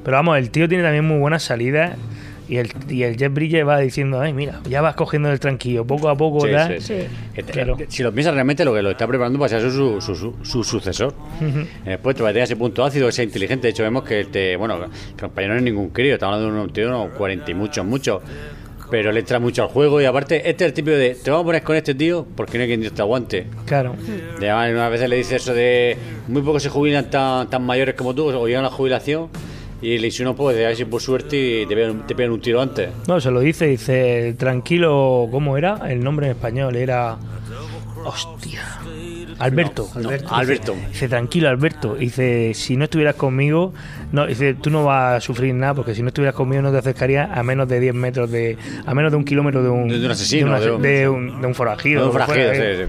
[0.03, 1.97] Pero vamos, el tío tiene también muy buenas salidas.
[2.51, 5.85] Y el, y el Jeff Bridges va diciendo, ay, mira, ya vas cogiendo el tranquillo,
[5.85, 6.81] poco a poco, Sí, tal".
[6.81, 7.07] sí, sí.
[7.33, 7.77] Que te- Claro.
[7.87, 10.63] Si lo piensas realmente, lo que lo está preparando para ser su, su, su, su
[10.63, 11.13] sucesor.
[11.85, 13.67] Después te va a tener ese punto ácido, que sea inteligente.
[13.67, 14.79] De hecho, vemos que, este, bueno,
[15.19, 17.85] compañero no es ningún crío, estamos hablando de un tío de unos 40 y muchos,
[17.85, 18.21] muchos.
[18.89, 21.43] Pero le entra mucho al juego y aparte, este es el tipo de, te vamos
[21.43, 23.45] a poner con este tío porque no hay quien te aguante.
[23.65, 23.95] Claro.
[24.37, 25.95] Además, unas veces le dice eso de,
[26.27, 29.29] muy pocos se jubilan tan, tan mayores como tú o llegan a la jubilación.
[29.81, 32.31] Y le dice, no puedes, a ver si por suerte y te pegan, te pegan
[32.31, 32.89] un tiro antes.
[33.07, 35.89] No, se lo dice, dice, tranquilo, ¿cómo era?
[35.91, 37.17] El nombre en español era.
[38.03, 38.61] Hostia.
[39.39, 39.87] Alberto.
[39.95, 40.75] No, Alberto.
[40.89, 41.95] Dice, tranquilo, Alberto.
[41.95, 43.73] Dice, si no estuvieras conmigo,
[44.11, 46.77] no, dice, tú no vas a sufrir nada, porque si no estuvieras conmigo no te
[46.77, 48.57] acercarías a menos de 10 metros de.
[48.85, 49.87] a menos de un kilómetro de un.
[49.87, 52.01] De un asesino, De, de un, de un- de un forajido.
[52.01, 52.87] De un forajido, fuera, sí, ¿eh?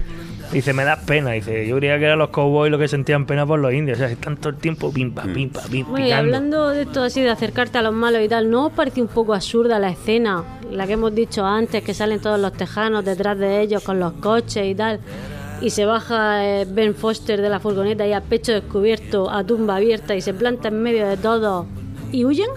[0.53, 1.31] Dice, me da pena.
[1.31, 3.97] Dice, yo creía que eran los cowboys los que sentían pena por los indios.
[3.97, 6.15] O sea, están todo el tiempo pim, pam, pim, pam, pim, Bueno, y picando.
[6.23, 9.07] hablando de esto así, de acercarte a los malos y tal, ¿no os parece un
[9.07, 10.43] poco absurda la escena?
[10.71, 14.13] La que hemos dicho antes, que salen todos los tejanos detrás de ellos con los
[14.13, 14.99] coches y tal.
[15.61, 19.77] Y se baja eh, Ben Foster de la furgoneta y a pecho descubierto, a tumba
[19.77, 21.65] abierta y se planta en medio de todos
[22.11, 22.49] y huyen.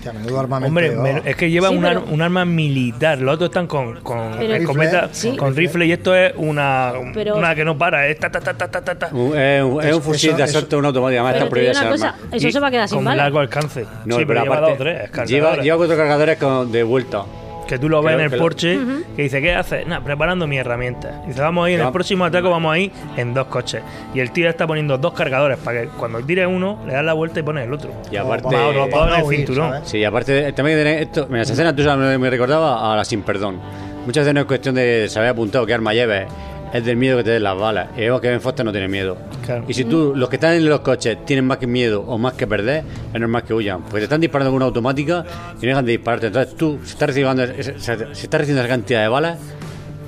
[0.00, 0.68] Hostia, menudo armamento.
[0.98, 4.32] Hombre, es que lleva Sí, un, ar- un arma militar, los otros están con, con
[4.38, 5.36] Pero- escopeta, Sí.
[5.36, 8.54] con rifle y esto es una, Pero- una que no para, es ta, ta, ta,
[8.56, 9.08] ta, ta, ta, ta.
[9.12, 11.20] Un- es, un, es un Eso- fusil de asalto, una automática.
[11.20, 12.36] Además, Pero está te digo prohibida una esa cosa, arma.
[12.36, 13.24] eso Y se va a quedar sin con balas.
[13.24, 13.84] largo alcance.
[14.06, 15.64] No, sí, pero lleva aparte, dos o tres lleva, cargadores.
[15.64, 17.22] lleva cuatro cargadores con- de vuelta.
[17.70, 18.78] Que tú lo ves en el lo- Porsche,
[19.16, 19.86] que dice, ¿qué haces?
[19.86, 21.22] Nada, preparando mi herramienta.
[21.26, 23.82] Dice, vamos ahí, en el próximo atraco vamos ahí en dos coches.
[24.14, 27.12] Y el tío está poniendo dos cargadores para que cuando tire uno, le das la
[27.12, 27.92] vuelta y pones el otro.
[28.10, 29.70] Y aparte, en el cinturón.
[29.72, 29.88] ¿sabes?
[29.88, 31.82] sí, aparte de- también que tener esto, mira, esa escena tú
[32.18, 33.58] me recordaba a la sin perdón.
[34.06, 36.26] Muchas veces no es cuestión de saber apuntado qué arma lleves,
[36.72, 37.88] es del miedo que te den las balas.
[37.96, 39.16] Y vemos que Ben Foster no tiene miedo.
[39.44, 39.64] Claro.
[39.68, 42.34] Y si tú, los que están en los coches, tienen más que miedo o más
[42.34, 43.82] que perder, es normal que huyan.
[43.82, 45.24] Porque te están disparando con una automática
[45.60, 46.26] y no dejan de dispararte.
[46.28, 47.92] Entonces tú, si estás recibiendo, se, se
[48.24, 49.38] está recibiendo esa cantidad de balas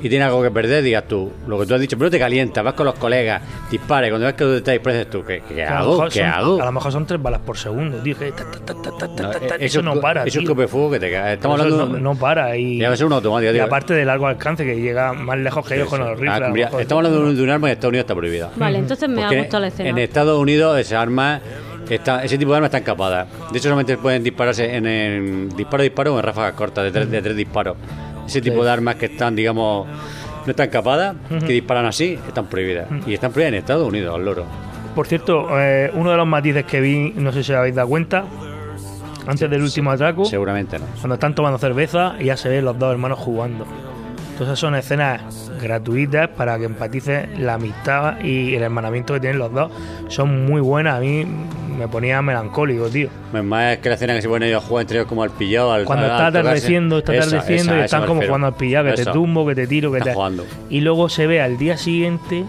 [0.02, 2.62] y tienes algo que perder, digas tú, lo que tú has dicho, pero te calientas,
[2.64, 3.40] vas con los colegas,
[3.70, 6.04] dispara y cuando ves que tú te dices tú, ¿qué, qué hago?
[6.08, 6.60] ¿Qué son- hago?
[6.62, 8.18] A lo mejor son tres balas por segundo, tío.
[8.18, 10.24] que ta, ta, ta, ta, ta, ta, No, eh, eso no para.
[10.24, 10.54] Eso es tío.
[10.54, 11.34] cope fuego que te cae.
[11.34, 11.98] Estamos Eso hablando.
[11.98, 15.12] no, no para y, Debe ser una automática, y aparte de largo alcance que llega
[15.12, 16.42] más lejos que ellos con los rifles.
[16.42, 18.50] Ah, mira, estamos hablando de un, de un arma que en Estados Unidos está prohibida.
[18.56, 19.88] Vale, entonces me Porque ha gustado la escena.
[19.90, 21.40] En Estados Unidos esa arma,
[21.88, 23.26] está, ese tipo de armas está encapada.
[23.50, 27.10] De hecho, solamente pueden dispararse en, en disparo disparo o en ráfagas cortas de tres,
[27.10, 27.76] de tres disparos.
[28.26, 32.88] Ese tipo de armas que están, digamos, no están capadas, que disparan así, están prohibidas.
[33.06, 34.44] Y están prohibidas en Estados Unidos, al loro.
[34.94, 37.88] Por cierto, eh, uno de los matices que vi, no sé si os habéis dado
[37.88, 38.24] cuenta,
[39.26, 40.84] antes del último atraco, Seguramente no.
[41.00, 43.66] cuando están tomando cerveza y ya se ven los dos hermanos jugando.
[44.42, 49.52] Entonces son escenas gratuitas para que empatices la amistad y el hermanamiento que tienen los
[49.52, 49.70] dos.
[50.08, 50.96] Son muy buenas.
[50.96, 51.24] A mí
[51.78, 53.08] me ponía melancólico, tío.
[53.32, 55.30] Es más que la escena que se ponen ellos a jugar entre ellos como al
[55.30, 55.72] pillado.
[55.72, 59.46] Al, Cuando está atardeciendo, está atardeciendo y están como jugando al pillado, que te tumbo,
[59.46, 60.14] que te tiro, que Está te...
[60.16, 60.44] jugando.
[60.68, 62.42] Y luego se ve al día siguiente,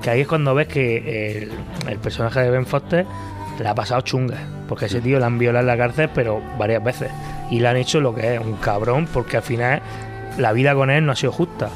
[0.00, 1.50] que ahí es cuando ves que el,
[1.86, 3.04] el personaje de Ben Foster
[3.58, 4.38] le ha pasado chunga.
[4.70, 7.10] Porque ese tío le han violado en la cárcel, pero varias veces.
[7.50, 9.82] Y le han hecho lo que es, un cabrón, porque al final
[10.38, 11.68] la vida con él no ha sido justa.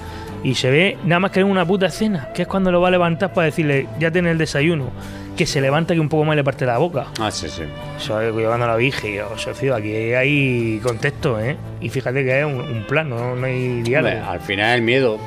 [0.42, 2.88] Y se ve nada más que en una puta escena, que es cuando lo va
[2.88, 4.90] a levantar para decirle, ya tiene el desayuno.
[5.36, 7.06] Que se levanta y un poco más le parte la boca.
[7.18, 7.62] Ah, sí, sí.
[7.98, 11.56] Eso es llevando a la vigia, o sea, tío, aquí hay contexto, ¿eh?
[11.80, 14.14] Y fíjate que es un, un plan, no, no hay diálogo.
[14.14, 15.18] Hombre, al final el miedo.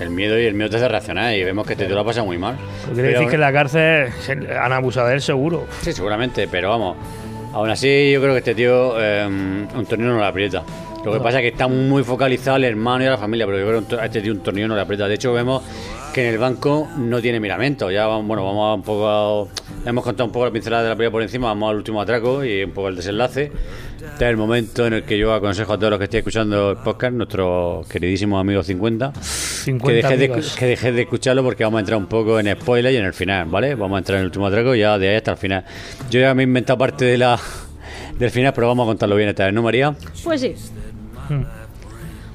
[0.00, 2.04] El miedo y el miedo te hace reaccionar y vemos que este tío lo ha
[2.04, 2.56] pasado muy mal.
[2.94, 5.66] Quiere decir que en la cárcel se- han abusado de él seguro.
[5.82, 6.96] Sí, seguramente, pero vamos.
[7.52, 10.62] Aún así, yo creo que este tío eh, un tornillo no le aprieta.
[11.04, 13.58] Lo que pasa es que está muy focalizado al hermano y a la familia, pero
[13.58, 15.06] yo creo que a este tío un tornillo no le aprieta.
[15.08, 15.62] De hecho, vemos
[16.12, 17.90] que en el banco no tiene miramento.
[17.90, 19.08] Ya vamos, bueno, vamos a un poco.
[19.08, 22.00] a- hemos contado un poco la pincelada de la película por encima, vamos al último
[22.02, 23.52] atraco y un poco el desenlace.
[23.96, 26.72] Este es el momento en el que yo aconsejo a todos los que estéis escuchando
[26.72, 31.64] el podcast, nuestros queridísimos amigos 50, 50 que dejéis, de, que dejéis de escucharlo porque
[31.64, 33.74] vamos a entrar un poco en spoiler y en el final, ¿vale?
[33.76, 35.64] Vamos a entrar en el último atraco y ya de ahí hasta el final.
[36.10, 37.38] Yo ya me he inventado parte de la
[38.18, 39.94] del final, pero vamos a contarlo bien esta vez, ¿no, María?
[40.24, 40.54] Pues sí.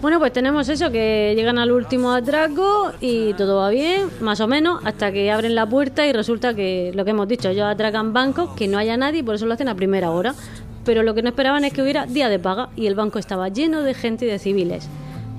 [0.01, 4.47] Bueno, pues tenemos eso, que llegan al último atraco y todo va bien, más o
[4.47, 8.11] menos, hasta que abren la puerta y resulta que lo que hemos dicho, ellos atracan
[8.11, 10.35] bancos, que no haya nadie y por eso lo hacen a primera hora.
[10.83, 13.47] Pero lo que no esperaban es que hubiera día de paga y el banco estaba
[13.47, 14.89] lleno de gente y de civiles.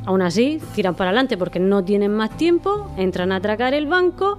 [0.07, 4.39] Aún así, tiran para adelante porque no tienen más tiempo, entran a atracar el banco,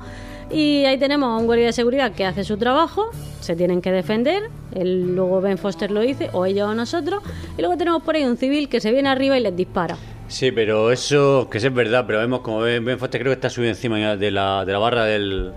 [0.50, 3.10] Y ahí tenemos a un guardia de seguridad que hace su trabajo,
[3.42, 4.44] se tienen que defender,
[4.74, 7.24] él, luego Ben Foster lo dice, o ellos o nosotros,
[7.58, 9.98] y luego tenemos por ahí un civil que se viene arriba y les dispara.
[10.28, 13.50] Sí, pero eso, que es verdad, pero vemos como Ben, ben Foster creo que está
[13.50, 15.52] subido encima de la, de la barra del...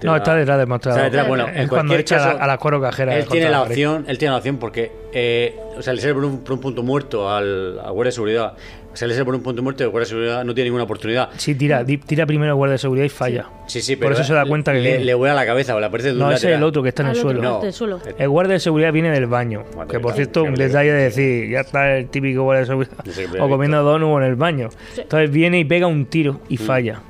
[0.00, 1.00] de No, la- está detrás del mostrador.
[1.00, 3.16] Está detrás, bueno, es en cuando cualquier echa a la- caso, a la cuero cajera.
[3.16, 6.24] Él tiene la opción, él tiene la opción porque, eh, o sea, le sale por
[6.24, 8.52] un, por un punto muerto al, al guardia de seguridad.
[8.94, 10.66] O sea, le sale por un punto muerto y el guardia de seguridad no tiene
[10.68, 11.30] ninguna oportunidad.
[11.36, 13.46] Sí, tira, tira primero el guardia de seguridad y falla.
[13.66, 15.04] Sí, sí, pero Por eso se da cuenta que le, viene.
[15.04, 16.90] le vuela la cabeza o le aparece de un No, ese es el otro que
[16.90, 18.00] está en el otro, suelo.
[18.16, 19.64] El guardia de seguridad viene del baño.
[19.88, 23.42] Que por cierto, un detalle de decir, ya está el típico guardia de seguridad.
[23.44, 24.68] O comiendo donut en el baño.
[24.96, 27.00] Entonces viene y pega un tiro y falla.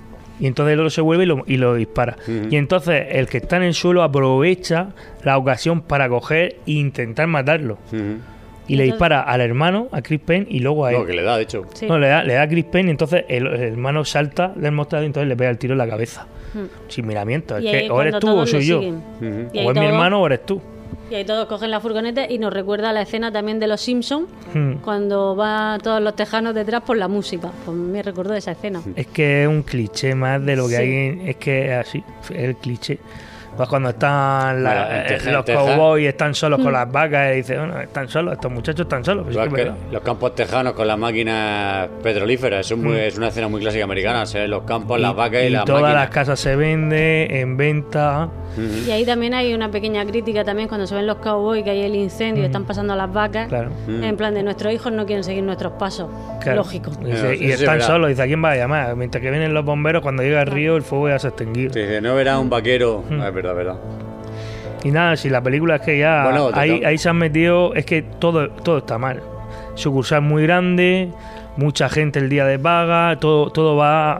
[0.40, 2.16] Y entonces el otro se vuelve y lo, y lo dispara.
[2.50, 4.88] Y entonces el que está en el suelo aprovecha
[5.22, 7.78] la ocasión para coger e intentar matarlo.
[8.66, 10.98] Y le dispara al hermano, a Chris Payne, y luego a él.
[10.98, 11.64] No, que le da, de hecho.
[11.74, 11.86] Sí.
[11.86, 14.72] No, le da, le da a Chris Payne y entonces el, el hermano salta del
[14.72, 16.26] mostrador y entonces le pega el tiro en la cabeza.
[16.54, 16.58] Mm.
[16.88, 17.56] Sin miramiento.
[17.58, 18.78] Es que o eres tú o soy yo.
[18.80, 18.82] O
[19.72, 20.60] es mi hermano o eres tú.
[21.10, 24.26] Y ahí todos cogen la furgoneta y nos recuerda la escena también de los Simpsons,
[24.54, 24.76] Hmm.
[24.82, 27.50] cuando van todos los tejanos detrás por la música.
[27.64, 28.80] Pues me recordó esa escena.
[28.96, 30.82] Es que es un cliché más de lo que Sí.
[30.82, 30.88] hay.
[30.92, 32.98] en- Es que es así, es el cliché.
[33.56, 36.74] Pues cuando están la- Bueno, eh, los cowboys están solos con Mm.
[36.74, 39.26] las vacas y dicen, bueno, están solos, estos muchachos están solos.
[39.32, 42.96] Pues sí los campos tejanos con las máquinas petrolíferas, eso es, muy- Mm.
[43.00, 45.64] es una escena muy clásica americana, se ven los campos, las vacas y, y las
[45.64, 46.02] todas máquinas.
[46.04, 48.28] las casas se venden en venta.
[48.86, 51.80] Y ahí también hay una pequeña crítica también cuando se ven los cowboys que hay
[51.82, 52.50] el incendio y Mm.
[52.50, 53.48] están pasando a las vacas.
[53.48, 53.70] Claro.
[53.88, 56.08] En plan de nuestros hijos no quieren seguir nuestros pasos.
[56.40, 56.58] Claro.
[56.58, 56.90] Lógico.
[57.02, 58.08] Y, dice- Claro, y sí, sí, están solos.
[58.10, 58.94] Dice, ¿a quién va a llamar?
[58.96, 61.72] Mientras que vienen los bomberos, cuando llega el río, el fuego ya se ha extinguido.
[61.74, 63.02] Dice, no verás un vaquero.
[63.52, 64.04] Verdad, verdad.
[64.84, 67.86] Y nada, si la película es que ya Bueno, ahí, ahí se han metido, es
[67.86, 69.22] que todo, todo está mal.
[69.74, 71.10] Sucursal muy grande,
[71.56, 74.12] mucha gente el día de paga, todo, todo va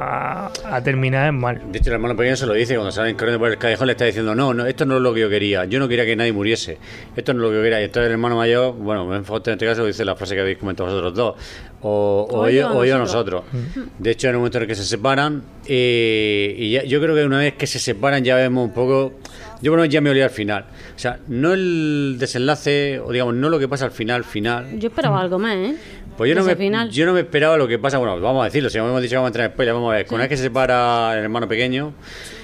[0.46, 1.60] a, a terminar en mal.
[1.70, 3.92] De hecho, el hermano pequeño se lo dice cuando salen corriendo por el callejón, le
[3.92, 6.14] está diciendo, no, no, esto no es lo que yo quería, yo no quería que
[6.16, 6.78] nadie muriese,
[7.16, 7.80] esto no es lo que yo quería.
[7.80, 10.88] Y entonces el hermano mayor, bueno, en este caso dice la frase que habéis comentado
[10.88, 11.34] vosotros dos,
[11.82, 13.44] o, o yo, o yo nosotros.
[13.52, 13.88] nosotros.
[13.98, 17.14] De hecho, en el momento en el que se separan, eh, y ya- yo creo
[17.14, 19.14] que una vez que se separan ya vemos un poco...
[19.62, 20.66] Yo bueno, ya me olía al final.
[20.94, 24.88] O sea, no el desenlace, o digamos, no lo que pasa al final, final, Yo
[24.88, 25.74] esperaba algo más, ¿eh?
[26.16, 26.90] Pues yo no, me, final.
[26.90, 27.98] yo no me esperaba lo que pasa.
[27.98, 29.96] Bueno, vamos a decirlo, si hemos dicho que vamos a entrar en spoiler, vamos a
[29.96, 30.06] ver.
[30.06, 31.92] Con una vez que se separa el hermano pequeño.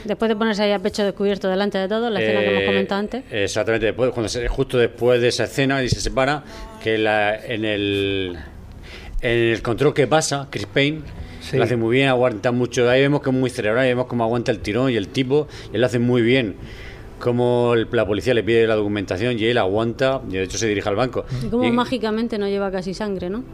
[0.04, 2.66] Después de ponerse ahí a pecho descubierto delante de todos, la escena que hemos eh,
[2.66, 3.24] comentado antes.
[3.30, 6.42] Exactamente, después, cuando se- justo después de esa escena y se separa,
[6.82, 8.38] que la- en el
[9.22, 11.02] en el control que pasa, Chris Payne
[11.40, 11.56] Sí.
[11.58, 12.88] lo hace muy bien, aguanta mucho.
[12.88, 15.46] Ahí vemos que es muy cerebral, ahí vemos cómo aguanta el tirón y el tipo,
[15.70, 16.56] y él lo hace muy bien.
[17.20, 20.66] Como el- la policía le pide la documentación y él aguanta, y de hecho se
[20.66, 21.24] dirige al banco.
[21.44, 23.44] Y como Y- mágicamente no lleva casi sangre, ¿no?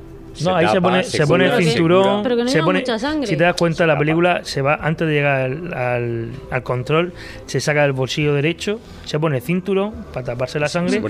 [0.44, 2.22] No, ahí se pone, se pone el se cinturón.
[2.22, 3.26] Pero que no se pone, mucha sangre.
[3.26, 7.14] Si te das cuenta, la película se va, antes de llegar al, al- al control,
[7.46, 10.98] se saca del bolsillo derecho, se pone el cinturón para taparse la sangre.
[10.98, 11.00] Y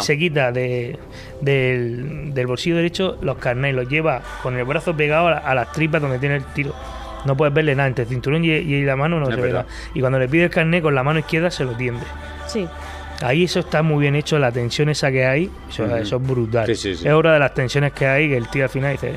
[0.00, 0.98] se, se quita de,
[1.40, 5.54] del, del bolsillo derecho los carnés, los lleva con el brazo pegado a, la- a
[5.54, 6.74] las tripas donde tiene el tiro.
[7.28, 9.46] No puedes verle nada, entre el cinturón y, y la mano no Es se ve
[9.48, 9.66] verdad.
[9.68, 9.90] nada.
[9.94, 12.02] Y cuando le pide el carnet con la mano izquierda, se lo tiende.
[12.46, 12.66] Sí.
[13.22, 16.66] Ahí eso está muy bien hecho, la tensión esa que hay, eso, eso es brutal.
[16.66, 17.06] Sí, sí, sí.
[17.06, 19.14] Es obra de las tensiones que hay, que el tío al final dice...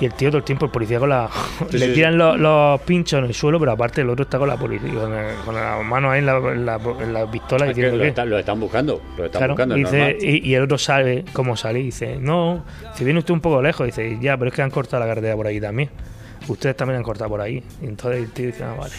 [0.00, 1.28] Y el tío todo el tiempo, el policía con la...
[1.70, 2.18] Sí, le sí, tiran sí.
[2.18, 5.12] Los, los pinchos en el suelo, pero aparte el otro está con la policía, con,
[5.12, 7.96] el- con las manos ahí en la, en la, en la pistola Es que diciendo
[7.96, 8.08] lo, que...
[8.10, 10.16] están, lo están buscando, lo están Claro, buscando, dice, normal.
[10.20, 11.82] y, y el otro sabe cómo salir.
[11.82, 12.64] Dice, no,
[12.94, 15.34] si viene usted un poco lejos, dice, ya, pero es que han cortado la carretera
[15.34, 15.90] por aquí también.
[16.48, 17.62] Ustedes también han cortado por ahí.
[17.80, 18.94] Y entonces el tío dice, ah, vale.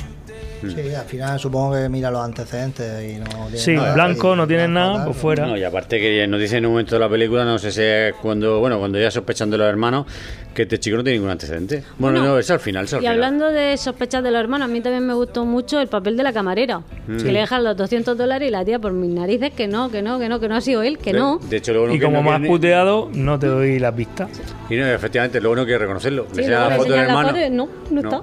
[0.62, 4.38] Sí, al final supongo que mira los antecedentes y no tiene Sí, nada, blanco, y-
[4.38, 5.46] no tienen nada, tal, pues fuera.
[5.46, 7.82] No, y aparte que nos dice en un momento de la película, no sé si
[7.82, 10.06] es cuando, bueno, cuando ya sospechan de los hermanos,
[10.54, 11.84] que este chico no tiene ningún antecedente.
[11.98, 13.14] Bueno, Bueno, no, es al final, es al Y final.
[13.16, 16.24] hablando de sospechas de los hermanos, a mí también me gustó mucho el papel de
[16.24, 16.80] la camarera.
[16.80, 17.14] Mm.
[17.14, 17.32] Que Sí.
[17.32, 20.20] le dejan los 200 dólares y la tía por mis narices que no, que no,
[20.20, 21.40] que no, que no ha sido él, que De- no.
[21.50, 23.80] De hecho, luego no Y como no me has quiere ni- puteado, no te doy
[23.80, 24.30] las vistas.
[24.70, 26.28] Y no, efectivamente, luego no quiere reconocerlo.
[26.34, 27.30] Sí, le la foto del la hermano.
[27.30, 28.22] foto no, no, está.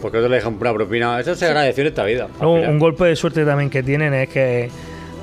[0.00, 1.18] Porque otro le dejan una propina.
[1.20, 2.28] Eso se agradeció en esta vida.
[2.40, 4.70] un golpe de suerte también que tienen es que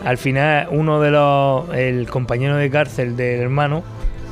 [0.03, 3.83] al final uno de los, el compañero de cárcel del hermano,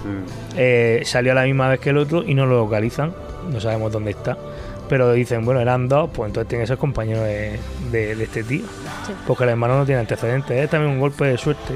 [0.03, 0.57] Mm.
[0.57, 3.13] eh, salió a la misma vez que el otro y no lo localizan,
[3.51, 4.35] no sabemos dónde está.
[4.89, 7.59] Pero dicen, bueno, eran dos, pues entonces tiene que ser compañero de,
[7.91, 8.63] de- de este tío.
[9.05, 9.13] Sí.
[9.27, 11.75] Porque el hermano no tiene antecedentes, es también un golpe de suerte.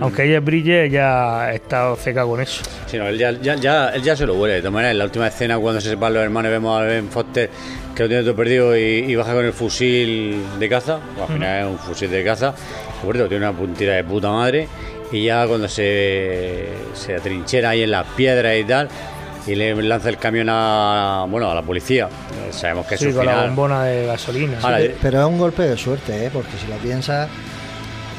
[0.00, 2.62] Aunque ella brille, ella ha estado seca con eso.
[2.86, 4.54] Sí, no, él ya, ya, ya- él ya se lo huele.
[4.56, 7.08] De todas maneras, en la última escena, cuando se separan los hermanos, vemos a Ben
[7.08, 7.48] Foster
[7.94, 10.98] que lo tiene todo perdido y, y baja con el fusil de caza.
[11.20, 12.54] Al final es un fusil de caza.
[13.00, 14.68] Cierto, tiene una puntera de puta madre.
[15.12, 18.88] Y ya cuando se, se atrinchera ahí en las piedras y tal,
[19.46, 22.08] y le lanza el camión a, bueno, a la policía.
[22.50, 24.58] Sabemos que es Sí, su con la bombona de gasolina.
[24.60, 26.30] Ahora, Pero es un golpe de suerte, ¿eh?
[26.32, 27.28] porque si lo piensas,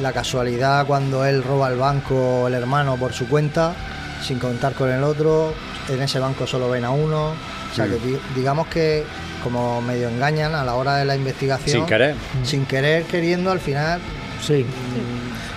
[0.00, 3.74] la casualidad cuando él roba el banco, el hermano por su cuenta,
[4.22, 5.52] sin contar con el otro,
[5.88, 7.30] en ese banco solo ven a uno.
[7.70, 7.90] O sea, Mm.
[7.90, 9.04] que di- digamos que
[9.42, 11.78] como medio engañan a la hora de la investigación.
[11.80, 12.14] Sin querer.
[12.44, 14.00] Sin querer, queriendo, al final.
[14.42, 14.64] Sí.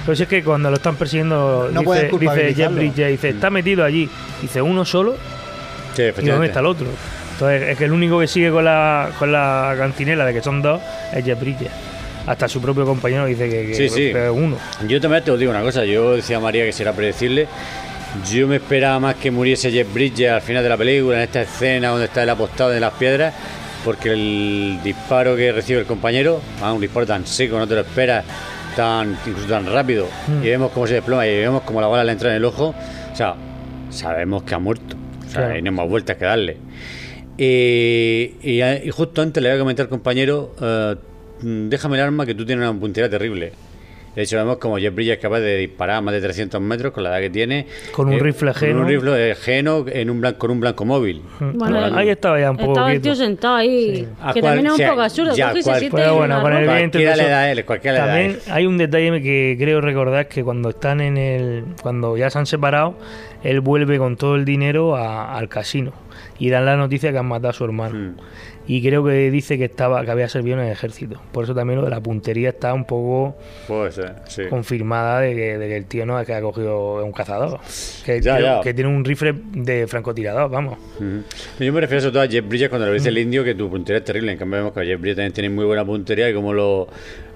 [0.06, 2.72] Pero si es que cuando lo están persiguiendo, No dice, dice Jeff.
[2.74, 4.10] Bridges, dice, está metido allí.
[4.42, 5.16] Dice, uno solo,
[5.96, 6.88] Sí, ¿y dónde está el otro?
[7.34, 10.62] Entonces, es que el único que sigue con la, con la cantinela de que son
[10.62, 10.80] dos
[11.14, 11.70] es Jeff Bridges.
[12.28, 14.12] Hasta su propio compañero dice que, que- Sí, sí.
[14.14, 14.58] que es uno.
[14.88, 17.48] Yo también te os digo una cosa, yo decía a María que será predecible.
[18.30, 21.42] Yo me esperaba más que muriese Jeff Bridges al final de la película, en esta
[21.42, 23.34] escena donde está él apostado de las piedras,
[23.86, 27.82] porque el disparo que recibe el compañero, ah, un disparo tan seco, no te lo
[27.82, 28.26] esperas,
[28.76, 30.44] tan incluso tan rápido, Mm.
[30.44, 32.76] y vemos cómo se desploma y vemos cómo la bala le entra en el ojo,
[33.12, 33.34] o sea,
[33.90, 35.54] sabemos que ha muerto, o sea, Claro.
[35.56, 36.58] hay no más vueltas que darle.
[37.38, 40.96] Y, y, y justo antes le voy a comentar al compañero, eh,
[41.42, 43.54] déjame el arma que tú tienes una puntería terrible.
[44.14, 46.92] De hecho, vemos como Jeff Bridges es capaz de disparar a más de 300 metros
[46.92, 47.66] con la edad que tiene.
[47.94, 48.82] Con un eh, rifle Con ajeno.
[48.82, 51.22] un rifle ajeno en un blanco, con un blanco móvil.
[51.40, 54.72] Bueno, Ahí estaba ya un poco Estaba el tío sentado ahí, ¿A que también es
[54.74, 55.34] un sea, poco absurdo.
[55.34, 57.94] ya, y se Pero en bueno, con el viento Cualquiera eso- le da él, cualquiera
[57.94, 58.40] le da También él.
[58.52, 61.64] hay un detalle que creo recordar que cuando están en el.
[61.82, 62.96] Cuando ya se han separado,
[63.46, 65.94] él vuelve con todo el dinero a- al casino
[66.38, 67.98] y dan la noticia que han matado a su hermano.
[67.98, 68.16] Mm.
[68.74, 71.20] Y creo que dice que estaba que había servido en el ejército.
[71.34, 73.36] Por eso también lo de la puntería está un poco
[73.68, 74.44] Puede ser, sí.
[74.50, 77.60] confirmada de que, de que el tío no es que ha cogido un cazador.
[78.06, 78.62] Que, el Ya, tío- ya.
[78.62, 80.78] que tiene un rifle de francotirador, vamos.
[81.60, 83.70] Yo me refiero sobre todo a Jeff Bridges cuando le dice el indio que tu
[83.70, 84.32] puntería es terrible.
[84.32, 86.88] En cambio, vemos que Jeff Bridges también tiene muy buena puntería y cómo lo,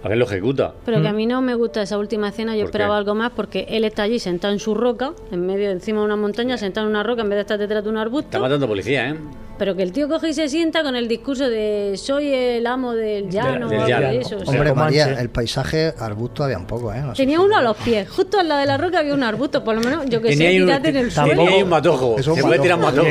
[0.06, 0.74] a ver, lo ejecuta.
[0.86, 2.98] Pero que a mí no me gusta esa última escena, yo ¿Por esperaba qué?
[3.00, 6.16] algo más porque él está allí sentado en su roca, en medio, encima de una
[6.16, 8.40] montaña, sentado en una roca en vez de estar detrás de un Está arbusto.
[8.40, 9.16] matando policía, ¿eh?
[9.58, 12.94] Pero que el tío coge y se sienta con el discurso de soy el amo
[12.94, 14.08] del llano, del o algo llano.
[14.10, 14.36] de eso.
[14.36, 14.50] o sea.
[14.54, 14.74] Hombre.
[14.74, 17.00] María, el paisaje, arbusto había un poco, ¿eh?
[17.02, 17.24] No sé.
[17.24, 19.76] Tenía uno a los pies, justo al lado de la roca había un arbusto, por
[19.76, 21.42] lo menos yo que sé, Tenía ahí un, en el tenía suelo.
[21.48, 22.22] ahí un matojo.
[22.22, 23.08] Se puede tirar un matojo.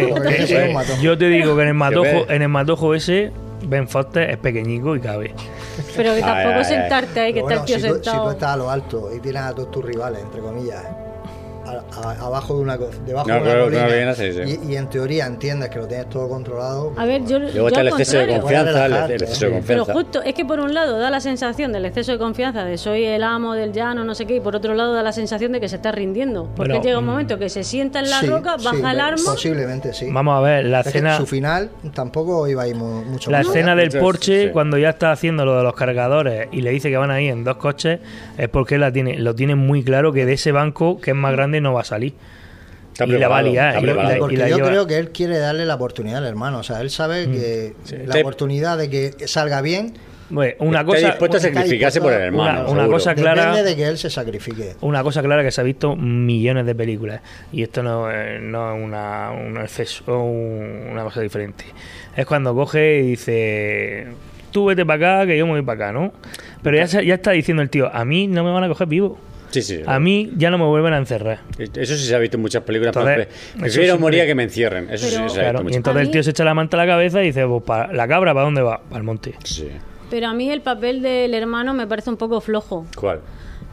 [1.02, 3.32] Yo te digo que en el matojo, en el matojo ese,
[3.66, 5.34] Ben Foster es pequeñico y cabe.
[5.96, 6.64] Pero que tampoco ay, ay.
[6.64, 8.30] sentarte ahí, que está el tío si, tú, si tú sentado.
[8.30, 10.82] estás a lo alto y tienes a todos tus rivales, entre comillas,
[11.74, 14.60] a- a- abajo de una debajo No, de una claro, colina, claro, bien, sí, sí.
[14.68, 16.92] Y, y en teoría entiendes que lo tienes todo controlado.
[16.96, 19.56] A ver, yo, Luego yo está el exceso de confianza, el, Relajarte, el exceso de
[19.60, 19.64] sí.
[19.66, 22.78] Pero justo es que por un lado da la sensación del exceso de confianza de
[22.78, 25.52] soy el amo del llano, no sé qué, y por otro lado da la sensación
[25.52, 26.48] de que se está rindiendo.
[26.56, 27.08] Porque Bueno, llega un mm.
[27.08, 29.22] momento que se sienta en la Sí, roca, sí, baja el arma.
[29.24, 30.08] Posiblemente sí.
[30.10, 33.38] Vamos a ver, la Es escena, su final tampoco iba a ir mu- mucho la
[33.38, 33.82] más escena allá.
[33.88, 34.50] del Porsche, sí.
[34.52, 37.30] cuando ya está haciendo lo de los cargadores y le dice que van a ir
[37.30, 38.00] en dos coches,
[38.36, 41.32] es porque la tiene, lo tiene muy claro que de ese banco, que es más
[41.32, 42.14] grande, no va a salir.
[42.92, 43.82] Está y la va a liar.
[43.82, 44.16] y la-.
[44.20, 46.58] Porque y la yo lleva- creo que él quiere darle la oportunidad al hermano.
[46.58, 47.74] O sea, él sabe que
[48.06, 49.94] la oportunidad de que salga bien.
[50.30, 52.70] Bueno, una Está cosa, dispuesto a sacrificarse por el hermano.
[52.70, 54.74] Una- cosa clara- Depende de que él se sacrifique.
[54.80, 57.20] una cosa clara que se ha visto millones de películas
[57.52, 61.64] y esto no, es- no es una, un exceso una cosa diferente.
[62.16, 64.06] Es cuando coge y dice,
[64.50, 66.12] tú vete para acá, que yo me voy para acá, ¿no?
[66.62, 68.86] Pero ya, se- ya está diciendo el tío, a mí no me van a coger
[68.88, 69.18] vivo.
[69.54, 69.80] Sí, sí.
[69.86, 71.40] A mí ya no me vuelven a encerrar.
[71.58, 72.94] Eso sí se ha visto en muchas películas.
[72.96, 73.28] Entonces,
[73.58, 74.88] prefiero morir a que me encierren.
[74.90, 76.76] Eso Pero- sí se ha Claro, visto y entonces el tío se echa la manta
[76.76, 78.80] a la cabeza y dice, pues para la cabra, ¿para dónde va?
[78.82, 79.34] Para el monte.
[79.44, 79.68] Sí.
[80.10, 82.86] Pero a mí el papel del hermano me parece un poco flojo.
[82.96, 83.20] ¿Cuál?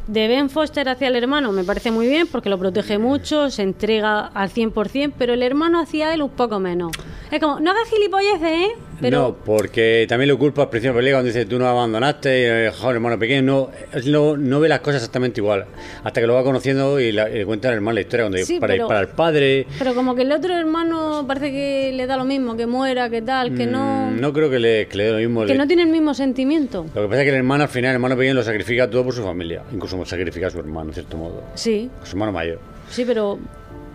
[0.08, 3.62] De Ben Foster hacia el hermano me parece muy bien porque lo protege mucho, se
[3.62, 6.92] entrega al 100%, pero el hermano hacia él un poco menos.
[7.32, 8.68] Es como, no hagas gilipolleces, ¿eh?
[9.02, 11.68] Pero No, porque también lo culpa al principio de la película cuando dice tú no
[11.68, 15.66] abandonaste, eh, joder, hermano pequeño, no, él no, no ve las cosas exactamente igual.
[16.04, 18.38] Hasta que lo va conociendo y, la- y le cuenta al hermano la historia, cuando
[18.46, 19.66] Sí, para, pero- para el padre.
[19.80, 23.22] Pero como que el otro hermano parece que le da lo mismo, que muera, que
[23.22, 24.12] tal, que no...
[24.12, 25.42] mm, No creo que le, que le dé lo mismo.
[25.42, 26.86] Que le- no tiene el mismo sentimiento.
[26.94, 29.04] Lo que pasa es que el hermano al final, el hermano pequeño lo sacrifica todo
[29.04, 29.64] por su familia.
[29.74, 31.44] Incluso sacrifica a su hermano, en cierto modo.
[31.56, 32.60] Sí, A su hermano mayor.
[32.90, 33.40] sí, pero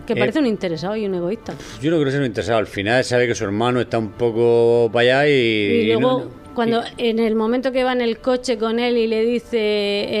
[0.07, 1.53] que Eh, parece un interesado y un egoísta.
[1.81, 2.57] Yo no creo que sea un interesado.
[2.57, 5.31] Al final sabe que su hermano está un poco para allá y...
[5.33, 8.97] Y luego, no- no- cuando en el momento que va en el coche con él
[8.97, 9.57] y le dice,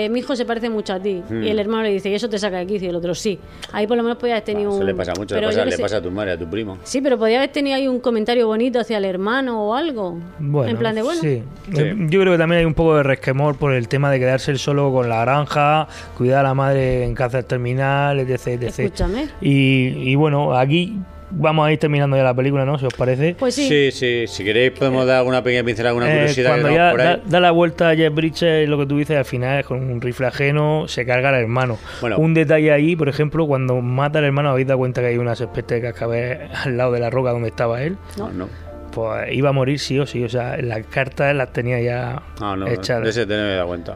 [0.05, 1.41] eh, mi hijo se parece mucho a ti, Hmm.
[1.43, 3.39] y el hermano le dice, y eso te saca de quicio, y el otro sí.
[3.71, 4.85] Ahí por lo menos podía haber tenido Eso un...
[4.85, 5.81] le pasa mucho, le pero pasa, yo qué le sé.
[5.81, 6.77] pasa a tu madre, a tu primo.
[6.83, 10.19] Sí, pero podía haber tenido ahí un comentario bonito hacia el hermano o algo.
[10.37, 11.41] Bueno, en plan de, bueno, sí.
[11.71, 14.59] Yo creo que también hay un poco de resquemor por el tema de quedarse él
[14.59, 18.47] solo con la granja, cuidar a la madre en cáncer terminal, etc.
[18.61, 18.63] etc.
[18.79, 19.27] escúchame.
[19.41, 20.97] Y, y bueno, aquí
[21.31, 22.77] vamos a ir terminando ya la película, ¿no?
[22.79, 23.35] Si os parece.
[23.37, 23.67] Pues sí.
[23.67, 24.25] Sí, sí.
[24.27, 26.49] Si queréis podemos dar alguna pequeña pincelada, alguna Eh, curiosidad.
[26.51, 27.07] cuando ya por ahí.
[27.07, 30.01] da, da la vuelta a Jeff Bridges, lo que tú dices al final, con un
[30.01, 31.77] rifle ajeno, se carga al hermano.
[32.01, 32.17] Bueno.
[32.17, 35.39] Un detalle ahí, por ejemplo, cuando mata al hermano, habéis dado cuenta que hay unas
[35.41, 37.97] especies de cascabel al lado de la roca donde estaba él.
[38.17, 38.47] No, no.
[38.91, 42.55] Pues iba a morir sí o sí, o sea, las cartas las tenía ya Ah,
[42.57, 43.03] no, echadas.
[43.03, 43.95] de ese te no me he dado cuenta.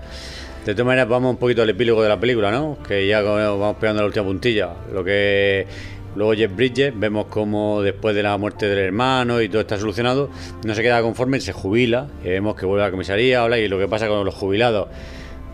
[0.65, 2.77] De todas maneras, vamos un poquito al epílogo de la película, ¿no?
[2.87, 4.69] Que ya vamos pegando la última puntilla.
[4.93, 5.65] Lo que
[6.15, 10.29] luego Jeff Bridges, vemos como después de la muerte del hermano y todo está solucionado,
[10.65, 13.67] no se queda conforme, se jubila y vemos que vuelve a la comisaría, habla y
[13.67, 14.87] lo que pasa con los jubilados.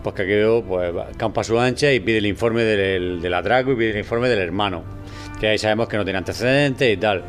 [0.02, 3.34] Pues que aquello pues, va- campa a su ancha y pide el informe del, del
[3.34, 4.84] atraco y pide el informe del hermano.
[5.40, 7.24] Que ahí sabemos que no tiene antecedentes y tal.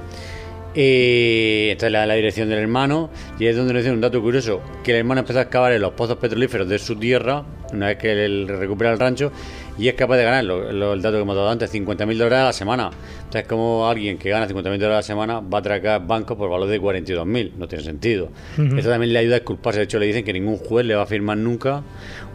[0.76, 3.10] Y entonces le da la dirección del hermano
[3.40, 5.82] y es donde nos dice un dato curioso, que el hermano empezó a excavar en
[5.82, 9.32] los pozos petrolíferos de su tierra, una vez que él recupera el rancho,
[9.80, 12.40] y es capaz de ganar, lo, lo- el dato que hemos dado antes, 50.000 dólares
[12.40, 12.90] a la semana.
[13.20, 16.50] Entonces como alguien que gana 50.000 dólares a la semana va a atracar bancos por
[16.50, 18.30] valor de 42.000, no tiene sentido.
[18.58, 18.76] Ujú.
[18.78, 21.04] Esto también le ayuda a disculparse, de hecho le dicen que ningún juez le va
[21.04, 21.82] a firmar nunca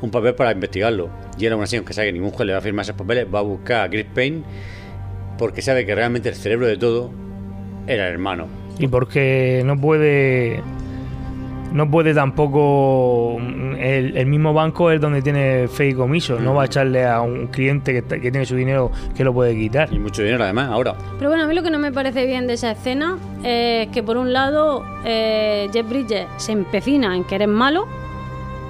[0.00, 1.10] un papel para investigarlo.
[1.38, 3.26] Y él aún así, aunque sabe que ningún juez le va a firmar esos papeles,
[3.32, 4.42] va a buscar a Chris Payne
[5.38, 7.10] porque sabe que realmente el cerebro de todo
[7.86, 8.46] era el hermano.
[8.78, 10.60] Y porque no puede.
[11.74, 13.36] No puede tampoco.
[13.40, 16.38] El, el mismo banco es donde tiene fe y comiso.
[16.38, 19.56] No va a echarle a un cliente que, que tiene su dinero que lo puede
[19.58, 19.92] quitar.
[19.92, 20.94] Y mucho dinero además, ahora.
[21.18, 24.04] Pero bueno, a mí lo que no me parece bien de esa escena es que
[24.04, 27.86] por un lado eh, Jeff Bridges se empecina en que eres malo,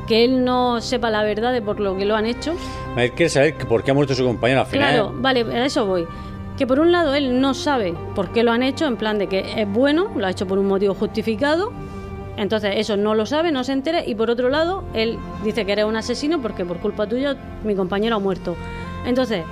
[0.08, 2.54] que él no sepa la verdad de por lo que lo han hecho.
[2.96, 4.90] Él quiere saber que por qué ha muerto su compañero al final.
[4.90, 6.06] Claro, vale, a eso voy.
[6.56, 9.26] Que por un lado él no sabe por qué lo han hecho, en plan de
[9.26, 11.70] que es bueno, lo ha hecho por un motivo justificado.
[12.36, 14.04] Entonces eso no lo sabe, no se entera.
[14.04, 17.74] Y por otro lado, él dice que eres un asesino porque por culpa tuya mi
[17.74, 18.56] compañero ha muerto.
[19.06, 19.44] Entonces,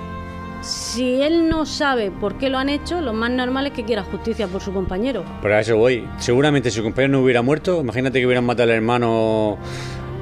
[0.63, 4.03] si él no sabe por qué lo han hecho, lo más normal es que quiera
[4.03, 5.25] justicia por su compañero.
[5.43, 6.07] Pero a eso voy.
[6.19, 9.59] Seguramente si su compañero no hubiera muerto, imagínate que hubieran matado al hermano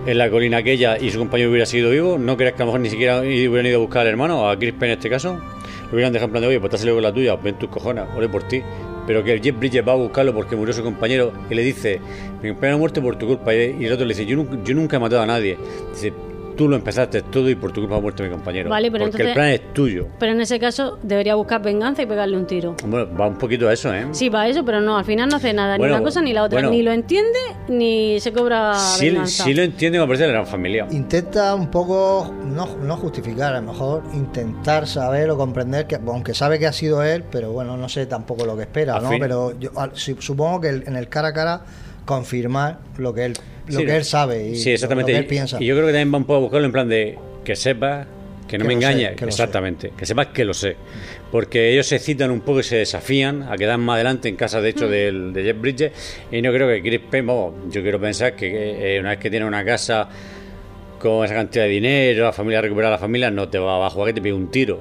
[0.07, 2.73] en la colina aquella y su compañero hubiera sido vivo, ¿no crees que a lo
[2.73, 5.39] mejor ni siquiera hubieran ido a buscar al hermano, a Chris Payne en este caso?
[5.91, 8.29] Lo hubieran dejado en plan de, oye, pues con la tuya, ven tus cojones, ore
[8.29, 8.63] por ti.
[9.11, 11.99] Pero que Jeff Bridges va a buscarlo porque murió su compañero y le dice,
[12.41, 13.53] mi compañero ha muerto por tu culpa.
[13.53, 15.59] Y y el otro le dice, yo, yo nunca he matado a nadie.
[15.93, 16.13] Dice,
[16.57, 18.69] tú lo empezaste todo y por tu culpa ha muerto mi compañero.
[18.71, 20.07] Vale, pero porque el entonces- plan es tuyo.
[20.19, 22.75] Pero en ese caso debería buscar venganza y pegarle un tiro.
[22.87, 24.07] Bueno, va un poquito a eso, ¿eh?
[24.13, 26.33] Sí, va eso, pero no, al final no hace nada, Bueno, ni una cosa ni
[26.33, 26.57] la otra.
[26.57, 26.71] bueno.
[26.71, 27.39] Ni lo entiende,
[27.69, 29.45] ni se cobra Sí, venganza.
[29.45, 30.87] sí lo entiende, me parece la gran familia.
[30.91, 36.35] Intenta un poco, no, no justificar, a lo mejor intentar saber o comprender que, aunque
[36.35, 39.09] sabe que ha sido él, pero bueno, no sé tampoco lo que espera, ¿no?
[39.11, 39.71] fin- Pero yo
[40.19, 41.61] supongo que el- en el cara a cara
[42.15, 43.33] confirmar lo que él,
[43.69, 45.13] lo Sí, que él sabe y sí, exactamente.
[45.13, 45.57] lo que él piensa.
[45.61, 48.07] Y yo creo que también va un poco a buscarlo en plan de que sepas
[48.49, 49.11] que no Que me lo sé, engañes.
[49.13, 49.25] que sé.
[49.27, 49.93] Exactamente.
[49.97, 50.75] Que sepas que lo sé.
[51.31, 54.61] Porque ellos se citan un poco y se desafían a quedar más adelante en casa,
[54.61, 54.91] de hecho, Mm.
[54.91, 55.93] del- de Jeff Bridges.
[56.33, 59.47] Y no creo que Chris vamos, yo quiero pensar que eh, una vez que tiene
[59.47, 60.09] una casa
[60.99, 64.09] con esa cantidad de dinero, la familia recupera la familia, no te va a jugar
[64.09, 64.81] que te pide un tiro.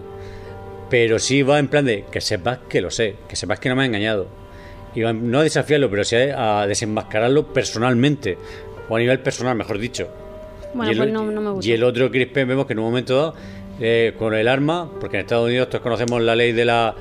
[0.89, 3.75] Pero sí va en plan de que sepas que lo sé, que sepas que no
[3.75, 4.27] me ha engañado.
[4.95, 8.37] No a desafiarlo, pero sí a, a desenmascararlo personalmente.
[8.89, 10.07] O a nivel personal, mejor dicho.
[10.73, 11.69] Bueno, y, el, pues no, no me gusta.
[11.69, 13.35] y el otro Chris vemos que en un momento dado,
[13.79, 16.95] eh, con el arma, porque en Estados Unidos todos conocemos la ley de la...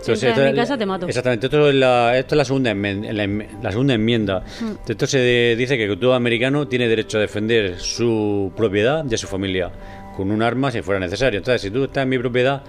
[0.00, 1.06] Entonces, en mi casa, te mato.
[1.06, 4.42] Exactamente, esto es la, esto es la segunda, enmen- la, enm- la segunda enmienda.
[4.60, 4.90] Mm.
[4.90, 9.26] Esto se dice que todo americano tiene derecho a defender su propiedad y a su
[9.26, 9.70] familia
[10.16, 11.36] con un arma si fuera necesario.
[11.38, 12.62] Entonces, si tú estás en mi propiedad,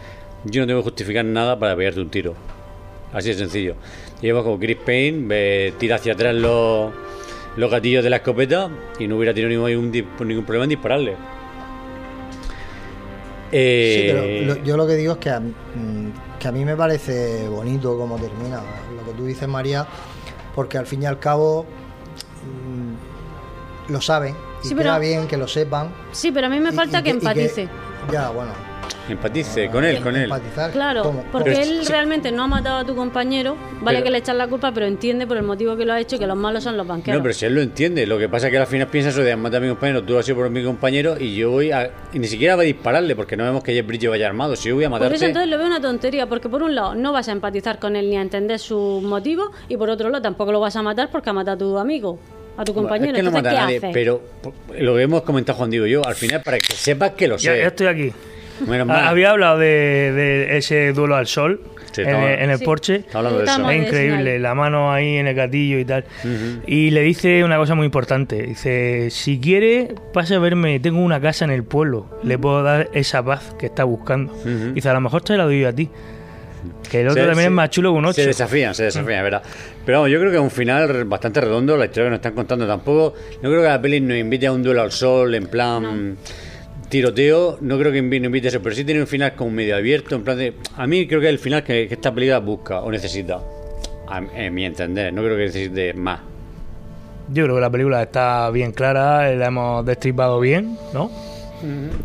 [0.44, 2.36] yo no tengo que justificar nada para pegarte un tiro.
[3.14, 3.76] Así de sencillo.
[4.22, 6.92] Vemos como Chris Payne eh, tira hacia atrás los,
[7.56, 8.70] los gatillos de la escopeta
[9.00, 11.16] y no hubiera tenido ningún, ningún problema en dispararle.
[13.52, 16.64] Eh, Sí, pero lo- yo lo que digo es que a, mm, que a mí
[16.64, 18.62] me parece bonito cómo termina
[18.96, 19.86] lo que tú dices, María,
[20.56, 21.66] porque al fin y al cabo
[22.46, 25.90] mm, lo saben y Sí, queda pero- bien que lo sepan.
[26.12, 27.68] Sí, pero a mí me Y- falta y que empatice.
[28.12, 28.52] ya, bueno.
[29.10, 30.24] Empatice con él, con él.
[30.24, 30.72] Empatizar.
[30.72, 31.24] Claro, ¿cómo?
[31.32, 34.18] porque Pero él sí- realmente no ha matado a tu compañero, vale Pero- que le
[34.20, 36.64] echan la culpa, pero entiende por el motivo que lo ha hecho que los malos
[36.64, 37.18] son los banqueros.
[37.20, 39.22] No, pero si él lo entiende, lo que pasa es que al final piensa eso
[39.22, 41.92] de matar a mi compañero, tú has sido por mi compañero y yo voy a.
[42.14, 44.56] Y ni siquiera va a dispararle porque no vemos que Jeff Bridges vaya armado.
[44.56, 45.16] Si yo voy a Por matarte.
[45.18, 47.96] eso entonces lo veo una tontería, porque por un lado no vas a empatizar con
[47.96, 51.10] él ni a entender sus motivos, y por otro lado tampoco lo vas a matar
[51.12, 52.20] porque ha matado a tu amigo,
[52.56, 53.12] a tu compañero.
[53.12, 54.22] es que no entonces, mata a ¿qué nadie, pero
[54.80, 57.38] lo que hemos comentado Juan Diego y yo, al final para que sepas que lo
[57.40, 57.46] sé.
[57.48, 58.14] Ya, ya estoy aquí.
[58.68, 59.08] Menos mal.
[59.08, 62.64] Había hablado de, de ese duelo al sol Sí, en, estaba- el- en el Sí.
[62.66, 62.96] porche.
[62.98, 63.70] Estaba hablando de eso.
[63.72, 66.06] Es increíble, la mano ahí en el gatillo y tal.
[66.66, 68.42] Y le dice una cosa muy importante.
[68.44, 72.08] Dice, si quiere, pase a verme, tengo una casa en el pueblo.
[72.24, 74.34] Le puedo dar esa paz que está buscando.
[74.74, 75.90] Dice, a lo mejor te la doy yo a ti.
[76.90, 78.14] Que el otro Se- también se- es más chulo que un 8.
[78.14, 79.42] Se desafían, se desafían, es verdad.
[79.86, 82.34] Pero vamos, yo creo que es un final bastante redondo, la historia que nos están
[82.34, 83.16] contando tampoco.
[83.42, 86.18] No creo que la peli nos invite a un duelo al sol, en plan
[86.92, 87.58] tiroteo.
[87.62, 90.16] No creo que invite a eso, pero sí tiene un final como medio abierto.
[90.16, 92.82] En plan de, a mí creo que es el final que, que esta película busca
[92.82, 93.42] o necesita.
[94.08, 96.20] A, en mi entender, no creo que necesite más.
[97.30, 101.10] Yo creo que la película está bien clara, la hemos destripado bien, ¿no?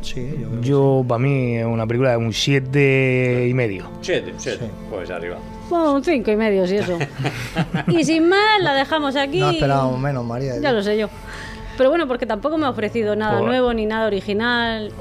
[0.03, 3.89] Sí, yo Yo, para mí, es una película de un 7 y medio.
[4.03, 5.39] Siete, siete, pues arriba.
[5.71, 6.99] Bueno, un cinco y medio, si eso.
[7.89, 9.41] y sin más, la dejamos aquí.
[9.41, 10.61] No esperábamos menos, María.
[10.61, 11.09] Ya lo sé yo.
[11.77, 14.93] Pero bueno, porque tampoco me ha ofrecido nada nuevo ni nada original.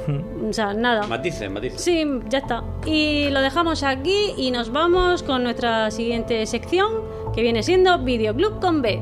[0.47, 1.07] O sea, nada.
[1.07, 1.81] Matices, matices.
[1.81, 2.63] Sí, ya está.
[2.85, 6.91] Y lo dejamos aquí y nos vamos con nuestra siguiente sección,
[7.33, 9.01] que viene siendo Videoclub con B.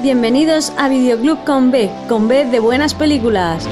[0.00, 3.68] Bienvenidos a Videoclub con B, con B de buenas películas.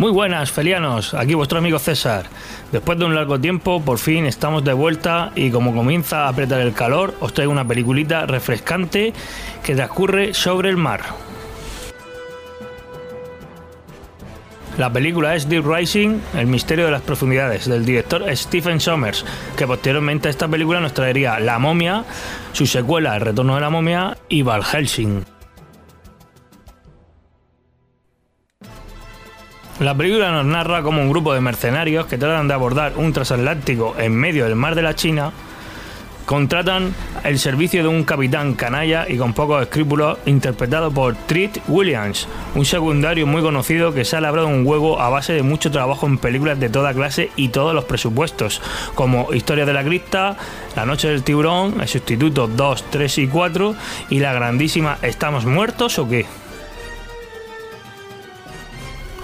[0.00, 1.12] Muy buenas, felianos.
[1.12, 2.24] Aquí vuestro amigo César.
[2.72, 6.62] Después de un largo tiempo, por fin estamos de vuelta y como comienza a apretar
[6.62, 9.12] el calor, os traigo una peliculita refrescante
[9.62, 11.02] que transcurre sobre el mar.
[14.78, 19.66] La película es Deep Rising, el misterio de las profundidades, del director Stephen Sommers, que
[19.66, 22.06] posteriormente a esta película nos traería La momia,
[22.52, 25.39] su secuela El retorno de la momia y Val Helsing.
[29.80, 33.94] La película nos narra como un grupo de mercenarios que tratan de abordar un transatlántico
[33.98, 35.32] en medio del mar de la China
[36.30, 42.28] contratan el servicio de un capitán canalla y con pocos escrúpulos interpretado por Treat Williams,
[42.54, 46.06] un secundario muy conocido que se ha labrado un huevo a base de mucho trabajo
[46.06, 48.62] en películas de toda clase y todos los presupuestos,
[48.94, 50.36] como Historia de la Cripta,
[50.76, 53.74] La Noche del Tiburón, El Sustituto 2, 3 y 4
[54.10, 56.26] y la grandísima ¿Estamos muertos o qué?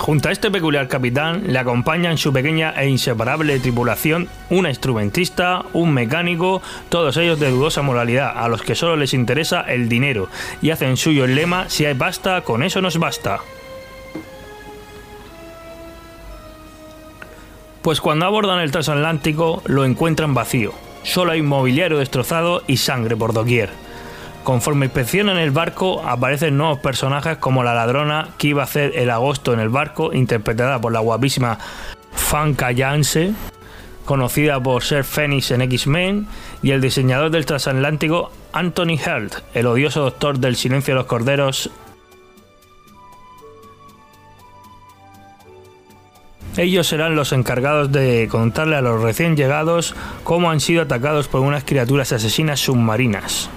[0.06, 5.92] Junto a este peculiar capitán le acompañan su pequeña e inseparable tripulación una instrumentista, un
[5.92, 10.28] mecánico, todos ellos de dudosa moralidad, a los que solo les interesa el dinero
[10.62, 13.40] y hacen suyo el lema si hay pasta, con eso nos basta.
[17.82, 23.32] Pues cuando abordan el transatlántico lo encuentran vacío, solo hay mobiliario destrozado y sangre por
[23.32, 23.85] doquier.
[24.46, 29.10] Conforme inspeccionan el barco, aparecen nuevos personajes como la ladrona que iba a hacer el
[29.10, 31.58] agosto en el barco, interpretada por la guapísima
[32.12, 33.32] Fanka Janse,
[34.04, 36.28] conocida por ser Phoenix en X-Men,
[36.62, 41.68] y el diseñador del transatlántico Anthony Held, el odioso doctor del silencio de los corderos.
[46.56, 51.40] Ellos serán los encargados de contarle a los recién llegados cómo han sido atacados por
[51.40, 53.50] unas criaturas asesinas submarinas.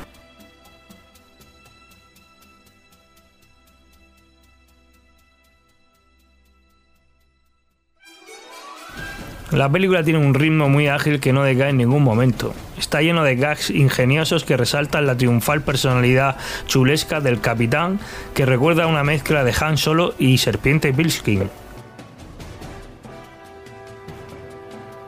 [9.51, 12.53] La película tiene un ritmo muy ágil que no decae en ningún momento.
[12.77, 16.37] Está lleno de gags ingeniosos que resaltan la triunfal personalidad
[16.67, 17.99] chulesca del capitán,
[18.35, 21.49] que recuerda una mezcla de Han Solo y Serpiente Pilskin.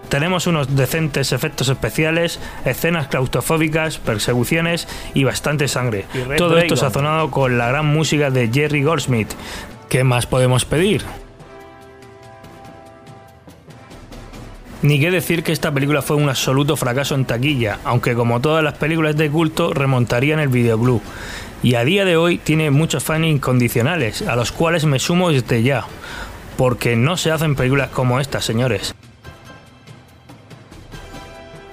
[0.09, 6.05] Tenemos unos decentes efectos especiales, escenas claustrofóbicas, persecuciones y bastante sangre.
[6.13, 9.31] Y Todo esto sazonado con la gran música de Jerry Goldsmith.
[9.87, 11.03] ¿Qué más podemos pedir?
[14.81, 18.63] Ni qué decir que esta película fue un absoluto fracaso en taquilla, aunque como todas
[18.63, 21.03] las películas de culto remontaría en el videoclub.
[21.61, 25.61] Y a día de hoy tiene muchos fans incondicionales, a los cuales me sumo desde
[25.61, 25.85] ya,
[26.57, 28.95] porque no se hacen películas como esta, señores.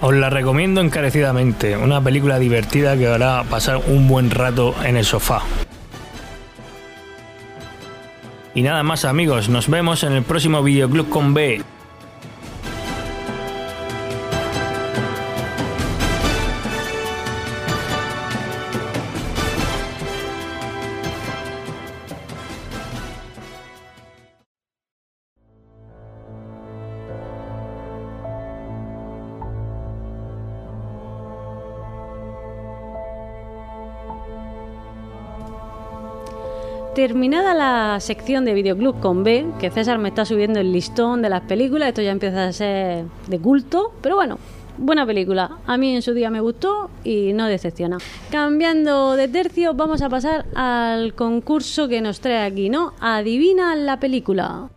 [0.01, 5.03] Os la recomiendo encarecidamente, una película divertida que hará pasar un buen rato en el
[5.03, 5.41] sofá.
[8.53, 11.61] Y nada más amigos, nos vemos en el próximo videoclub con B.
[36.99, 41.29] Terminada la sección de videoclub con B, que César me está subiendo el listón de
[41.29, 44.37] las películas, esto ya empieza a ser de culto, pero bueno,
[44.77, 45.59] buena película.
[45.65, 47.99] A mí en su día me gustó y no decepciona.
[48.29, 52.91] Cambiando de tercio, vamos a pasar al concurso que nos trae aquí, ¿no?
[52.99, 54.69] Adivina la película.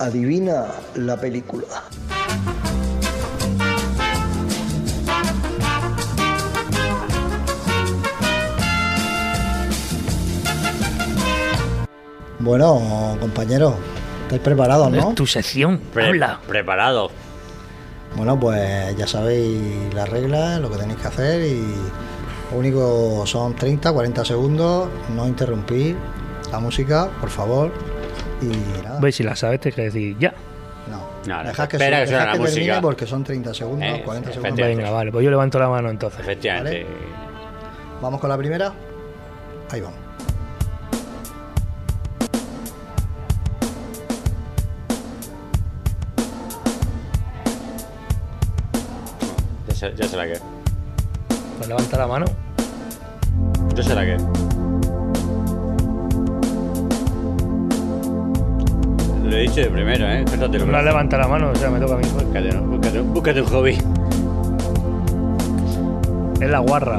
[0.00, 1.66] Adivina la película.
[12.38, 13.74] Bueno, compañeros,
[14.22, 15.10] ¿estáis preparados, no?
[15.10, 15.78] Es tu sección.
[15.92, 16.40] Pre- Habla.
[16.48, 17.10] Preparado.
[18.16, 21.74] Bueno, pues ya sabéis las reglas, lo que tenéis que hacer y
[22.50, 25.96] lo único son 30, 40 segundos, no interrumpir
[26.50, 27.70] la música, por favor.
[28.42, 30.32] Y nada, Veis, si la sabes, te que decir ya.
[30.90, 31.10] no.
[31.26, 32.80] No, no, Dejad que, espera se- que termine música.
[32.80, 34.36] porque son 30 segundos, Eh, 40 segundos.
[34.48, 34.82] efectivamente.
[34.82, 36.20] Venga, vale, pues yo levanto la mano entonces.
[36.20, 36.86] Efectivamente.
[38.00, 38.72] Vamos con la primera.
[39.70, 39.98] Ahí vamos.
[49.68, 50.38] Ya sé, ya sé la que.
[51.58, 52.26] Pues levanta la mano.
[53.74, 54.16] Yo sé la que.
[59.30, 60.24] Lo he dicho de primero, ¿eh?
[60.28, 62.04] Córtatelo, No levanta la mano, o sea, me toca a mí.
[62.12, 62.62] Búscate, ¿no?
[62.62, 63.78] búscate, búscate un hobby.
[66.40, 66.98] Es la guarra.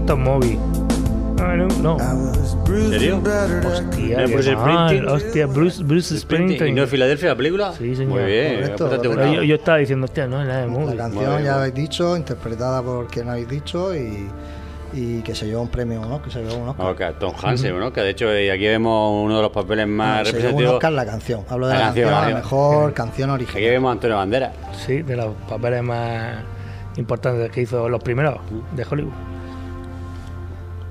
[0.00, 0.58] Esto es móvil.
[1.38, 1.96] Ah, no, no.
[2.00, 3.20] ¿En serio?
[3.66, 4.88] Hostia, ¿No es qué Bruce mal.
[4.88, 5.08] Springsteen?
[5.08, 6.68] Hostia, Bruce, Bruce Springsteen.
[6.70, 7.72] ¿Y no es Filadelfia la película?
[7.76, 8.20] Sí, señor.
[8.20, 8.86] Muy bien, Correcto.
[8.86, 10.96] apúntate yo, yo estaba diciendo, hostia, no, es la de La móvil.
[10.96, 14.28] canción Muy bien, ya muy habéis dicho, interpretada por quien habéis dicho y,
[14.92, 16.20] y que se llevó un premio, ¿no?
[16.22, 16.86] Que se llevó un Oscar.
[17.12, 17.92] Ok, Tom Hansen, ¿no?
[17.92, 20.42] Que de hecho eh, aquí vemos uno de los papeles más No, se llevó un
[20.42, 20.74] representativos.
[20.74, 21.44] Oscar la canción.
[21.48, 22.60] Hablo de La la, canción, canción, la canción.
[22.60, 23.70] mejor canción Aquí original.
[23.70, 24.52] vemos a Antonio Banderas.
[24.86, 26.36] Sí, de los papeles más
[26.96, 28.38] importantes que hizo los primeros
[28.76, 29.12] de Hollywood.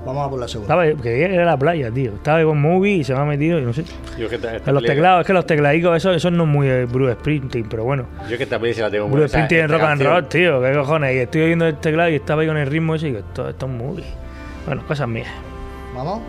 [0.06, 0.84] Vamos a por la segunda.
[0.86, 2.14] Estaba, que era la playa, tío.
[2.14, 3.84] Estaba con movie y se me ha metido y no sé.
[4.18, 6.50] Yo que esta, esta En los teclados, es que los tecladicos, eso, eso no es
[6.50, 8.06] muy eh, Bruce Springsteen, pero bueno.
[8.30, 10.62] Yo que esta se la tengo muy Bruce Springsteen en rock and roll, tío.
[10.62, 11.16] ¿Qué cojones?
[11.16, 13.50] Y estoy oyendo el teclado y estaba ahí con el ritmo ese y digo, esto,
[13.50, 14.06] esto es movie.
[14.66, 15.30] Bueno, cosas mías.
[15.96, 16.22] Vamos.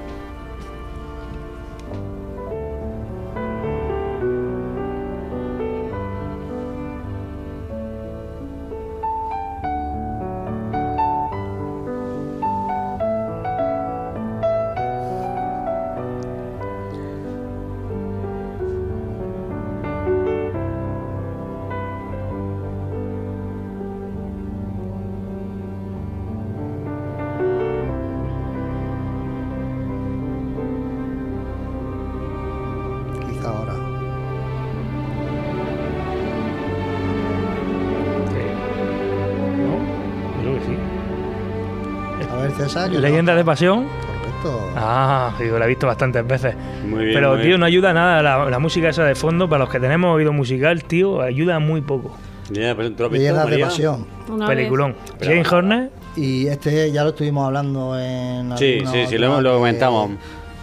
[42.97, 43.85] Que Leyenda de pasión.
[43.85, 44.13] no-
[44.43, 44.73] Correcto.
[44.77, 46.55] Ah, digo, la he visto bastantes veces.
[46.85, 47.61] Muy bien, Pero, muy tío, bien.
[47.61, 49.49] no ayuda nada la, la música esa de fondo.
[49.49, 52.17] Para los que tenemos oído musical, tío, ayuda muy poco.
[52.51, 53.67] Ya, pero ¿tú lo has visto, Leyendas de María?
[53.67, 54.07] pasión.
[54.29, 54.57] Una vez.
[54.57, 54.97] Peliculón.
[55.19, 55.91] Pero- Jane Horner.
[56.17, 58.57] Y este ya lo estuvimos hablando en.
[58.59, 60.11] Sí, sí, sí, lo, hemos- lo comentamos.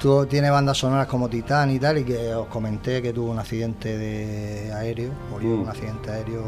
[0.02, 3.40] Tú tiene bandas sonoras como Titán y tal, y que os comenté que tuvo un
[3.40, 5.62] accidente de aéreo, murió en Mm.
[5.64, 6.44] un accidente aéreo.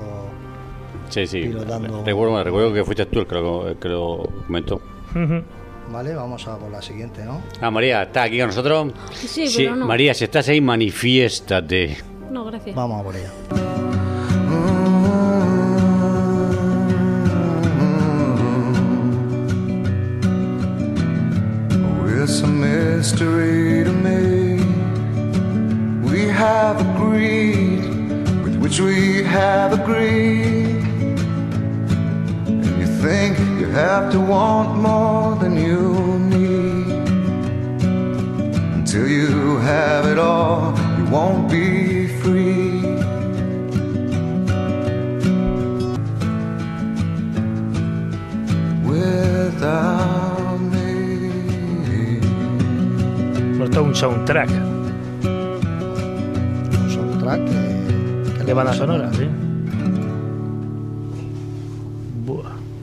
[1.09, 1.41] Sí, sí.
[1.41, 2.03] pilotando.
[2.05, 4.81] Recuerdo, recuerdo que fuiste tú el que lo, el que lo comentó.
[5.91, 7.41] Vale, vamos a por la siguiente, ¿no?
[7.59, 8.93] Ah, María, ¿estás aquí con nosotros?
[9.13, 9.85] Sí, pero no.
[9.85, 11.97] María, si estás ahí, manifiéstate.
[12.31, 12.75] No, gracias.
[12.75, 13.29] Vamos a por ella.
[22.23, 24.63] It's a mystery to me.
[26.07, 27.81] We have agreed
[28.43, 30.83] with which we have agreed.
[32.47, 33.37] And you think
[33.71, 37.07] have to want more than you need.
[38.75, 42.81] Until you have it all, you won't be free.
[48.83, 52.19] Without me.
[53.53, 54.49] Pero esto es un soundtrack.
[56.81, 59.29] Un soundtrack que, que De banda sonora, sí.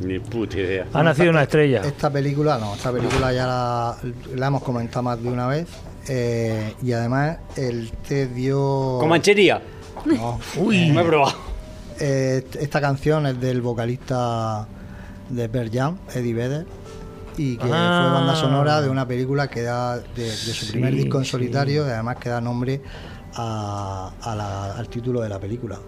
[0.09, 0.87] Ni puta idea.
[0.93, 1.83] Ha nacido una estrella.
[1.85, 3.97] Esta película, no, esta película ya la,
[4.35, 5.67] la hemos comentado más de una vez.
[6.09, 8.97] eh, y además, el te dio.
[9.01, 9.61] ¿Comanchería?
[10.07, 10.39] No.
[10.57, 11.37] Uy, me he probado.
[12.01, 14.67] Eh, esta canción es del vocalista
[15.29, 16.67] de Pearl Jam, Eddie Vedder,
[17.37, 18.01] y que Ah.
[18.11, 21.31] fue banda sonora de una película que da de, de su primer disco en sí.
[21.33, 22.81] solitario, y además que da nombre
[23.35, 25.79] a- a la- al título de la película.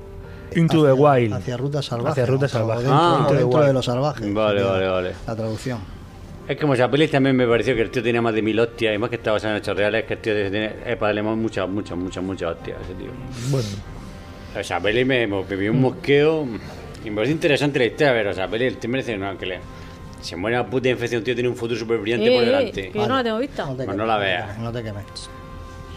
[0.56, 1.32] Into the Wild.
[1.34, 2.12] Hacia Ruta Salvaje.
[2.20, 2.82] Hacia Ruta o Salvaje.
[2.82, 3.26] Dentro, Ah.
[3.28, 4.30] dentro the de lo salvaje.
[4.32, 5.12] Vale, vale, vale.
[5.26, 5.78] La traducción.
[6.48, 8.92] Es como esa peli también me pareció que el tío tenía más de mil hostias
[8.94, 11.22] y más que estaba basado en hechos reales, que el tío tiene, es para darle
[11.22, 13.10] muchas, muchas, muchas, muchas hostias ese tío.
[13.50, 13.68] Bueno,
[14.56, 16.44] Esa peli me, me, un mosqueo
[17.04, 19.60] y me parece interesante la historia, pero esa peli el tío merece no, que le,
[20.20, 22.90] se muere una puta infección, tío tiene un futuro súper brillante por Eh, eh, delante.
[22.90, 23.64] que yo no la tengo vista.
[23.66, 24.58] No te Pues quemes, no la te veas.
[24.58, 25.04] No te quemes.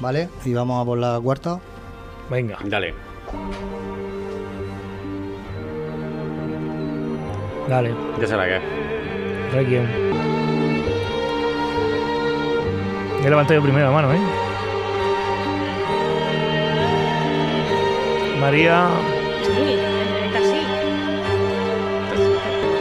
[0.02, 1.60] Vale, y vamos a por la cuarta.
[2.30, 2.94] venga, Dale.
[7.68, 7.94] Dale.
[8.20, 8.60] Ya se la que.
[9.54, 9.88] Requiem.
[13.24, 14.20] He levantado yo primero la mano, ¿eh?
[18.42, 18.90] María.
[19.44, 19.78] Sí,
[20.26, 20.62] esta sí.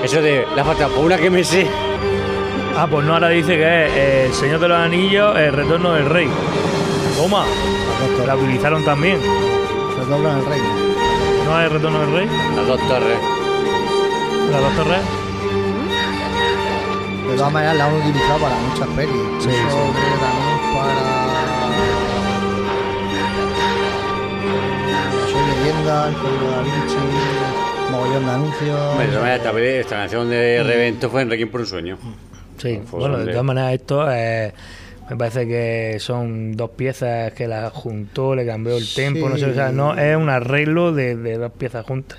[0.03, 1.69] Eso de la falta por una que me sé.
[2.77, 5.93] Ah, pues no, ahora dice que es eh, El Señor de los Anillos, El Retorno
[5.93, 6.29] del Rey.
[7.17, 7.45] Toma,
[8.27, 9.21] la utilizaron también.
[9.99, 10.69] Retorno en el reino.
[11.45, 12.27] ¿No es El Retorno del Rey?
[12.57, 13.42] Las dos torres.
[14.53, 15.01] Las dos torres.
[17.31, 19.15] De todas maneras la han utilizado para muchas pelis.
[19.41, 19.67] Sí, Eso sí.
[19.71, 21.23] creo que también para.
[25.31, 26.97] Soy leyenda, el código da Vinci,
[27.91, 28.79] mogollón de anuncios.
[28.79, 31.99] Todas maneras, esta, peli, esta canción de Revento fue en Requiem por un sueño.
[32.59, 34.53] Sí, bueno, de todas maneras esto eh,
[35.11, 39.47] me parece que son dos piezas que las juntó, le cambió el tempo, no sé,
[39.47, 42.19] o sea, no es un arreglo de, de dos piezas juntas.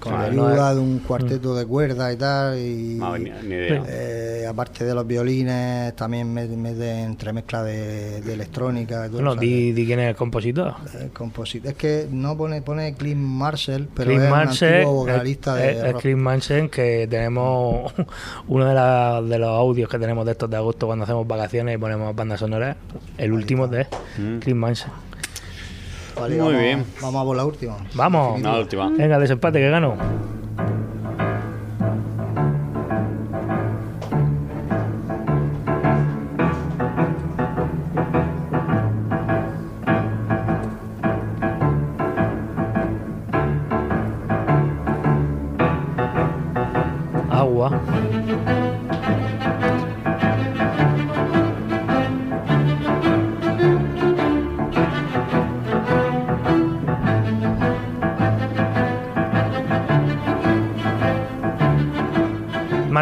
[0.00, 2.58] Con la no ayuda es- de un cuarteto de cuerda y tal.
[2.58, 3.84] Y, No, ni, ni idea.
[3.86, 9.06] eh, aparte de los violines, también me- mete entremezcla de, de electrónica.
[9.06, 10.74] y todo, Bueno, o sea, di, di quién es el compositor.
[11.00, 14.94] el composi- Es que no pone, pone Clint Marshall, pero Clint es un Mansell, antiguo
[14.94, 16.02] vocalista es, de es- rock.
[16.02, 17.92] Clint Mansell, que tenemos
[18.48, 21.74] uno de, la- de los audios que tenemos de estos de agosto cuando hacemos vacaciones
[21.74, 22.76] y ponemos bandas sonoras.
[23.18, 23.86] El último de
[24.40, 24.90] Clint Mansell.
[26.20, 26.84] Vale, Muy vamos, bien.
[27.00, 27.76] Vamos a por la última.
[27.94, 28.40] Vamos.
[28.40, 28.90] La última.
[28.90, 29.96] Venga, desempate que gano.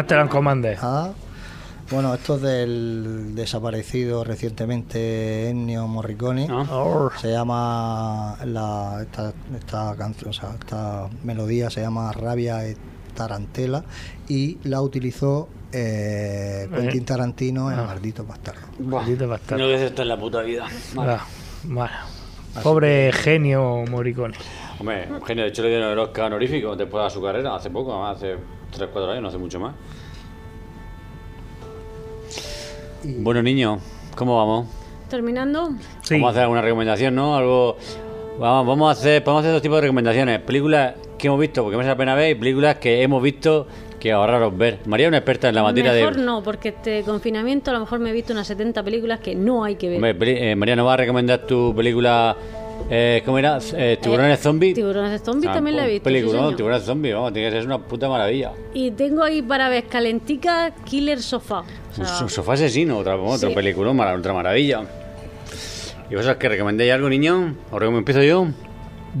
[0.09, 0.75] Master and Commander.
[0.81, 1.11] Ah,
[1.91, 6.47] bueno, esto es del desaparecido recientemente Ennio Morricone.
[6.51, 7.11] Oh.
[7.15, 12.75] Se llama la, esta, esta canción, o sea, esta melodía se llama Rabia e
[13.13, 13.83] Tarantela
[14.27, 17.05] y la utilizó eh, Quentin Eh.
[17.05, 17.83] Tarantino en Ah.
[17.83, 18.61] Maldito Bastardo.
[18.79, 19.63] Maldito bastardo.
[19.63, 20.65] No ves esto en la puta vida.
[20.95, 21.11] Vale.
[21.11, 21.25] Ah,
[21.65, 21.93] bueno.
[22.63, 24.33] Pobre genio Morricone.
[24.79, 28.03] Hombre, genio, de hecho le dieron el Oscar honorífico después de su carrera, hace poco,
[28.03, 28.37] hace
[28.75, 29.75] 3-4 años, no hace mucho más.
[33.03, 33.79] Bueno, niño,
[34.15, 34.67] ¿cómo vamos?
[35.09, 35.71] Terminando.
[36.03, 36.15] Sí.
[36.15, 37.35] Vamos a hacer alguna recomendación, ¿no?
[37.35, 37.77] Algo.
[38.39, 40.39] Vamos, vamos a hacer, podemos hacer dos tipos de recomendaciones.
[40.41, 43.67] Películas que hemos visto porque merece la pena ver y películas que hemos visto
[43.99, 44.79] que ahorraros ver.
[44.85, 46.21] María es una experta en la materia Mejor de.
[46.23, 49.63] no, porque este confinamiento a lo mejor me he visto unas 70 películas que no
[49.65, 49.97] hay que ver.
[50.13, 52.35] Hombre, eh, María nos va a recomendar tu película.
[52.89, 53.59] Eh, ¿Cómo era?
[53.75, 54.73] Eh, Tiburones Eh, Zombie.
[54.73, 56.09] Tiburones de Zombie Ah, también la he visto.
[56.09, 56.55] sí, Peliculón, señor.
[56.55, 58.53] Tiburones Zombie, vamos, tiene que ser una puta maravilla.
[58.73, 61.63] Y tengo ahí para ver Calentica Killer Sofá.
[61.89, 63.55] O sea, Un so- sofá asesino, otra, otro Sí.
[63.55, 64.81] peliculón, mara- otra maravilla.
[66.09, 67.55] ¿Y vosotros que recomendéis algo, niño?
[67.71, 68.47] ¿O recom- empiezo yo?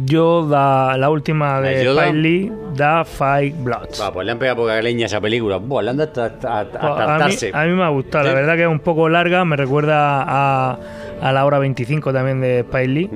[0.05, 1.81] Yo, da, la última ¿La de?
[1.83, 3.99] Spike Lee, Da Five Bloods.
[3.99, 5.57] Va, pues le han pegado poca leña a esa película.
[5.57, 6.79] Buah, le han dado hasta, hasta, hasta
[7.27, 8.35] Pues a, mí, a mí me ha gustado, la ¿Sí?
[8.35, 10.77] verdad que es un poco larga, me recuerda a,
[11.21, 13.09] a la hora 25 también de Spike Lee.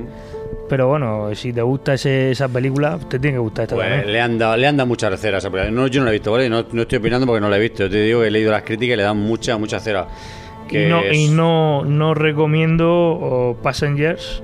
[0.74, 4.12] Pero bueno, si te gusta ese, esa película, te tiene que gustar esta Pues también.
[4.12, 5.70] le han dado, le han dado mucha cera a esa película.
[5.72, 6.50] No, yo no la he visto, ¿vale?
[6.50, 7.84] No, no estoy opinando porque no la he visto.
[7.84, 10.08] Yo te digo que he leído las críticas y le dan mucha, mucha cera.
[10.68, 14.42] Que Y, no, es- y no, no recomiendo Passengers,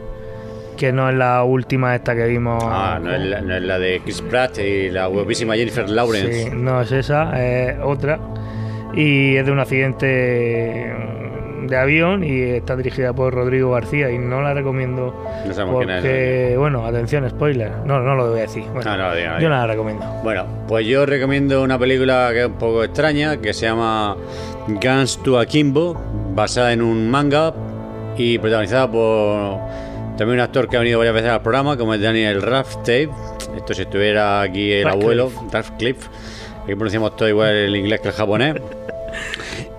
[0.77, 2.63] que no es la última esta que vimos.
[2.63, 6.43] Ah, no es, la, no es la de Chris Pratt y la guapísima Jennifer Lawrence.
[6.43, 8.19] Sí, no es esa, es otra.
[8.93, 10.93] Y es de un accidente
[11.69, 15.13] de avión y está dirigida por Rodrigo García y no la recomiendo
[15.45, 17.71] No porque, bueno, atención, spoiler.
[17.85, 18.63] No, no lo voy a decir.
[18.73, 20.05] Bueno, No, no lo yo no la recomiendo.
[20.23, 24.15] Bueno, pues yo recomiendo una película que es un poco extraña, que se llama
[24.67, 25.95] Guns to Akimbo,
[26.33, 27.53] basada en un manga
[28.17, 29.59] y protagonizada por
[30.17, 33.09] también un actor que ha venido varias veces al programa, como es Daniel Radcliffe.
[33.55, 35.03] Esto si estuviera aquí el Radcliffe.
[35.03, 36.09] abuelo, Radcliffe.
[36.63, 38.55] Aquí pronunciamos todo igual el inglés que el japonés.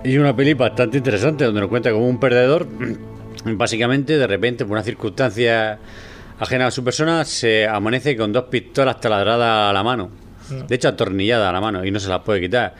[0.03, 2.67] Y una peli bastante interesante, donde nos cuenta como un perdedor
[3.45, 5.79] Básicamente, de repente, por una circunstancia
[6.39, 10.09] ajena a su persona, se amanece con dos pistolas taladradas a la mano.
[10.49, 10.67] Mm.
[10.67, 12.75] De hecho, atornilladas a la mano y no se las puede quitar.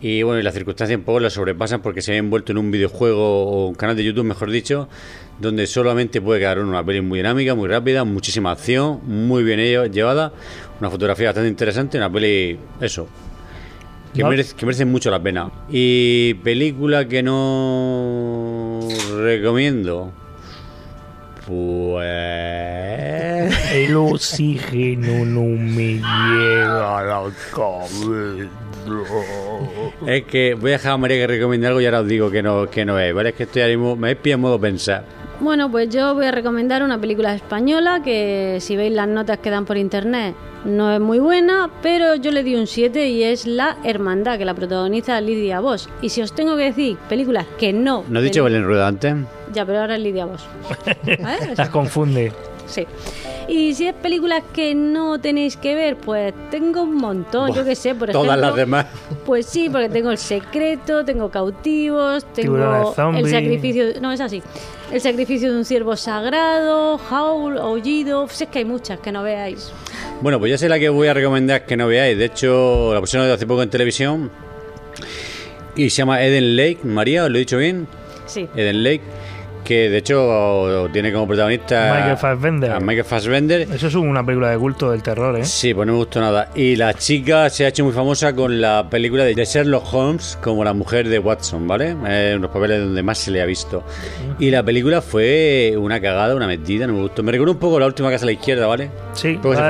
[0.00, 2.70] Y bueno, y las circunstancias un poco lo sobrepasan porque se ha envuelto en un
[2.70, 4.88] videojuego o un canal de YouTube, mejor dicho,
[5.40, 9.58] donde solamente puede quedar una peli muy dinámica, muy rápida, muchísima acción, muy bien
[9.90, 10.32] llevada,
[10.80, 13.08] una fotografía bastante interesante, una peli, eso,
[14.14, 14.28] que, No.
[14.30, 15.50] merece, que merece mucho la pena.
[15.68, 18.80] Y película que no
[19.18, 20.12] recomiendo,
[21.46, 22.06] pues...
[23.72, 27.86] El oxígeno no me llega a la cabeza.
[30.06, 32.42] Es que voy a dejar a María que recomiende algo y ahora os digo que
[32.42, 33.30] no, que no es, ¿vale?
[33.30, 35.04] Es que estoy ahora mismo, me pilla en modo pensar.
[35.40, 39.50] Bueno, pues yo voy a recomendar una película española que si veis las notas que
[39.50, 40.34] dan por internet
[40.64, 44.44] no es muy buena, pero yo le di un 7 y es La Hermandad, que
[44.44, 45.88] la protagoniza Lidia Bosch.
[46.02, 48.04] Y si os tengo que decir películas que no...
[48.08, 49.14] ¿No has dicho Belén Rueda antes?
[49.52, 50.26] Ya, pero ahora es Lidia.
[51.22, 51.54] ¿Vale?
[51.56, 52.32] Las confunde.
[52.66, 52.84] Sí.
[53.48, 57.76] Y si es películas que no tenéis que ver, pues tengo un montón, yo qué
[57.76, 58.24] sé, por ejemplo.
[58.24, 58.86] Todas las demás.
[59.24, 62.94] Pues sí, porque tengo El Secreto, tengo Cautivos, tengo.
[63.16, 64.00] El Sacrificio...
[64.00, 64.42] No, es así.
[64.90, 68.26] El Sacrificio de un Ciervo Sagrado, Howl, Aullido...
[68.26, 69.70] Pues es que hay muchas que no veáis.
[70.20, 72.18] Bueno, pues yo sé la que voy a recomendar que no veáis.
[72.18, 74.30] De hecho, la pusieron hace poco en televisión.
[75.76, 76.78] Y se llama Eden Lake.
[76.82, 77.86] María, ¿os lo he dicho bien?
[78.26, 78.48] Sí.
[78.56, 79.02] Eden Lake.
[79.66, 82.70] Que de hecho tiene como protagonista Michael Fassbender.
[82.70, 83.62] a Michael Fassbender.
[83.62, 85.44] Eso es una película de culto del terror, ¿eh?
[85.44, 86.50] Sí, pues no me gustó nada.
[86.54, 90.62] Y la chica se ha hecho muy famosa con la película de Sherlock Holmes como
[90.62, 91.96] la mujer de Watson, ¿vale?
[92.06, 93.82] Eh, unos papeles donde más se le ha visto.
[94.38, 97.24] Y la película fue una cagada, una metida, no me gustó.
[97.24, 98.90] Me recuerda un poco la última casa a la izquierda, ¿vale?
[99.14, 99.62] Sí, poco ese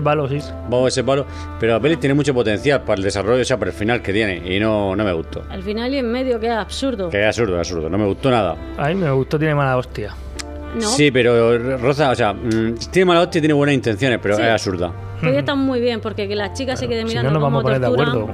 [0.00, 0.40] va, palo, sí.
[0.68, 1.24] Vamos a ese palo.
[1.58, 4.12] Pero la peli tiene mucho potencial para el desarrollo, o sea, para el final que
[4.12, 4.42] tiene.
[4.44, 5.42] Y no, no me gustó.
[5.48, 7.08] Al final y en medio, que es absurdo.
[7.08, 7.88] Que es absurdo, absurdo.
[7.88, 8.56] No me gustó nada.
[8.76, 10.14] A mí me gustó, tiene mala hostia.
[10.74, 14.36] No, Sí, pero Rosa, o sea, mm, tiene mala hostia y tiene buenas intenciones, pero
[14.36, 14.42] Sí.
[14.42, 14.92] es absurda.
[15.20, 17.60] podría estar muy bien, porque que la chica se quede Si mirando no nos vamos
[17.60, 18.28] a poner de acuerdo.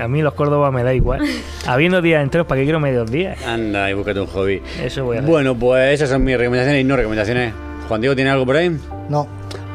[0.00, 1.20] A mí los Córdoba me da igual.
[1.66, 3.44] Habiendo días enteros, ¿para qué quiero medios días?
[3.44, 4.62] Anda y búscate un hobby.
[4.80, 5.30] Eso voy a hacer.
[5.30, 7.52] Bueno, pues esas son mis recomendaciones y no recomendaciones.
[7.88, 8.68] Juan Diego, ¿tiene algo por ahí?
[9.08, 9.26] No.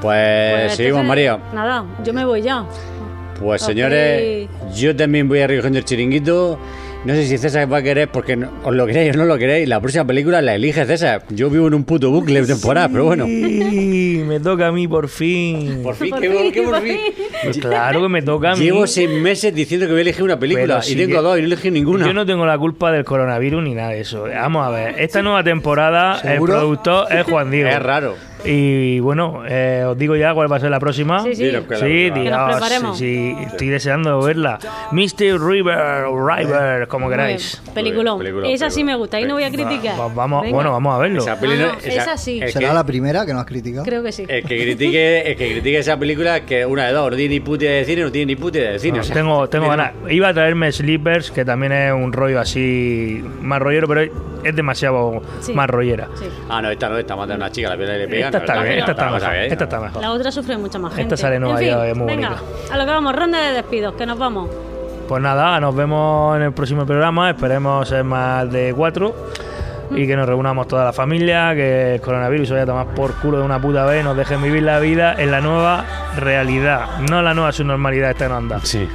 [0.01, 1.39] Pues, Pues, seguimos, entonces, María.
[1.53, 2.63] Nada, yo me voy ya.
[3.41, 6.59] Pues señores, yo también voy a ir recogiendo el chiringuito.
[7.05, 9.37] No sé si César va a querer, porque no- os lo queréis o no lo
[9.37, 9.67] queréis.
[9.67, 11.23] La próxima película la elige César.
[11.31, 13.25] Yo vivo en un puto bucle de temporada, pero bueno.
[13.25, 15.81] Sí, me toca a mí por fin.
[15.83, 16.97] Por fin, ¿qué, por- qué por fin?
[17.43, 18.63] Pues claro que me toca a mí.
[18.63, 21.37] Llevo seis meses diciendo que voy a elegir una película Pero y tengo que- dos
[21.37, 22.05] y no elegí ninguna.
[22.07, 24.23] Yo no tengo la culpa del coronavirus ni nada de eso.
[24.23, 26.53] Vamos a ver, esta nueva temporada ¿Seguro?
[26.53, 27.67] el productor es Juan Diego.
[27.69, 28.15] Es raro.
[28.45, 31.21] Y bueno, eh, os digo ya cuál va a ser la próxima.
[31.23, 31.45] Sí, sí.
[31.47, 34.59] Sí, nos Dios, sí, sí, estoy deseando verla.
[34.91, 35.39] Mr.
[35.41, 37.61] River o River, como queráis.
[37.73, 38.19] Peliculón.
[38.19, 39.99] Película, esa sí me gusta, ahí no voy a criticar.
[39.99, 40.55] Va- vamos, Venga.
[40.55, 41.21] bueno, vamos a verlo.
[41.21, 42.39] Esa No, no- esa- esa sí.
[42.41, 43.85] el ¿Será que- la primera que no has criticado?
[43.85, 44.25] Creo que sí.
[44.27, 47.35] El que critique, el que critique esa película es que una de dos, no tiene
[47.35, 48.97] ni puta idea de cine, no tiene ni puta idea de cine.
[48.97, 49.91] No, o sea, tengo tengo ganas.
[50.09, 55.21] Iba a traerme Sleepers, que también es un rollo así más rollero, pero es demasiado
[55.39, 55.53] Sí.
[55.53, 56.07] más rollera.
[56.15, 56.25] Sí.
[56.49, 58.25] Ah, no, esta no, esta mata a una chica, la piel le pega.
[58.27, 59.29] Esta no, está bien, esta está mejor.
[59.29, 60.01] ver, Esta está mejor.
[60.01, 61.13] La otra sufre mucha más gente.
[61.15, 62.73] Esta sale en En Nueva fin, York, es muy venga, bonita.
[62.73, 64.49] a lo que vamos, ronda de despidos, que nos vamos.
[65.07, 67.29] Pues nada, nos vemos en el próximo programa.
[67.29, 69.13] Esperemos ser más de cuatro.
[69.95, 73.37] Y que nos reunamos toda la familia, que el coronavirus vaya a tomar por culo
[73.39, 75.85] de una puta vez, nos dejen vivir la vida en la nueva
[76.17, 78.59] realidad, no la nueva subnormalidad esta que nos anda.
[78.63, 78.87] Sí.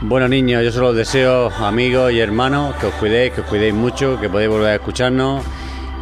[0.00, 3.74] Bueno, niños, yo solo os deseo, amigos y hermanos, que os cuidéis, que os cuidéis
[3.74, 5.44] mucho, que podéis volver a escucharnos.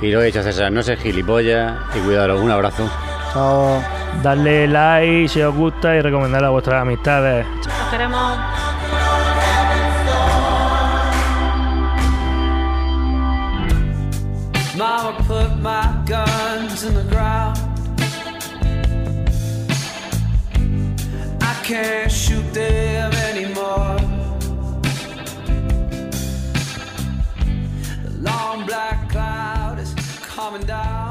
[0.02, 2.42] Y lo he dicho, César, no seas gilipollas y cuidaros.
[2.42, 2.90] Un abrazo.
[3.32, 3.82] Chao.
[4.22, 7.46] Darle like si os gusta y recomendarlo a vuestras amistades.
[7.46, 8.38] Nos queremos.
[14.76, 17.56] Mama put my guns in the ground.
[21.40, 23.16] I can't shoot them
[30.56, 31.05] and I